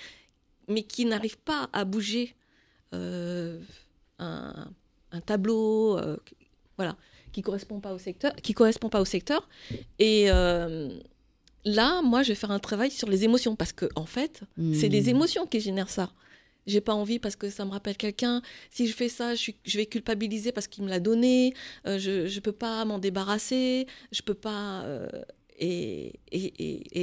mais 0.69 0.83
qui 0.83 1.05
n'arrivent 1.05 1.39
pas 1.39 1.69
à 1.73 1.85
bouger 1.85 2.35
euh, 2.95 3.61
un, 4.19 4.69
un 5.13 5.21
tableau, 5.21 5.99
euh, 5.99 6.17
qui- 6.25 6.37
voilà, 6.77 6.97
qui 7.33 7.43
correspond 7.43 7.81
pas 7.81 7.93
au 7.93 7.99
secteur, 7.99 8.35
qui 8.37 8.55
correspond 8.55 8.89
pas 8.89 9.01
au 9.01 9.05
secteur. 9.05 9.49
Et 9.99 10.31
euh, 10.31 10.89
là, 11.67 12.01
moi, 12.01 12.23
je 12.23 12.29
vais 12.31 12.35
faire 12.35 12.51
un 12.53 12.59
travail 12.59 12.91
sur 12.91 13.09
les 13.11 13.25
émotions 13.25 13.55
parce 13.57 13.73
que 13.75 13.87
en 13.97 14.07
fait, 14.07 14.41
c'est 14.73 14.89
Hmm. 14.89 14.93
les 14.93 15.11
émotions 15.11 15.47
qui 15.47 15.61
génèrent 15.61 15.91
ça. 15.91 16.11
J'ai 16.67 16.81
pas 16.81 16.95
envie 16.95 17.19
parce 17.21 17.37
que 17.37 17.49
ça 17.51 17.65
me 17.65 17.71
rappelle 17.71 17.97
quelqu'un. 17.97 18.41
Si 18.71 18.87
je 18.89 18.95
fais 18.95 19.09
ça, 19.09 19.35
je, 19.37 19.41
suis- 19.41 19.57
je 19.65 19.77
vais 19.77 19.87
culpabiliser 19.87 20.51
parce 20.51 20.67
qu'il 20.67 20.83
me 20.85 20.89
l'a 20.89 20.99
donné. 21.01 21.53
Euh, 21.87 21.99
je, 21.99 22.27
je 22.27 22.41
peux 22.41 22.51
pas 22.53 22.85
m'en 22.85 22.99
débarrasser. 22.99 23.87
Je 24.11 24.23
peux 24.23 24.35
pas. 24.35 24.83
euh, 24.85 25.09
et, 25.59 26.19
et, 26.33 26.45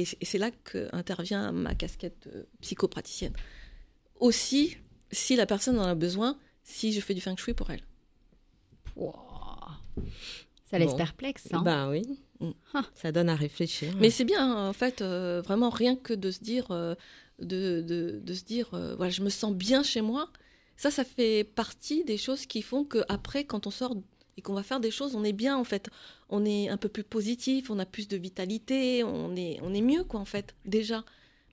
et 0.20 0.24
c'est 0.24 0.38
là 0.38 0.50
que 0.64 0.88
intervient 0.92 1.50
ma 1.52 1.74
casquette 1.74 2.28
psychopraticienne. 2.60 3.32
Aussi, 4.20 4.76
si 5.10 5.34
la 5.34 5.46
personne 5.46 5.78
en 5.78 5.84
a 5.84 5.94
besoin, 5.94 6.38
si 6.62 6.92
je 6.92 7.00
fais 7.00 7.14
du 7.14 7.20
feng 7.22 7.36
shui 7.36 7.54
pour 7.54 7.70
elle. 7.70 7.82
Ça 10.66 10.78
laisse 10.78 10.90
Bon. 10.90 10.96
perplexe. 10.96 11.48
Hein. 11.52 11.62
Ben 11.64 11.90
oui. 11.90 12.02
Ah. 12.74 12.84
Ça 12.94 13.12
donne 13.12 13.28
à 13.28 13.34
réfléchir. 13.36 13.94
Mais 13.98 14.10
c'est 14.10 14.24
bien, 14.24 14.68
en 14.68 14.72
fait, 14.72 15.00
euh, 15.00 15.42
vraiment 15.44 15.70
rien 15.70 15.96
que 15.96 16.12
de 16.12 16.30
se 16.30 16.40
dire, 16.40 16.66
euh, 16.70 16.94
de, 17.38 17.80
de, 17.80 18.20
de 18.22 18.34
se 18.34 18.44
dire, 18.44 18.68
euh, 18.74 18.94
voilà, 18.96 19.10
je 19.10 19.22
me 19.22 19.30
sens 19.30 19.52
bien 19.54 19.82
chez 19.82 20.00
moi. 20.00 20.30
Ça, 20.76 20.90
ça 20.90 21.04
fait 21.04 21.44
partie 21.44 22.04
des 22.04 22.16
choses 22.16 22.46
qui 22.46 22.62
font 22.62 22.84
que 22.84 22.98
après, 23.08 23.44
quand 23.44 23.66
on 23.66 23.70
sort 23.70 23.96
et 24.36 24.42
qu'on 24.42 24.54
va 24.54 24.64
faire 24.64 24.80
des 24.80 24.90
choses, 24.90 25.14
on 25.14 25.22
est 25.22 25.32
bien, 25.32 25.56
en 25.56 25.64
fait. 25.64 25.88
On 26.28 26.44
est 26.44 26.68
un 26.68 26.76
peu 26.76 26.88
plus 26.88 27.04
positif, 27.04 27.70
on 27.70 27.78
a 27.78 27.86
plus 27.86 28.08
de 28.08 28.16
vitalité, 28.16 29.04
on 29.04 29.36
est, 29.36 29.58
on 29.62 29.72
est 29.72 29.82
mieux, 29.82 30.02
quoi, 30.02 30.18
en 30.20 30.24
fait, 30.24 30.54
déjà. 30.64 31.04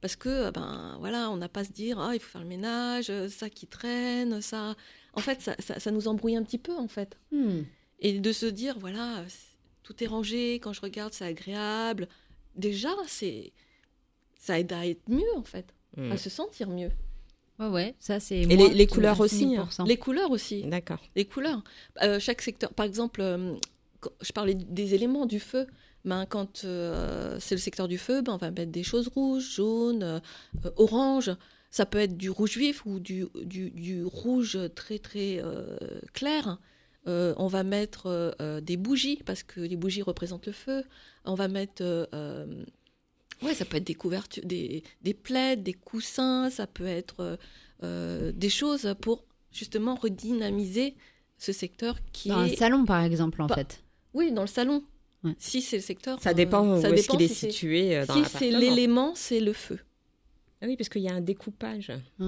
Parce 0.01 0.15
que, 0.15 0.49
ben, 0.49 0.97
voilà, 0.99 1.29
on 1.29 1.37
n'a 1.37 1.47
pas 1.47 1.59
à 1.59 1.63
se 1.63 1.71
dire, 1.71 1.99
ah, 1.99 2.15
il 2.15 2.19
faut 2.19 2.31
faire 2.31 2.41
le 2.41 2.47
ménage, 2.47 3.11
ça 3.29 3.49
qui 3.51 3.67
traîne, 3.67 4.41
ça. 4.41 4.75
En 5.13 5.19
fait, 5.19 5.41
ça, 5.41 5.55
ça, 5.59 5.79
ça 5.79 5.91
nous 5.91 6.07
embrouille 6.07 6.35
un 6.35 6.43
petit 6.43 6.57
peu, 6.57 6.73
en 6.75 6.87
fait. 6.87 7.19
Hmm. 7.31 7.61
Et 7.99 8.19
de 8.19 8.31
se 8.31 8.47
dire, 8.47 8.79
voilà, 8.79 9.23
tout 9.91 10.03
est 10.03 10.07
rangé, 10.07 10.55
quand 10.55 10.73
je 10.73 10.81
regarde, 10.81 11.13
c'est 11.13 11.25
agréable. 11.25 12.07
Déjà, 12.55 12.89
c'est 13.07 13.51
ça 14.39 14.59
aide 14.59 14.73
à 14.73 14.85
être 14.87 15.07
mieux, 15.07 15.33
en 15.35 15.43
fait, 15.43 15.73
Mm. 15.97 16.11
à 16.13 16.17
se 16.17 16.29
sentir 16.29 16.69
mieux. 16.69 16.91
Ouais, 17.59 17.67
ouais, 17.67 17.95
ça 17.99 18.19
c'est. 18.19 18.39
Et 18.39 18.45
les- 18.45 18.87
couleurs 18.87 19.19
aussi, 19.19 19.45
1000%. 19.45 19.83
Les 19.85 19.97
couleurs 19.97 20.31
aussi, 20.31 20.63
D'accord. 20.63 20.99
les 21.15 21.25
couleurs. 21.25 21.61
Euh, 22.01 22.19
chaque 22.19 22.41
secteur, 22.41 22.73
par 22.73 22.85
exemple, 22.85 23.21
euh, 23.21 23.53
je 24.21 24.31
parlais 24.31 24.55
des 24.55 24.95
éléments 24.95 25.25
du 25.27 25.39
feu. 25.39 25.67
Ben, 26.05 26.25
quand 26.25 26.63
euh, 26.65 27.37
c'est 27.39 27.53
le 27.53 27.61
secteur 27.61 27.87
du 27.87 27.99
feu, 27.99 28.21
ben, 28.23 28.33
on 28.33 28.37
va 28.37 28.49
mettre 28.49 28.71
des 28.71 28.81
choses 28.83 29.09
rouges, 29.09 29.47
jaunes, 29.55 30.21
oranges. 30.77 31.31
Ça 31.69 31.85
peut 31.85 31.99
être 31.99 32.17
du 32.17 32.29
rouge 32.31 32.57
vif 32.57 32.83
ou 32.87 32.99
du, 32.99 33.27
du, 33.43 33.69
du 33.69 34.03
rouge 34.03 34.57
très 34.75 34.97
très 34.97 35.39
euh, 35.43 35.77
clair. 36.13 36.57
Euh, 37.07 37.33
on 37.37 37.47
va 37.47 37.63
mettre 37.63 38.05
euh, 38.07 38.31
euh, 38.41 38.61
des 38.61 38.77
bougies 38.77 39.21
parce 39.25 39.41
que 39.43 39.59
les 39.59 39.75
bougies 39.75 40.03
représentent 40.03 40.45
le 40.45 40.51
feu. 40.51 40.83
On 41.25 41.33
va 41.33 41.47
mettre, 41.47 41.81
euh, 41.81 42.63
ouais, 43.41 43.53
ça 43.55 43.65
peut 43.65 43.77
être 43.77 43.87
des 43.87 43.95
couvertures, 43.95 44.43
des, 44.45 44.83
des 45.01 45.13
plaids, 45.13 45.55
des 45.57 45.73
coussins. 45.73 46.49
Ça 46.51 46.67
peut 46.67 46.85
être 46.85 47.37
des 47.81 48.49
choses 48.49 48.93
pour 49.01 49.25
justement 49.51 49.95
redynamiser 49.95 50.95
ce 51.39 51.51
secteur 51.51 51.95
qui 52.11 52.29
Dans 52.29 52.37
un 52.37 52.45
est, 52.45 52.55
salon, 52.55 52.85
par 52.85 53.01
exemple, 53.03 53.41
en 53.41 53.47
Pas- 53.47 53.55
fait. 53.55 53.83
oui, 54.13 54.31
dans 54.31 54.43
le 54.43 54.47
salon. 54.47 54.83
Ouais. 55.23 55.33
Si 55.39 55.61
c'est 55.61 55.77
le 55.77 55.81
secteur, 55.83 56.19
Ça 56.21 56.29
euh, 56.29 56.33
dépend 56.33 56.67
où 56.77 56.81
ça 56.81 56.89
est-ce 56.89 57.01
dépend 57.03 57.17
qu'il 57.17 57.25
est 57.25 57.33
si 57.33 57.51
situé 57.51 58.05
dans 58.05 58.13
Si 58.23 58.29
c'est 58.29 58.51
l'élément, 58.51 59.13
c'est 59.15 59.39
le 59.39 59.53
feu. 59.53 59.79
Ah 60.63 60.67
oui, 60.67 60.75
parce 60.77 60.89
qu'il 60.89 61.01
y 61.01 61.09
a 61.09 61.13
un 61.13 61.21
découpage. 61.21 61.91
Ah. 62.21 62.23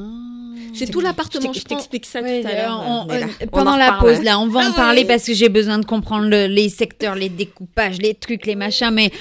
C'est 0.73 0.89
tout 0.89 1.01
l'appartement. 1.01 1.53
Je 1.53 1.61
prends- 1.61 1.75
t'explique 1.75 2.05
ça 2.07 2.19
Ouais, 2.21 2.41
tout 2.41 2.47
à 2.47 2.53
l'heure. 2.53 3.07
euh, 3.11 3.45
pendant 3.51 3.73
en 3.73 3.77
la 3.77 3.91
pause, 3.99 4.23
là, 4.23 4.39
on 4.39 4.47
va 4.47 4.61
en 4.61 4.71
Ah 4.71 4.75
parler 4.75 5.01
ouais. 5.01 5.07
parce 5.07 5.25
que 5.25 5.33
j'ai 5.35 5.49
besoin 5.49 5.77
de 5.77 5.85
comprendre 5.85 6.27
le- 6.27 6.47
les 6.47 6.69
secteurs, 6.69 7.13
les 7.13 7.29
découpages, 7.29 7.99
les 7.99 8.15
trucs, 8.15 8.47
les 8.47 8.55
machins. 8.55 8.89
Mais 8.91 9.11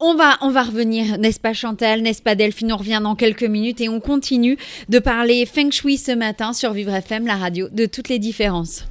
on 0.00 0.14
va, 0.14 0.38
on 0.40 0.48
va 0.50 0.62
revenir, 0.62 1.18
n'est-ce 1.18 1.38
pas 1.38 1.52
Chantal, 1.52 2.00
n'est-ce 2.00 2.22
pas 2.22 2.34
Delphine? 2.34 2.72
On 2.72 2.78
revient 2.78 3.00
dans 3.02 3.14
quelques 3.14 3.42
minutes 3.44 3.82
et 3.82 3.90
on 3.90 4.00
continue 4.00 4.56
de 4.88 4.98
parler 4.98 5.44
Feng 5.44 5.70
Shui 5.70 5.98
ce 5.98 6.12
matin 6.12 6.54
sur 6.54 6.72
Vivre 6.72 6.94
FM, 6.94 7.26
la 7.26 7.36
radio 7.36 7.68
de 7.70 7.84
toutes 7.84 8.08
les 8.08 8.18
différences. 8.18 8.86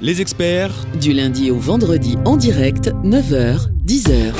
Les 0.00 0.22
experts 0.22 0.72
Du 1.00 1.12
lundi 1.12 1.50
au 1.50 1.58
vendredi 1.58 2.16
en 2.24 2.38
direct, 2.38 2.90
9h, 3.04 3.68
10h. 3.84 4.32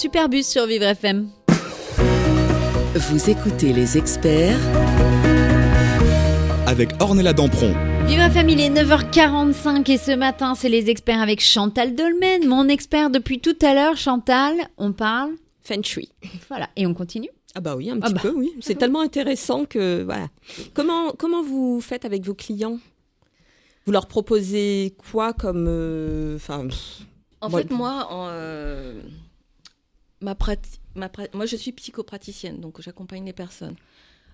Superbus 0.00 0.44
sur 0.44 0.64
Vivre 0.66 0.84
FM. 0.86 1.28
Vous 2.94 3.28
écoutez 3.28 3.74
les 3.74 3.98
experts 3.98 4.58
avec 6.66 6.90
Ornella 7.00 7.34
Dampron. 7.34 7.74
Vive 8.06 8.20
FM, 8.20 8.48
il 8.48 8.60
est 8.62 8.70
9h45 8.70 9.90
et 9.90 9.98
ce 9.98 10.12
matin, 10.12 10.54
c'est 10.54 10.70
les 10.70 10.88
experts 10.88 11.20
avec 11.20 11.42
Chantal 11.42 11.94
Dolmen, 11.94 12.48
mon 12.48 12.66
expert 12.68 13.10
depuis 13.10 13.40
tout 13.40 13.56
à 13.60 13.74
l'heure. 13.74 13.98
Chantal, 13.98 14.54
on 14.78 14.92
parle 14.92 15.32
Feng 15.62 15.82
Shui. 15.84 16.08
Voilà, 16.48 16.70
et 16.76 16.86
on 16.86 16.94
continue 16.94 17.28
Ah 17.54 17.60
bah 17.60 17.76
oui, 17.76 17.90
un 17.90 17.98
Ah 18.00 18.06
petit 18.06 18.14
bah. 18.14 18.20
peu, 18.22 18.32
oui. 18.34 18.52
C'est 18.62 18.76
tellement 18.78 19.02
intéressant 19.02 19.66
que 19.66 20.02
voilà. 20.02 20.28
Comment 20.72 21.12
comment 21.18 21.42
vous 21.42 21.82
faites 21.82 22.06
avec 22.06 22.24
vos 22.24 22.32
clients? 22.34 22.78
Vous 23.84 23.92
leur 23.92 24.06
proposez 24.06 24.94
quoi 25.10 25.34
comme 25.34 25.66
euh, 25.68 26.36
enfin 26.36 26.66
En 27.42 27.50
Moi, 27.50 27.60
fait, 27.60 27.70
moi, 27.70 28.06
en, 28.10 28.28
euh, 28.30 28.94
ma 30.20 30.34
prati- 30.34 30.78
ma 30.94 31.08
pra- 31.08 31.28
moi, 31.34 31.46
je 31.46 31.56
suis 31.56 31.72
psychopraticienne, 31.72 32.60
donc 32.60 32.80
j'accompagne 32.80 33.24
les 33.26 33.32
personnes. 33.32 33.76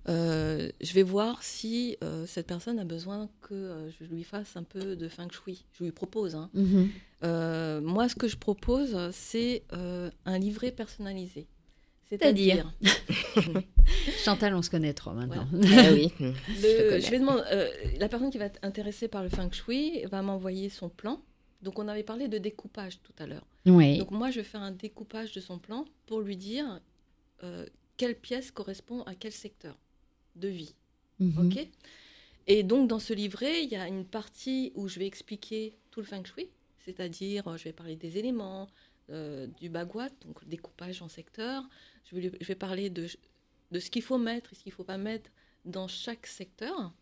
Euh, 0.08 0.70
je 0.80 0.92
vais 0.92 1.02
voir 1.02 1.42
si 1.42 1.96
euh, 2.04 2.26
cette 2.26 2.46
personne 2.46 2.78
a 2.78 2.84
besoin 2.84 3.28
que 3.42 3.54
euh, 3.54 3.90
je 3.90 4.04
lui 4.04 4.22
fasse 4.22 4.56
un 4.56 4.62
peu 4.62 4.94
de 4.94 5.08
feng 5.08 5.28
shui. 5.30 5.64
Je 5.76 5.82
lui 5.82 5.90
propose. 5.90 6.36
hein. 6.36 6.48
Euh, 7.24 7.80
moi, 7.80 8.08
ce 8.08 8.14
que 8.14 8.28
je 8.28 8.36
propose, 8.36 8.96
c'est 9.12 9.64
euh, 9.72 10.08
un 10.24 10.38
livret 10.38 10.70
personnalisé. 10.70 11.48
C'est-à-dire 12.08 12.72
Chantal, 14.24 14.54
on 14.54 14.62
se 14.62 14.70
connaît 14.70 14.94
trop 14.94 15.12
maintenant. 15.12 15.46
ah 15.76 15.92
oui. 15.92 16.12
Le- 16.20 17.00
je 17.00 17.10
vais 17.10 17.18
demander, 17.18 17.42
euh, 17.52 17.68
la 17.98 18.08
personne 18.08 18.30
qui 18.30 18.38
va 18.38 18.44
être 18.46 18.60
intéressée 18.62 19.08
par 19.08 19.22
le 19.24 19.28
feng 19.28 19.50
shui 19.50 20.04
va 20.04 20.22
m'envoyer 20.22 20.68
son 20.68 20.88
plan. 20.88 21.20
Donc, 21.62 21.78
on 21.78 21.88
avait 21.88 22.02
parlé 22.02 22.28
de 22.28 22.38
découpage 22.38 23.00
tout 23.02 23.14
à 23.18 23.26
l'heure. 23.26 23.46
Oui. 23.66 23.98
Donc, 23.98 24.10
moi, 24.10 24.30
je 24.30 24.40
vais 24.40 24.44
faire 24.44 24.62
un 24.62 24.70
découpage 24.72 25.32
de 25.32 25.40
son 25.40 25.58
plan 25.58 25.84
pour 26.06 26.20
lui 26.20 26.36
dire 26.36 26.80
euh, 27.42 27.66
quelle 27.96 28.16
pièce 28.18 28.50
correspond 28.50 29.02
à 29.02 29.14
quel 29.14 29.32
secteur 29.32 29.76
de 30.36 30.48
vie. 30.48 30.74
Mhm. 31.18 31.46
Ok? 31.46 31.68
Et 32.46 32.62
donc, 32.62 32.88
dans 32.88 32.98
ce 33.00 33.12
livret, 33.12 33.64
il 33.64 33.70
y 33.70 33.76
a 33.76 33.88
une 33.88 34.04
partie 34.04 34.70
où 34.74 34.86
je 34.86 34.98
vais 34.98 35.06
expliquer 35.06 35.76
tout 35.90 36.00
le 36.00 36.06
feng 36.06 36.22
shui, 36.24 36.48
c'est-à-dire, 36.84 37.48
euh, 37.48 37.56
je 37.56 37.64
vais 37.64 37.72
parler 37.72 37.96
des 37.96 38.18
éléments, 38.18 38.68
euh, 39.10 39.46
du 39.60 39.68
bagua, 39.68 40.08
donc 40.24 40.46
découpage 40.46 41.00
en 41.02 41.08
secteur. 41.08 41.64
Je 42.04 42.14
vais, 42.16 42.22
lui- 42.28 42.38
je 42.40 42.46
vais 42.46 42.54
parler 42.54 42.90
de, 42.90 43.06
de 43.72 43.80
ce 43.80 43.90
qu'il 43.90 44.02
faut 44.02 44.18
mettre 44.18 44.52
et 44.52 44.56
ce 44.56 44.62
qu'il 44.62 44.70
ne 44.72 44.76
faut 44.76 44.84
pas 44.84 44.98
mettre 44.98 45.30
dans 45.64 45.88
chaque 45.88 46.26
secteur. 46.26 46.92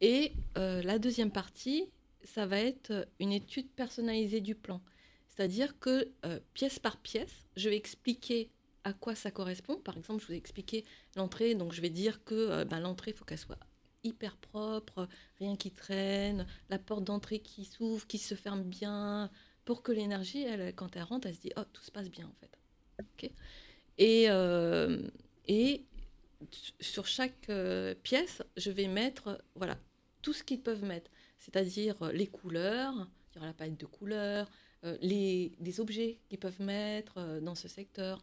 Et 0.00 0.32
euh, 0.58 0.82
la 0.82 0.98
deuxième 0.98 1.30
partie, 1.30 1.84
ça 2.26 2.46
va 2.46 2.58
être 2.58 3.08
une 3.20 3.32
étude 3.32 3.70
personnalisée 3.70 4.40
du 4.40 4.54
plan. 4.54 4.80
C'est-à-dire 5.28 5.78
que 5.78 6.12
euh, 6.24 6.40
pièce 6.54 6.78
par 6.78 6.96
pièce, 6.98 7.46
je 7.56 7.68
vais 7.68 7.76
expliquer 7.76 8.50
à 8.84 8.92
quoi 8.92 9.14
ça 9.14 9.30
correspond. 9.30 9.76
Par 9.76 9.96
exemple, 9.96 10.22
je 10.22 10.26
vous 10.28 10.32
ai 10.34 10.36
expliqué 10.36 10.84
l'entrée, 11.16 11.54
donc 11.54 11.72
je 11.72 11.80
vais 11.80 11.90
dire 11.90 12.24
que 12.24 12.34
euh, 12.34 12.64
ben, 12.64 12.80
l'entrée, 12.80 13.12
il 13.12 13.16
faut 13.16 13.24
qu'elle 13.24 13.38
soit 13.38 13.58
hyper 14.04 14.36
propre, 14.36 15.08
rien 15.38 15.56
qui 15.56 15.72
traîne, 15.72 16.46
la 16.68 16.78
porte 16.78 17.04
d'entrée 17.04 17.40
qui 17.40 17.64
s'ouvre, 17.64 18.06
qui 18.06 18.18
se 18.18 18.34
ferme 18.34 18.62
bien, 18.62 19.30
pour 19.64 19.82
que 19.82 19.90
l'énergie, 19.90 20.46
quand 20.76 20.94
elle 20.94 21.02
rentre, 21.02 21.26
elle 21.26 21.34
se 21.34 21.40
dit, 21.40 21.52
oh, 21.56 21.64
tout 21.72 21.82
se 21.82 21.90
passe 21.90 22.08
bien 22.08 22.26
en 22.26 22.34
fait. 22.40 22.56
Et, 23.98 24.26
euh, 24.28 25.02
sur 26.80 27.06
chaque 27.06 27.48
euh, 27.48 27.94
pièce, 28.02 28.42
je 28.56 28.70
vais 28.70 28.88
mettre 28.88 29.42
voilà, 29.54 29.78
tout 30.22 30.32
ce 30.32 30.44
qu'ils 30.44 30.60
peuvent 30.60 30.84
mettre, 30.84 31.10
c'est-à-dire 31.46 31.94
euh, 32.02 32.12
les 32.12 32.26
couleurs, 32.26 33.08
il 33.30 33.36
y 33.36 33.38
aura 33.38 33.46
la 33.46 33.52
palette 33.52 33.78
de 33.78 33.86
couleurs, 33.86 34.50
euh, 34.84 34.96
les, 35.00 35.52
des 35.60 35.78
objets 35.78 36.18
qu'ils 36.28 36.38
peuvent 36.38 36.60
mettre 36.60 37.18
euh, 37.18 37.40
dans 37.40 37.54
ce 37.54 37.68
secteur, 37.68 38.22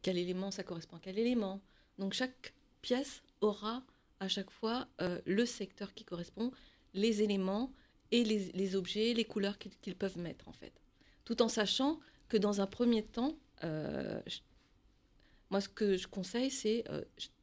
quel 0.00 0.16
élément 0.16 0.50
ça 0.50 0.62
correspond 0.62 0.96
à 0.96 1.00
quel 1.00 1.18
élément. 1.18 1.60
Donc 1.98 2.14
chaque 2.14 2.54
pièce 2.80 3.22
aura 3.42 3.82
à 4.18 4.26
chaque 4.26 4.50
fois 4.50 4.88
le 5.26 5.44
secteur 5.44 5.92
qui 5.92 6.02
correspond, 6.02 6.50
les 6.94 7.20
éléments 7.20 7.70
et 8.10 8.24
les, 8.24 8.52
les 8.52 8.74
objets, 8.74 9.12
les 9.12 9.26
couleurs 9.26 9.58
qu'ils 9.58 9.96
peuvent 9.96 10.16
mettre 10.16 10.48
en 10.48 10.54
fait. 10.54 10.72
Tout 11.26 11.42
en 11.42 11.48
sachant 11.48 12.00
que 12.30 12.38
dans 12.38 12.62
un 12.62 12.66
premier 12.66 13.02
temps, 13.02 13.36
moi 15.50 15.60
ce 15.60 15.68
que 15.68 15.98
je 15.98 16.08
conseille 16.08 16.50
c'est 16.50 16.84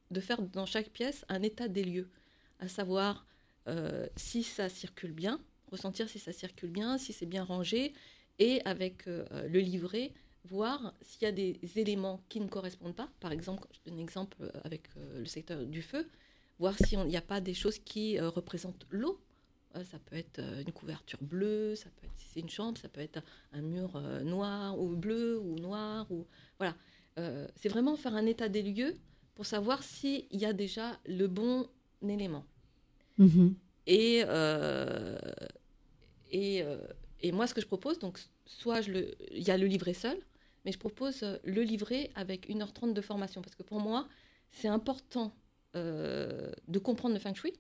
de 0.10 0.20
faire 0.20 0.42
dans 0.42 0.66
chaque 0.66 0.90
pièce 0.90 1.24
un 1.30 1.44
état 1.44 1.68
des 1.68 1.84
lieux, 1.84 2.10
à 2.58 2.68
savoir 2.68 3.27
euh, 3.68 4.08
si 4.16 4.44
ça 4.44 4.70
circule 4.70 5.12
bien, 5.12 5.42
ressentir 5.72 6.08
si 6.10 6.20
ça 6.20 6.32
circule 6.32 6.70
bien, 6.70 6.98
si 6.98 7.14
c'est 7.14 7.26
bien 7.26 7.44
rangé, 7.44 7.94
et 8.40 8.62
avec 8.66 9.08
euh, 9.08 9.26
le 9.48 9.60
livret, 9.60 10.14
voir 10.46 10.94
s'il 11.02 11.24
y 11.24 11.26
a 11.26 11.32
des 11.32 11.60
éléments 11.76 12.22
qui 12.30 12.40
ne 12.40 12.48
correspondent 12.48 12.96
pas. 12.96 13.10
Par 13.20 13.32
exemple, 13.32 13.68
je 13.72 13.90
donne 13.90 14.00
un 14.00 14.04
exemple 14.04 14.38
euh, 14.42 14.50
avec 14.64 14.84
le 14.96 15.26
secteur 15.26 15.66
du 15.66 15.82
feu, 15.82 16.08
voir 16.60 16.78
s'il 16.78 17.00
n'y 17.06 17.18
a 17.18 17.22
pas 17.22 17.42
des 17.42 17.54
choses 17.54 17.80
qui 17.80 18.20
représentent 18.20 18.86
l'eau. 18.90 19.20
Ça 19.84 20.00
peut 20.00 20.16
être 20.16 20.40
une 20.40 20.72
couverture 20.72 21.20
bleue, 21.22 21.76
ça 21.76 21.90
peut 21.90 22.08
être 22.08 22.18
si 22.18 22.30
c'est 22.34 22.40
une 22.40 22.50
chambre, 22.50 22.80
ça 22.80 22.90
peut 22.90 23.02
être 23.02 23.22
un 23.52 23.62
mur 23.62 24.02
noir 24.24 24.80
ou 24.80 24.96
bleu 24.96 25.38
ou 25.40 25.60
noir 25.60 26.10
ou 26.10 26.26
voilà. 26.58 26.76
C'est 27.56 27.70
vraiment 27.70 27.96
faire 27.96 28.16
un 28.16 28.26
état 28.26 28.50
des 28.50 28.64
lieux 28.64 28.96
pour 29.36 29.46
savoir 29.46 29.84
s'il 29.84 30.26
y 30.32 30.46
a 30.46 30.54
déjà 30.54 31.00
le 31.06 31.28
bon 31.28 31.70
élément. 32.02 32.44
Mhm. 33.18 33.56
Et, 33.88 34.24
euh, 34.28 35.18
et, 36.32 36.62
euh, 36.62 36.78
et 37.22 37.32
moi, 37.32 37.48
ce 37.48 37.54
que 37.54 37.62
je 37.62 37.68
propose, 37.68 38.00
donc, 38.00 38.20
soit 38.46 38.82
il 38.82 39.16
y 39.32 39.52
a 39.52 39.58
le 39.58 39.66
livret 39.66 39.94
seul, 39.94 40.18
mais 40.66 40.72
je 40.72 40.78
propose 40.78 41.24
euh, 41.24 41.38
le 41.44 41.62
livret 41.62 42.12
avec 42.16 42.50
1h30 42.50 42.94
de 42.94 43.02
formation. 43.02 43.42
Parce 43.42 43.56
que 43.56 43.64
pour 43.64 43.80
moi, 43.80 44.08
c'est 44.52 44.68
important 44.68 45.34
de 45.74 46.80
comprendre 46.80 47.14
le 47.14 47.20
feng 47.20 47.36
shui, 47.36 47.54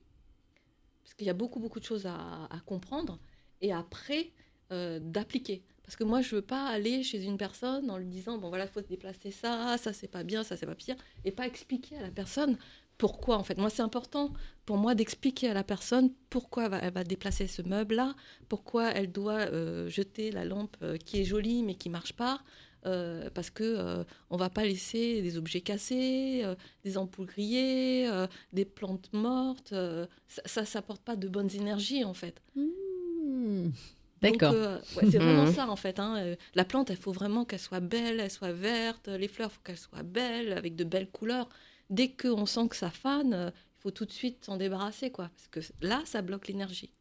parce 1.03 1.13
qu'il 1.13 1.27
y 1.27 1.29
a 1.29 1.35
beaucoup, 1.35 1.59
beaucoup 1.59 1.79
de 1.79 1.85
choses 1.85 2.07
à, 2.07 2.49
comprendre, 2.65 3.19
et 3.61 3.71
après, 3.71 4.31
d'appliquer. 4.71 5.61
Parce 5.83 5.95
que 5.95 6.03
moi, 6.03 6.21
je 6.21 6.35
veux 6.35 6.41
pas 6.41 6.67
aller 6.67 7.03
chez 7.03 7.23
une 7.23 7.37
personne 7.37 7.91
en 7.91 7.97
lui 7.99 8.07
disant, 8.07 8.39
bon 8.39 8.49
voilà, 8.49 8.65
il 8.65 8.71
faut 8.71 8.81
se 8.81 8.87
déplacer 8.87 9.29
ça, 9.29 9.77
ça 9.77 9.93
c'est 9.93 10.07
pas 10.07 10.23
bien, 10.23 10.43
ça 10.43 10.57
c'est 10.57 10.65
pas 10.65 10.73
pire, 10.73 10.95
et 11.25 11.31
pas 11.31 11.45
expliquer 11.45 11.95
à 11.97 12.01
la 12.01 12.09
personne 12.09 12.57
pourquoi 12.97 13.37
en 13.37 13.43
fait. 13.43 13.57
Moi, 13.57 13.69
c'est 13.69 13.81
important 13.83 14.31
pour 14.65 14.77
moi 14.77 14.95
d'expliquer 14.95 15.49
à 15.49 15.53
la 15.53 15.63
personne 15.63 16.11
pourquoi 16.29 16.65
elle 16.65 16.71
va, 16.71 16.77
elle 16.79 16.93
va 16.93 17.03
déplacer 17.03 17.47
ce 17.47 17.61
meuble-là, 17.61 18.15
pourquoi 18.49 18.89
elle 18.91 19.11
doit 19.11 19.39
euh, 19.51 19.87
jeter 19.89 20.31
la 20.31 20.45
lampe 20.45 20.75
euh, 20.81 20.97
qui 20.97 21.21
est 21.21 21.23
jolie 21.23 21.63
mais 21.63 21.75
qui 21.75 21.89
marche 21.89 22.13
pas, 22.13 22.41
euh, 22.85 23.29
parce 23.33 23.49
que 23.49 23.63
euh, 23.63 24.03
on 24.29 24.37
va 24.37 24.49
pas 24.49 24.63
laisser 24.65 25.21
des 25.21 25.37
objets 25.37 25.61
cassés, 25.61 26.41
euh, 26.43 26.55
des 26.83 26.97
ampoules 26.97 27.27
grillées, 27.27 28.07
euh, 28.09 28.27
des 28.53 28.65
plantes 28.65 29.09
mortes. 29.13 29.73
euh, 29.73 30.05
ça, 30.27 30.41
ça, 30.45 30.65
ça 30.65 30.81
porte 30.81 31.01
pas 31.03 31.15
de 31.15 31.27
bonnes 31.27 31.53
énergies 31.53 32.03
en 32.03 32.13
fait. 32.13 32.41
Donc, 32.55 34.31
D'accord. 34.33 34.53
euh, 34.53 34.79
ouais, 34.95 35.05
c'est 35.11 35.19
vraiment 35.19 35.45
Mhm. 35.45 35.53
ça 35.53 35.69
en 35.69 35.75
fait. 35.75 35.99
hein. 35.99 36.35
La 36.55 36.65
plante, 36.65 36.89
il 36.89 36.97
faut 36.97 37.11
vraiment 37.11 37.45
qu'elle 37.45 37.59
soit 37.59 37.79
belle, 37.79 38.19
elle 38.19 38.31
soit 38.31 38.51
verte. 38.51 39.07
Les 39.09 39.27
fleurs, 39.27 39.49
il 39.51 39.53
faut 39.53 39.61
qu'elles 39.63 39.77
soient 39.77 40.01
belles, 40.03 40.53
avec 40.53 40.75
de 40.75 40.83
belles 40.83 41.09
couleurs. 41.09 41.47
Dès 41.89 42.11
qu'on 42.11 42.45
sent 42.45 42.67
que 42.69 42.75
ça 42.75 42.89
fane, 42.91 43.33
euh, 43.33 43.49
il 43.49 43.81
faut 43.81 43.91
tout 43.91 44.05
de 44.05 44.11
suite 44.11 44.45
s'en 44.45 44.57
débarrasser, 44.57 45.11
quoi. 45.11 45.29
Parce 45.29 45.47
que 45.47 45.73
là, 45.81 46.01
ça 46.05 46.21
bloque 46.21 46.47
l'énergie. 46.47 46.91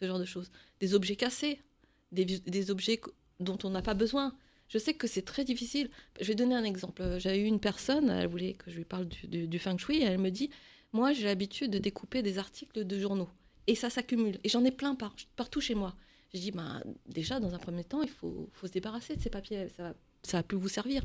Ce 0.00 0.06
genre 0.06 0.18
de 0.18 0.24
choses. 0.24 0.50
Des 0.80 0.94
objets 0.94 1.16
cassés, 1.16 1.60
des, 2.12 2.70
objets 2.70 3.00
dont 3.40 3.58
on 3.64 3.70
n'a 3.70 3.82
pas 3.82 3.94
besoin. 3.94 4.34
Je 4.68 4.78
sais 4.78 4.94
que 4.94 5.06
c'est 5.06 5.22
très 5.22 5.44
difficile. 5.44 5.90
Je 6.20 6.26
vais 6.26 6.34
donner 6.34 6.54
un 6.54 6.64
exemple. 6.64 7.02
Euh, 7.02 7.18
J'avais 7.18 7.40
eu 7.40 7.46
une 7.46 7.60
personne, 7.60 8.10
elle 8.10 8.28
voulait 8.28 8.54
que 8.54 8.70
je 8.70 8.76
lui 8.76 8.84
parle 8.84 9.06
du, 9.06 9.58
feng 9.58 9.78
shui, 9.78 9.98
et 9.98 10.04
elle 10.04 10.18
me 10.18 10.30
dit 10.30 10.50
Moi, 10.92 11.12
j'ai 11.12 11.24
l'habitude 11.24 11.70
de 11.70 11.78
découper 11.78 12.22
des 12.22 12.38
articles 12.38 12.84
de 12.84 12.98
journaux. 12.98 13.30
Et 13.66 13.74
ça 13.74 13.90
s'accumule. 13.90 14.38
Et 14.44 14.48
j'en 14.48 14.64
ai 14.64 14.70
plein 14.70 14.94
par- 14.94 15.14
partout 15.36 15.60
chez 15.60 15.74
moi. 15.74 15.94
Je 16.32 16.38
dis, 16.40 16.50
ben, 16.50 16.82
déjà, 17.06 17.40
dans 17.40 17.54
un 17.54 17.58
premier 17.58 17.84
temps, 17.84 18.02
il 18.02 18.08
faut, 18.08 18.48
faut 18.52 18.66
se 18.66 18.72
débarrasser 18.72 19.16
de 19.16 19.20
ces 19.20 19.30
papiers. 19.30 19.68
Ça 19.76 19.82
va, 19.82 19.94
ça 20.22 20.36
va 20.38 20.42
plus 20.42 20.58
vous 20.58 20.68
servir. 20.68 21.02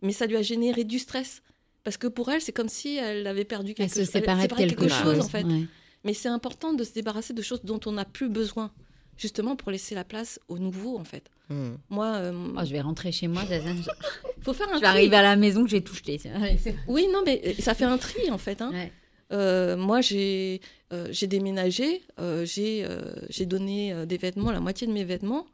Mais 0.00 0.12
ça 0.12 0.26
lui 0.26 0.36
a 0.36 0.42
généré 0.42 0.84
du 0.84 0.98
stress. 0.98 1.42
Parce 1.84 1.96
que 1.96 2.06
pour 2.06 2.30
elle, 2.30 2.40
c'est 2.40 2.52
comme 2.52 2.68
si 2.68 2.96
elle 2.96 3.26
avait 3.26 3.44
perdu 3.44 3.70
Elle 3.70 3.74
quelque, 3.76 3.94
se 3.94 4.00
chose- 4.00 4.10
séparait 4.10 4.46
de 4.48 4.54
quelque, 4.54 4.88
chose, 4.88 5.20
en 5.20 5.28
fait. 5.28 5.44
ouais. 5.44 5.66
Mais 6.04 6.14
c'est 6.14 6.28
important 6.28 6.72
de 6.72 6.84
se 6.84 6.92
débarrasser 6.92 7.32
de 7.32 7.42
choses 7.42 7.62
dont 7.64 7.80
on 7.86 7.92
n'a 7.92 8.04
plus 8.04 8.28
besoin. 8.28 8.72
Justement 9.18 9.56
pour 9.56 9.70
laisser 9.70 9.94
la 9.94 10.04
place 10.04 10.40
au 10.48 10.58
nouveau, 10.58 10.96
en 10.98 11.04
fait. 11.04 11.30
Hmm. 11.50 11.72
Moi, 11.90 12.06
euh, 12.16 12.32
Oh, 12.56 12.60
je 12.64 12.72
vais 12.72 12.80
rentrer 12.80 13.12
chez 13.12 13.28
moi. 13.28 13.42
Je 13.48 13.56
faut 14.42 14.52
faire 14.54 14.68
un 14.70 14.74
vais 14.74 14.78
tri. 14.80 14.86
arriver 14.86 15.16
à 15.16 15.22
la 15.22 15.36
maison, 15.36 15.66
j'ai 15.66 15.82
tout 15.82 15.94
jeté. 15.94 16.18
Oui, 16.88 17.06
non, 17.12 17.22
mais 17.26 17.40
euh, 17.46 17.52
ça 17.62 17.74
fait 17.74 17.84
un 17.84 17.98
tri, 17.98 18.30
en 18.30 18.38
fait. 18.38 18.62
hein. 18.62 18.70
Ouais. 18.72 18.90
Euh, 19.32 19.76
moi, 19.76 20.00
j'ai 20.00 20.60
euh, 20.92 21.08
j'ai 21.10 21.26
déménagé, 21.26 22.02
euh, 22.20 22.44
j'ai 22.44 22.84
euh, 22.88 23.46
donné 23.46 23.92
euh, 23.92 24.04
des 24.06 24.18
vêtements, 24.18 24.50
la 24.50 24.60
moitié 24.60 24.86
de 24.86 24.92
mes 24.92 25.04
vêtements. 25.04 25.46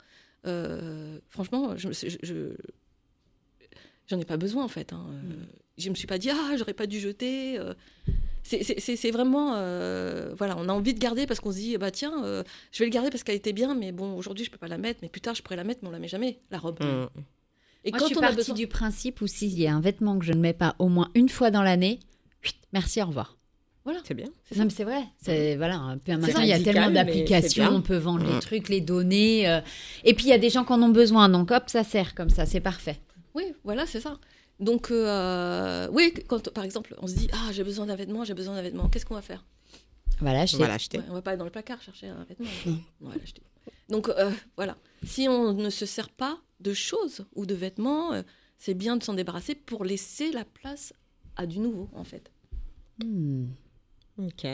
Euh, 0.47 1.19
franchement, 1.29 1.77
je, 1.77 1.91
je, 1.93 2.17
je- 2.23 2.57
j'en 4.09 4.19
ai 4.19 4.25
pas 4.25 4.37
besoin 4.37 4.65
en 4.65 4.69
fait. 4.69 4.93
hein. 4.93 5.05
Euh, 5.11 5.45
Je 5.79 5.89
me 5.91 5.95
suis 5.95 6.07
pas 6.07 6.19
dit 6.19 6.29
ah 6.31 6.57
j'aurais 6.59 6.75
pas 6.75 6.87
dû 6.87 6.99
jeter. 7.01 7.59
euh. 7.59 7.73
C'est- 8.43 9.11
vraiment 9.11 9.55
euh, 9.57 10.33
voilà, 10.39 10.57
on 10.59 10.69
a 10.69 10.73
envie 10.73 10.95
de 10.95 10.99
garder 10.99 11.27
parce 11.27 11.39
qu'on 11.41 11.53
se 11.53 11.57
dit 11.59 11.77
bah 11.77 11.91
tiens, 11.91 12.25
euh, 12.25 12.43
je 12.73 12.79
vais 12.79 12.87
le 12.87 12.91
garder 12.91 13.11
parce 13.11 13.23
qu'elle 13.23 13.37
était 13.37 13.53
bien, 13.53 13.75
mais 13.75 13.93
bon 13.93 14.15
aujourd'hui 14.17 14.45
je 14.45 14.51
peux 14.51 14.57
pas 14.59 14.69
la 14.69 14.79
mettre, 14.79 15.01
mais 15.03 15.09
plus 15.09 15.21
tard 15.21 15.35
je 15.35 15.43
pourrais 15.43 15.57
la 15.57 15.65
mettre, 15.65 15.81
mais 15.83 15.89
on 15.89 15.93
la 15.93 15.99
met 15.99 16.09
jamais 16.09 16.39
la 16.51 16.59
robe. 16.59 16.79
Hmm. 16.83 17.07
Et 17.85 17.91
Moi, 17.91 17.99
quand 18.01 18.07
je 18.07 18.09
suis 18.09 18.17
on 18.17 18.21
a 18.21 18.23
partie 18.23 18.37
besoin- 18.37 18.55
du 18.55 18.67
principe 18.67 19.21
où 19.21 19.27
s'il 19.27 19.59
y 19.59 19.67
a 19.67 19.75
un 19.75 19.81
vêtement 19.81 20.19
que 20.19 20.25
je 20.25 20.33
ne 20.33 20.41
mets 20.41 20.53
pas 20.55 20.75
au 20.79 20.89
moins 20.89 21.11
une 21.15 21.29
fois 21.29 21.51
dans 21.51 21.63
l'année, 21.63 22.01
merci, 22.73 23.01
au 23.03 23.07
revoir. 23.07 23.37
C'est 24.05 24.13
bien. 24.13 24.27
C'est 24.45 24.59
Non, 24.59 24.65
mais 24.65 24.71
c'est 24.71 24.85
vrai. 24.85 25.03
C'est 25.23 25.57
voilà. 25.57 25.97
Puis 26.05 26.15
maintenant, 26.15 26.41
il 26.43 26.49
y 26.49 26.53
a 26.53 26.57
radical, 26.57 26.75
tellement 26.75 26.91
d'applications, 26.91 27.71
on 27.73 27.81
peut 27.81 27.97
vendre 27.97 28.23
les 28.27 28.35
Mm. 28.37 28.41
trucs, 28.41 28.69
les 28.69 28.83
données. 28.83 29.49
euh, 29.49 29.61
Et 30.05 30.13
puis 30.13 30.27
il 30.27 30.29
y 30.29 30.33
a 30.35 30.39
des 30.39 30.51
gens 30.51 30.63
qui 30.65 30.73
en 30.75 30.83
ont 30.83 30.91
besoin, 30.91 31.31
donc 31.31 31.51
hop, 31.51 31.65
ça 31.69 31.85
sert 31.85 32.15
comme 32.15 32.29
ça, 32.29 32.45
c'est 32.45 32.61
parfait. 32.61 32.99
Oui, 33.35 33.45
voilà, 33.65 33.87
c'est 33.87 34.01
ça. 34.01 34.19
Donc, 34.61 34.91
euh, 34.91 35.89
oui, 35.93 36.13
quand 36.27 36.51
par 36.51 36.65
exemple, 36.65 36.95
on 36.99 37.07
se 37.07 37.15
dit 37.15 37.29
Ah, 37.33 37.53
j'ai 37.53 37.65
besoin 37.65 37.87
d'un 37.87 37.97
vêtement, 37.97 38.25
j'ai 38.25 38.35
besoin 38.35 38.55
d'un 38.55 38.63
vêtement, 38.63 38.89
qu'est-ce 38.89 39.07
qu'on 39.07 39.15
va 39.15 39.23
faire? 39.23 39.45
On 40.21 40.25
va 40.25 40.33
l'acheter. 40.33 40.99
Ouais, 40.99 41.05
On 41.11 41.15
va 41.15 41.23
pas 41.23 41.31
aller 41.31 41.39
dans 41.39 41.45
le 41.45 41.51
placard 41.51 41.81
chercher 41.81 42.09
un 42.09 42.25
vêtement. 42.25 42.49
On 43.01 43.09
va 43.09 43.17
l'acheter. 43.17 43.43
Donc, 43.89 44.09
euh, 44.09 44.31
voilà. 44.57 44.77
Si 45.07 45.29
on 45.29 45.53
ne 45.55 45.71
se 45.71 45.87
sert 45.87 46.11
pas 46.11 46.39
de 46.61 46.73
choses 46.73 47.25
ou 47.37 47.47
de 47.47 47.55
vêtements, 47.55 48.13
euh, 48.13 48.23
c'est 48.59 48.75
bien 48.75 48.97
de 48.97 49.03
s'en 49.05 49.15
débarrasser 49.15 49.55
pour 49.55 49.85
laisser 49.85 50.33
la 50.33 50.45
place 50.45 50.93
à 51.37 51.47
du 51.47 51.61
nouveau, 51.61 51.89
en 51.95 52.05
fait. 52.05 52.33
Hmm. 53.03 53.47
Ok. 54.19 54.45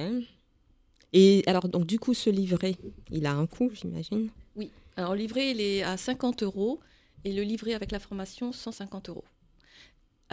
Et 1.15 1.43
alors, 1.47 1.69
donc, 1.69 1.87
du 1.87 1.99
coup, 1.99 2.13
ce 2.13 2.29
livret, 2.29 2.77
il 3.11 3.25
a 3.25 3.33
un 3.33 3.47
coût, 3.47 3.71
j'imagine? 3.73 4.29
Alors, 4.97 5.15
le 5.15 5.21
livret, 5.21 5.51
il 5.51 5.61
est 5.61 5.83
à 5.83 5.97
50 5.97 6.43
euros 6.43 6.81
et 7.25 7.33
le 7.33 7.43
livret 7.43 7.75
avec 7.75 7.91
la 7.91 7.99
formation, 7.99 8.53
150 8.53 9.09
euros. 9.09 9.25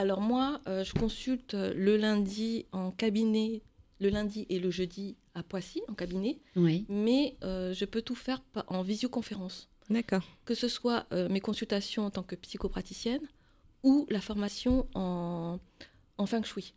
Alors, 0.01 0.19
moi, 0.19 0.59
euh, 0.67 0.83
je 0.83 0.93
consulte 0.93 1.53
le 1.53 1.95
lundi 1.95 2.65
en 2.71 2.89
cabinet, 2.89 3.61
le 3.99 4.09
lundi 4.09 4.47
et 4.49 4.57
le 4.59 4.71
jeudi 4.71 5.15
à 5.35 5.43
Poissy, 5.43 5.79
en 5.89 5.93
cabinet, 5.93 6.39
Oui. 6.55 6.85
mais 6.89 7.37
euh, 7.43 7.71
je 7.71 7.85
peux 7.85 8.01
tout 8.01 8.15
faire 8.15 8.41
en 8.67 8.81
visioconférence. 8.81 9.69
D'accord. 9.91 10.23
que 10.45 10.55
ce 10.55 10.67
soit 10.69 11.05
euh, 11.11 11.27
mes 11.29 11.41
consultations 11.41 12.05
en 12.05 12.09
tant 12.09 12.23
que 12.23 12.35
psychopraticienne 12.35 13.19
ou 13.83 14.07
la 14.09 14.21
formation 14.21 14.87
en, 14.95 15.59
en 16.17 16.25
feng 16.25 16.43
shui. 16.45 16.73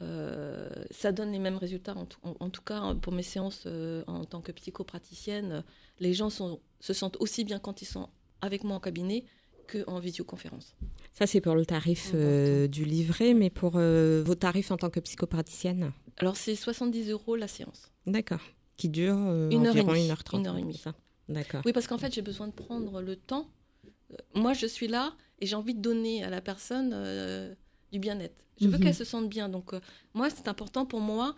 Euh, 0.00 0.68
ça 0.90 1.12
donne 1.12 1.30
les 1.32 1.38
mêmes 1.38 1.56
résultats. 1.56 1.96
En 1.96 2.04
tout, 2.06 2.18
en- 2.22 2.34
en 2.40 2.50
tout 2.50 2.62
cas, 2.62 2.94
pour 3.00 3.12
mes 3.12 3.22
séances 3.22 3.62
euh, 3.66 4.02
en 4.08 4.24
tant 4.24 4.40
que 4.42 4.50
psychopraticienne, 4.52 5.52
euh, 5.52 5.62
les 6.00 6.12
gens 6.12 6.30
sont- 6.30 6.60
se 6.80 6.92
sentent 6.92 7.16
aussi 7.20 7.44
bien 7.44 7.58
quand 7.60 7.80
ils 7.80 7.86
sont 7.86 8.08
avec 8.42 8.64
moi 8.64 8.76
en 8.76 8.80
cabinet 8.80 9.24
qu'en 9.70 9.98
visioconférence. 10.00 10.74
Ça, 11.12 11.26
c'est 11.26 11.40
pour 11.40 11.54
le 11.54 11.64
tarif 11.66 12.10
euh, 12.14 12.66
du 12.68 12.84
livret, 12.84 13.34
mais 13.34 13.50
pour 13.50 13.72
euh, 13.76 14.22
vos 14.24 14.34
tarifs 14.34 14.70
en 14.70 14.76
tant 14.76 14.90
que 14.90 15.00
psychopraticienne 15.00 15.92
Alors, 16.18 16.36
c'est 16.36 16.54
70 16.56 17.10
euros 17.10 17.36
la 17.36 17.48
séance. 17.48 17.90
D'accord. 18.06 18.40
Qui 18.76 18.88
dure 18.88 19.16
euh, 19.18 19.50
Une 19.50 19.66
heure 19.66 19.76
et 19.76 19.80
environ 19.80 19.92
demie. 19.92 20.08
1h30. 20.08 20.38
Une 20.38 20.46
heure 20.46 20.56
et 20.58 20.62
demie. 20.62 20.82
D'accord. 21.28 21.62
Oui, 21.64 21.72
parce 21.72 21.86
qu'en 21.86 21.98
fait, 21.98 22.12
j'ai 22.14 22.22
besoin 22.22 22.48
de 22.48 22.52
prendre 22.52 23.00
le 23.00 23.16
temps. 23.16 23.48
Euh, 24.12 24.16
Moi, 24.34 24.52
je 24.54 24.66
suis 24.66 24.88
là 24.88 25.14
et 25.40 25.46
j'ai 25.46 25.54
envie 25.56 25.74
de 25.74 25.80
donner 25.80 26.24
à 26.24 26.30
la 26.30 26.40
personne 26.40 26.90
du 27.92 27.98
bien-être. 27.98 28.36
Je 28.60 28.68
veux 28.68 28.76
Mhm. 28.78 28.84
qu'elle 28.84 28.94
se 28.94 29.04
sente 29.04 29.28
bien. 29.28 29.48
Donc, 29.48 29.72
moi, 30.14 30.28
c'est 30.30 30.48
important 30.48 30.84
pour 30.86 31.00
moi 31.00 31.34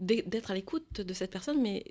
d'être 0.00 0.50
à 0.50 0.54
l'écoute 0.54 1.00
de 1.00 1.12
cette 1.14 1.30
personne, 1.30 1.60
mais 1.60 1.84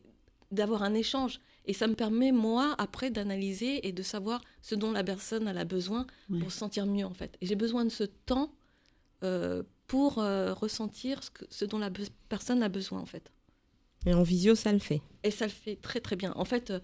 d'avoir 0.52 0.84
un 0.84 0.94
échange. 0.94 1.42
Et 1.66 1.74
ça 1.74 1.88
me 1.88 1.96
permet, 1.96 2.32
moi, 2.32 2.76
après, 2.78 3.10
d'analyser 3.10 3.88
et 3.88 3.92
de 3.94 4.04
savoir 4.04 4.42
ce 4.62 4.76
dont 4.76 4.92
la 4.92 5.04
personne 5.04 5.48
elle 5.48 5.58
a 5.58 5.66
besoin 5.66 6.06
Ouais. 6.30 6.40
pour 6.40 6.52
se 6.52 6.58
sentir 6.58 6.86
mieux, 6.86 7.06
en 7.06 7.14
fait. 7.14 7.38
Et 7.42 7.46
j'ai 7.46 7.56
besoin 7.56 7.86
de 7.86 7.90
ce 7.90 8.04
temps 8.04 8.54
euh, 9.24 9.64
pour 9.88 10.20
euh, 10.20 10.54
ressentir 10.54 11.24
ce, 11.24 11.30
que- 11.32 11.46
ce 11.50 11.64
dont 11.66 11.78
la 11.80 11.90
personne 12.28 12.62
a 12.64 12.70
besoin, 12.70 13.00
en 13.00 13.06
fait. 13.06 13.32
Et 14.06 14.14
en 14.14 14.24
visio, 14.24 14.56
ça 14.56 14.74
le 14.74 14.80
fait. 14.80 15.02
Et 15.24 15.32
ça 15.32 15.46
le 15.46 15.52
fait 15.52 15.78
très 15.78 16.02
très 16.02 16.18
bien. 16.18 16.34
En 16.36 16.44
fait, 16.44 16.72
euh, 16.72 16.80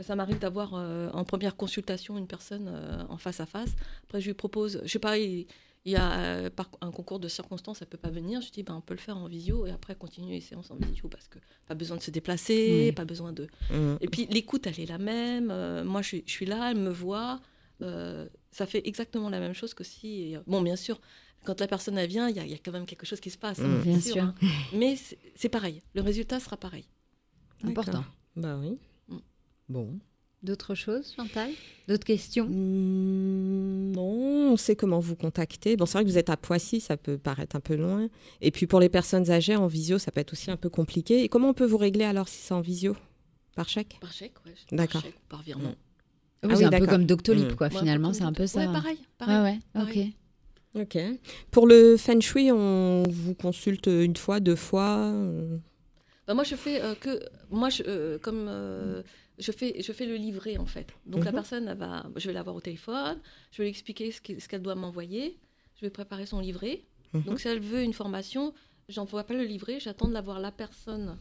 ça 0.00 0.16
m'arrive 0.16 0.40
d'avoir 0.40 0.74
en 0.74 1.22
première 1.24 1.54
consultation 1.54 2.18
une 2.18 2.26
personne 2.26 2.68
en 3.08 3.16
face 3.16 3.38
à 3.38 3.46
face. 3.46 3.70
Après, 4.02 4.20
je 4.20 4.26
lui 4.26 4.34
propose, 4.34 4.80
je 4.82 4.88
sais 4.88 4.98
pas, 4.98 5.16
il, 5.18 5.46
il 5.86 5.92
y 5.92 5.96
a 5.96 6.12
euh, 6.18 6.50
par 6.50 6.70
un 6.80 6.90
concours 6.90 7.18
de 7.20 7.28
circonstances, 7.28 7.82
elle 7.82 7.88
peut 7.88 7.98
pas 7.98 8.10
venir. 8.10 8.40
Je 8.40 8.50
dis, 8.50 8.62
ben, 8.62 8.74
on 8.74 8.80
peut 8.80 8.94
le 8.94 9.00
faire 9.00 9.16
en 9.18 9.26
visio 9.28 9.66
et 9.66 9.70
après 9.70 9.94
continuer 9.94 10.34
les 10.36 10.40
séances 10.40 10.70
en 10.70 10.76
visio 10.76 11.08
parce 11.08 11.28
que 11.28 11.38
pas 11.66 11.74
besoin 11.74 11.96
de 11.98 12.02
se 12.02 12.10
déplacer, 12.10 12.92
pas 12.92 13.04
besoin 13.04 13.32
de. 13.32 13.48
Mm. 13.70 13.96
Et 14.00 14.08
puis 14.08 14.26
l'écoute, 14.30 14.66
elle 14.66 14.80
est 14.80 14.86
la 14.86 14.98
même. 14.98 15.50
Euh, 15.50 15.84
moi, 15.84 16.00
je 16.02 16.08
suis, 16.08 16.22
je 16.26 16.32
suis 16.32 16.46
là, 16.46 16.70
elle 16.70 16.78
me 16.78 16.90
voit. 16.90 17.40
Euh, 17.82 18.26
ça 18.50 18.66
fait 18.66 18.86
exactement 18.88 19.28
la 19.28 19.40
même 19.40 19.52
chose 19.52 19.74
que 19.74 19.84
si. 19.84 20.36
Bon, 20.46 20.62
bien 20.62 20.76
sûr, 20.76 21.00
quand 21.44 21.60
la 21.60 21.66
personne 21.66 21.98
elle 21.98 22.08
vient, 22.08 22.28
il 22.30 22.36
y, 22.36 22.40
a- 22.40 22.44
il 22.46 22.50
y 22.50 22.54
a 22.54 22.58
quand 22.58 22.72
même 22.72 22.86
quelque 22.86 23.04
chose 23.04 23.20
qui 23.20 23.30
se 23.30 23.36
passe. 23.38 23.58
Mm. 23.58 23.64
hein, 23.64 23.80
Bien 23.84 24.00
c'est 24.00 24.12
sûr. 24.12 24.22
hein. 24.24 24.34
Mais 24.72 24.96
c'est 25.36 25.48
pareil. 25.50 25.82
Le 25.94 26.00
résultat 26.00 26.40
sera 26.40 26.56
pareil. 26.56 26.86
Important. 27.62 28.04
Bah 28.36 28.56
oui. 28.58 28.78
Mm. 29.08 29.18
Bon. 29.68 29.98
D'autres 30.44 30.74
choses, 30.74 31.14
Chantal? 31.16 31.50
D'autres 31.88 32.04
questions? 32.04 32.46
Mm, 32.46 33.92
non, 33.92 34.52
on 34.52 34.56
sait 34.58 34.76
comment 34.76 35.00
vous 35.00 35.16
contacter. 35.16 35.76
Bon, 35.76 35.86
c'est 35.86 35.94
vrai 35.98 36.04
que 36.04 36.10
vous 36.10 36.18
êtes 36.18 36.28
à 36.28 36.36
Poissy, 36.36 36.80
ça 36.80 36.96
peut 36.98 37.16
paraître 37.16 37.56
un 37.56 37.60
peu 37.60 37.74
loin. 37.76 38.08
Et 38.42 38.50
puis 38.50 38.66
pour 38.66 38.78
les 38.78 38.90
personnes 38.90 39.30
âgées 39.30 39.56
en 39.56 39.66
visio, 39.66 39.98
ça 39.98 40.10
peut 40.12 40.20
être 40.20 40.34
aussi 40.34 40.50
un 40.50 40.56
peu 40.58 40.68
compliqué. 40.68 41.24
Et 41.24 41.28
comment 41.30 41.48
on 41.48 41.54
peut 41.54 41.64
vous 41.64 41.78
régler 41.78 42.04
alors 42.04 42.28
si 42.28 42.42
c'est 42.42 42.52
en 42.54 42.60
visio? 42.60 42.94
Par 43.56 43.68
chèque? 43.70 43.96
Par 44.00 44.12
chèque, 44.12 44.34
ouais. 44.44 44.52
D'accord. 44.72 45.00
Par 45.00 45.02
chèque 45.10 45.14
ou 45.16 45.28
par 45.30 45.42
virement. 45.42 45.70
Mm. 45.70 45.74
Oui, 46.44 46.50
Ah 46.52 46.56
c'est 46.56 46.66
oui, 46.68 46.74
un 46.74 46.78
peu 46.78 46.86
comme 46.86 47.06
Doctolib, 47.06 47.52
Mm. 47.52 47.56
quoi, 47.56 47.68
Ouais, 47.68 47.78
finalement, 47.78 48.12
c'est 48.12 48.24
un 48.24 48.32
peu 48.34 48.46
ça. 48.46 48.60
Ouais, 48.60 48.66
ouais. 48.66 48.72
pareil. 48.72 48.96
Ouais, 48.96 49.06
pareil. 49.16 49.42
ouais, 49.42 49.58
pareil. 49.72 50.14
ok. 50.76 50.82
Ok. 50.82 50.98
Pour 51.52 51.66
le 51.68 51.96
feng 51.96 52.20
shui, 52.20 52.50
on 52.52 53.04
vous 53.08 53.34
consulte 53.34 53.86
une 53.86 54.16
fois, 54.16 54.40
deux 54.40 54.56
fois 54.56 55.06
euh, 55.12 55.56
Bah, 56.26 56.34
moi, 56.34 56.42
je 56.44 56.54
fais 56.56 56.82
euh, 56.82 56.94
que. 56.96 57.20
Moi, 57.50 57.70
je, 57.70 57.82
euh, 57.86 58.18
comme. 58.18 58.48
Je 59.38 59.52
fais, 59.52 59.82
je 59.82 59.92
fais 59.92 60.06
le 60.06 60.16
livret 60.16 60.56
en 60.58 60.66
fait. 60.66 60.92
Donc 61.06 61.24
la 61.24 61.30
Mhm. 61.32 61.34
personne, 61.36 61.68
elle 61.68 61.76
va, 61.78 62.06
je 62.16 62.26
vais 62.28 62.32
l'avoir 62.32 62.54
au 62.56 62.60
téléphone, 62.60 63.18
je 63.52 63.58
vais 63.58 63.64
lui 63.64 63.70
expliquer 63.70 64.10
ce 64.12 64.20
qu'elle 64.48 64.62
doit 64.62 64.74
m'envoyer, 64.74 65.38
je 65.76 65.80
vais 65.86 65.90
préparer 65.90 66.26
son 66.26 66.40
livret. 66.40 66.82
Mhm. 67.12 67.22
Donc 67.24 67.40
si 67.40 67.48
elle 67.48 67.60
veut 67.60 67.82
une 67.82 67.92
formation, 67.92 68.54
j'envoie 68.88 69.24
pas 69.24 69.34
le 69.34 69.44
livret, 69.44 69.80
j'attends 69.80 70.08
de 70.08 70.12
l'avoir 70.12 70.40
la 70.40 70.52
personne 70.52 71.18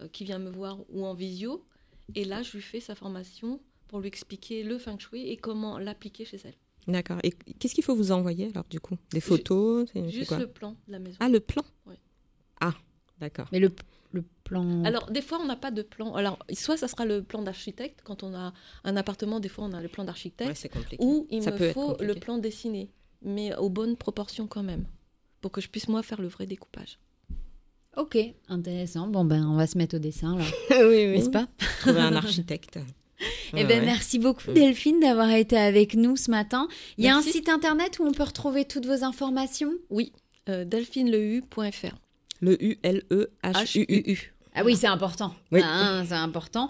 euh, 0.00 0.08
qui 0.08 0.24
vient 0.24 0.38
me 0.38 0.50
voir 0.50 0.78
ou 0.90 1.04
en 1.06 1.14
visio, 1.14 1.64
et 2.14 2.24
là 2.24 2.42
je 2.42 2.52
lui 2.52 2.62
fais 2.62 2.80
sa 2.80 2.94
formation 2.94 3.60
pour 3.88 4.00
lui 4.00 4.08
expliquer 4.08 4.62
le 4.62 4.78
feng 4.78 4.98
shui 4.98 5.28
et 5.28 5.36
comment 5.36 5.78
l'appliquer 5.78 6.24
chez 6.24 6.38
elle. 6.44 6.54
D'accord. 6.86 7.18
Et 7.22 7.30
qu'est-ce 7.30 7.74
qu'il 7.74 7.84
faut 7.84 7.94
vous 7.94 8.12
envoyer 8.12 8.46
alors 8.48 8.64
du 8.68 8.78
coup? 8.80 8.96
Des 9.10 9.20
photos 9.20 9.86
Juste 10.10 10.28
quoi? 10.28 10.38
le 10.38 10.46
plan 10.48 10.72
de 10.86 10.92
la 10.92 10.98
maison. 10.98 11.16
Ah, 11.20 11.28
le 11.30 11.40
plan? 11.40 11.62
Ouais. 11.86 11.98
Ah, 12.60 12.74
d'accord. 13.20 13.48
Mais 13.52 13.58
le, 13.58 13.70
le 14.14 14.24
plan. 14.44 14.84
Alors, 14.84 15.10
des 15.10 15.20
fois, 15.22 15.38
on 15.42 15.46
n'a 15.46 15.56
pas 15.56 15.70
de 15.70 15.82
plan. 15.82 16.14
Alors, 16.14 16.38
soit 16.52 16.76
ça 16.76 16.88
sera 16.88 17.04
le 17.04 17.22
plan 17.22 17.42
d'architecte. 17.42 18.00
Quand 18.04 18.22
on 18.22 18.34
a 18.34 18.52
un 18.84 18.96
appartement, 18.96 19.40
des 19.40 19.48
fois, 19.48 19.64
on 19.64 19.72
a 19.72 19.80
le 19.80 19.88
plan 19.88 20.04
d'architecte. 20.04 20.48
Ouais, 20.48 20.54
c'est 20.54 20.68
compliqué. 20.68 20.96
ou 21.04 21.26
il 21.30 21.42
Ça 21.42 21.50
me 21.50 21.72
faut 21.72 21.96
le 22.00 22.14
plan 22.14 22.38
dessiné, 22.38 22.90
mais 23.22 23.54
aux 23.56 23.68
bonnes 23.70 23.96
proportions 23.96 24.46
quand 24.46 24.62
même, 24.62 24.86
pour 25.40 25.50
que 25.52 25.60
je 25.60 25.68
puisse, 25.68 25.88
moi, 25.88 26.02
faire 26.02 26.20
le 26.20 26.28
vrai 26.28 26.46
découpage. 26.46 26.98
Ok, 27.96 28.18
intéressant. 28.48 29.06
Bon, 29.06 29.24
ben, 29.24 29.46
on 29.46 29.54
va 29.56 29.66
se 29.66 29.78
mettre 29.78 29.96
au 29.96 30.00
dessin, 30.00 30.36
là, 30.36 30.44
oui, 30.70 30.84
oui. 31.06 31.06
n'est-ce 31.12 31.30
pas? 31.30 31.46
Trouver 31.80 32.00
un 32.00 32.16
architecte. 32.16 32.78
Eh 33.52 33.56
Ouais, 33.56 33.64
ben, 33.64 33.78
ouais. 33.80 33.86
merci 33.86 34.18
beaucoup. 34.18 34.52
Delphine, 34.52 34.98
d'avoir 34.98 35.30
été 35.30 35.56
avec 35.56 35.94
nous 35.94 36.16
ce 36.16 36.30
matin. 36.30 36.66
Il 36.98 37.04
y 37.04 37.08
a 37.08 37.16
un 37.16 37.22
site 37.22 37.48
internet 37.48 38.00
où 38.00 38.04
on 38.04 38.10
peut 38.12 38.24
retrouver 38.24 38.64
toutes 38.64 38.86
vos 38.86 39.04
informations? 39.04 39.72
Oui, 39.90 40.12
euh, 40.48 40.64
delphineleu.fr. 40.64 41.94
Le 42.40 42.62
U-L-E-H-U-U. 42.62 44.30
Ah 44.56 44.62
oui, 44.64 44.76
c'est 44.76 44.86
important. 44.86 45.34
Oui. 45.50 45.60
Ah, 45.64 46.02
c'est 46.06 46.14
important. 46.14 46.68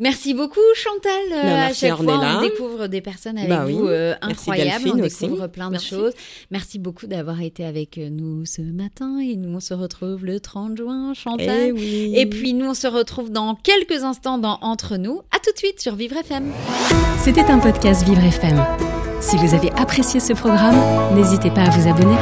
Merci 0.00 0.32
beaucoup, 0.32 0.60
Chantal. 0.74 1.12
Euh, 1.32 1.42
Ben, 1.42 1.56
à 1.70 1.72
chaque 1.74 1.96
fois, 2.02 2.18
on 2.38 2.40
découvre 2.40 2.86
des 2.86 3.02
personnes 3.02 3.36
avec 3.36 3.50
Bah 3.50 3.66
vous 3.66 3.82
oui. 3.82 3.88
euh, 3.90 4.14
incroyables. 4.22 4.90
On 4.94 5.00
aussi. 5.00 5.24
découvre 5.26 5.46
plein 5.48 5.66
de 5.66 5.72
Merci. 5.72 5.88
choses. 5.88 6.12
Merci 6.50 6.78
beaucoup 6.78 7.06
d'avoir 7.06 7.40
été 7.42 7.64
avec 7.64 7.98
nous 7.98 8.46
ce 8.46 8.62
matin. 8.62 9.18
Et 9.20 9.36
nous, 9.36 9.54
on 9.54 9.60
se 9.60 9.74
retrouve 9.74 10.24
le 10.24 10.40
30 10.40 10.78
juin, 10.78 11.12
Chantal. 11.12 11.48
Eh 11.68 11.72
oui. 11.72 12.12
Et 12.16 12.24
puis 12.26 12.54
nous, 12.54 12.66
on 12.70 12.74
se 12.74 12.86
retrouve 12.86 13.30
dans 13.30 13.54
quelques 13.54 14.02
instants 14.02 14.38
dans 14.38 14.58
Entre 14.62 14.96
nous. 14.96 15.20
À 15.30 15.38
tout 15.38 15.52
de 15.52 15.58
suite 15.58 15.80
sur 15.80 15.94
Vivre 15.94 16.16
FM. 16.16 16.52
C'était 17.20 17.44
un 17.50 17.58
podcast 17.58 18.02
Vivre 18.04 18.24
FM. 18.24 18.64
Si 19.20 19.36
vous 19.36 19.54
avez 19.54 19.70
apprécié 19.72 20.20
ce 20.20 20.32
programme, 20.32 20.76
n'hésitez 21.14 21.50
pas 21.50 21.62
à 21.64 21.70
vous 21.70 21.86
abonner. 21.88 22.16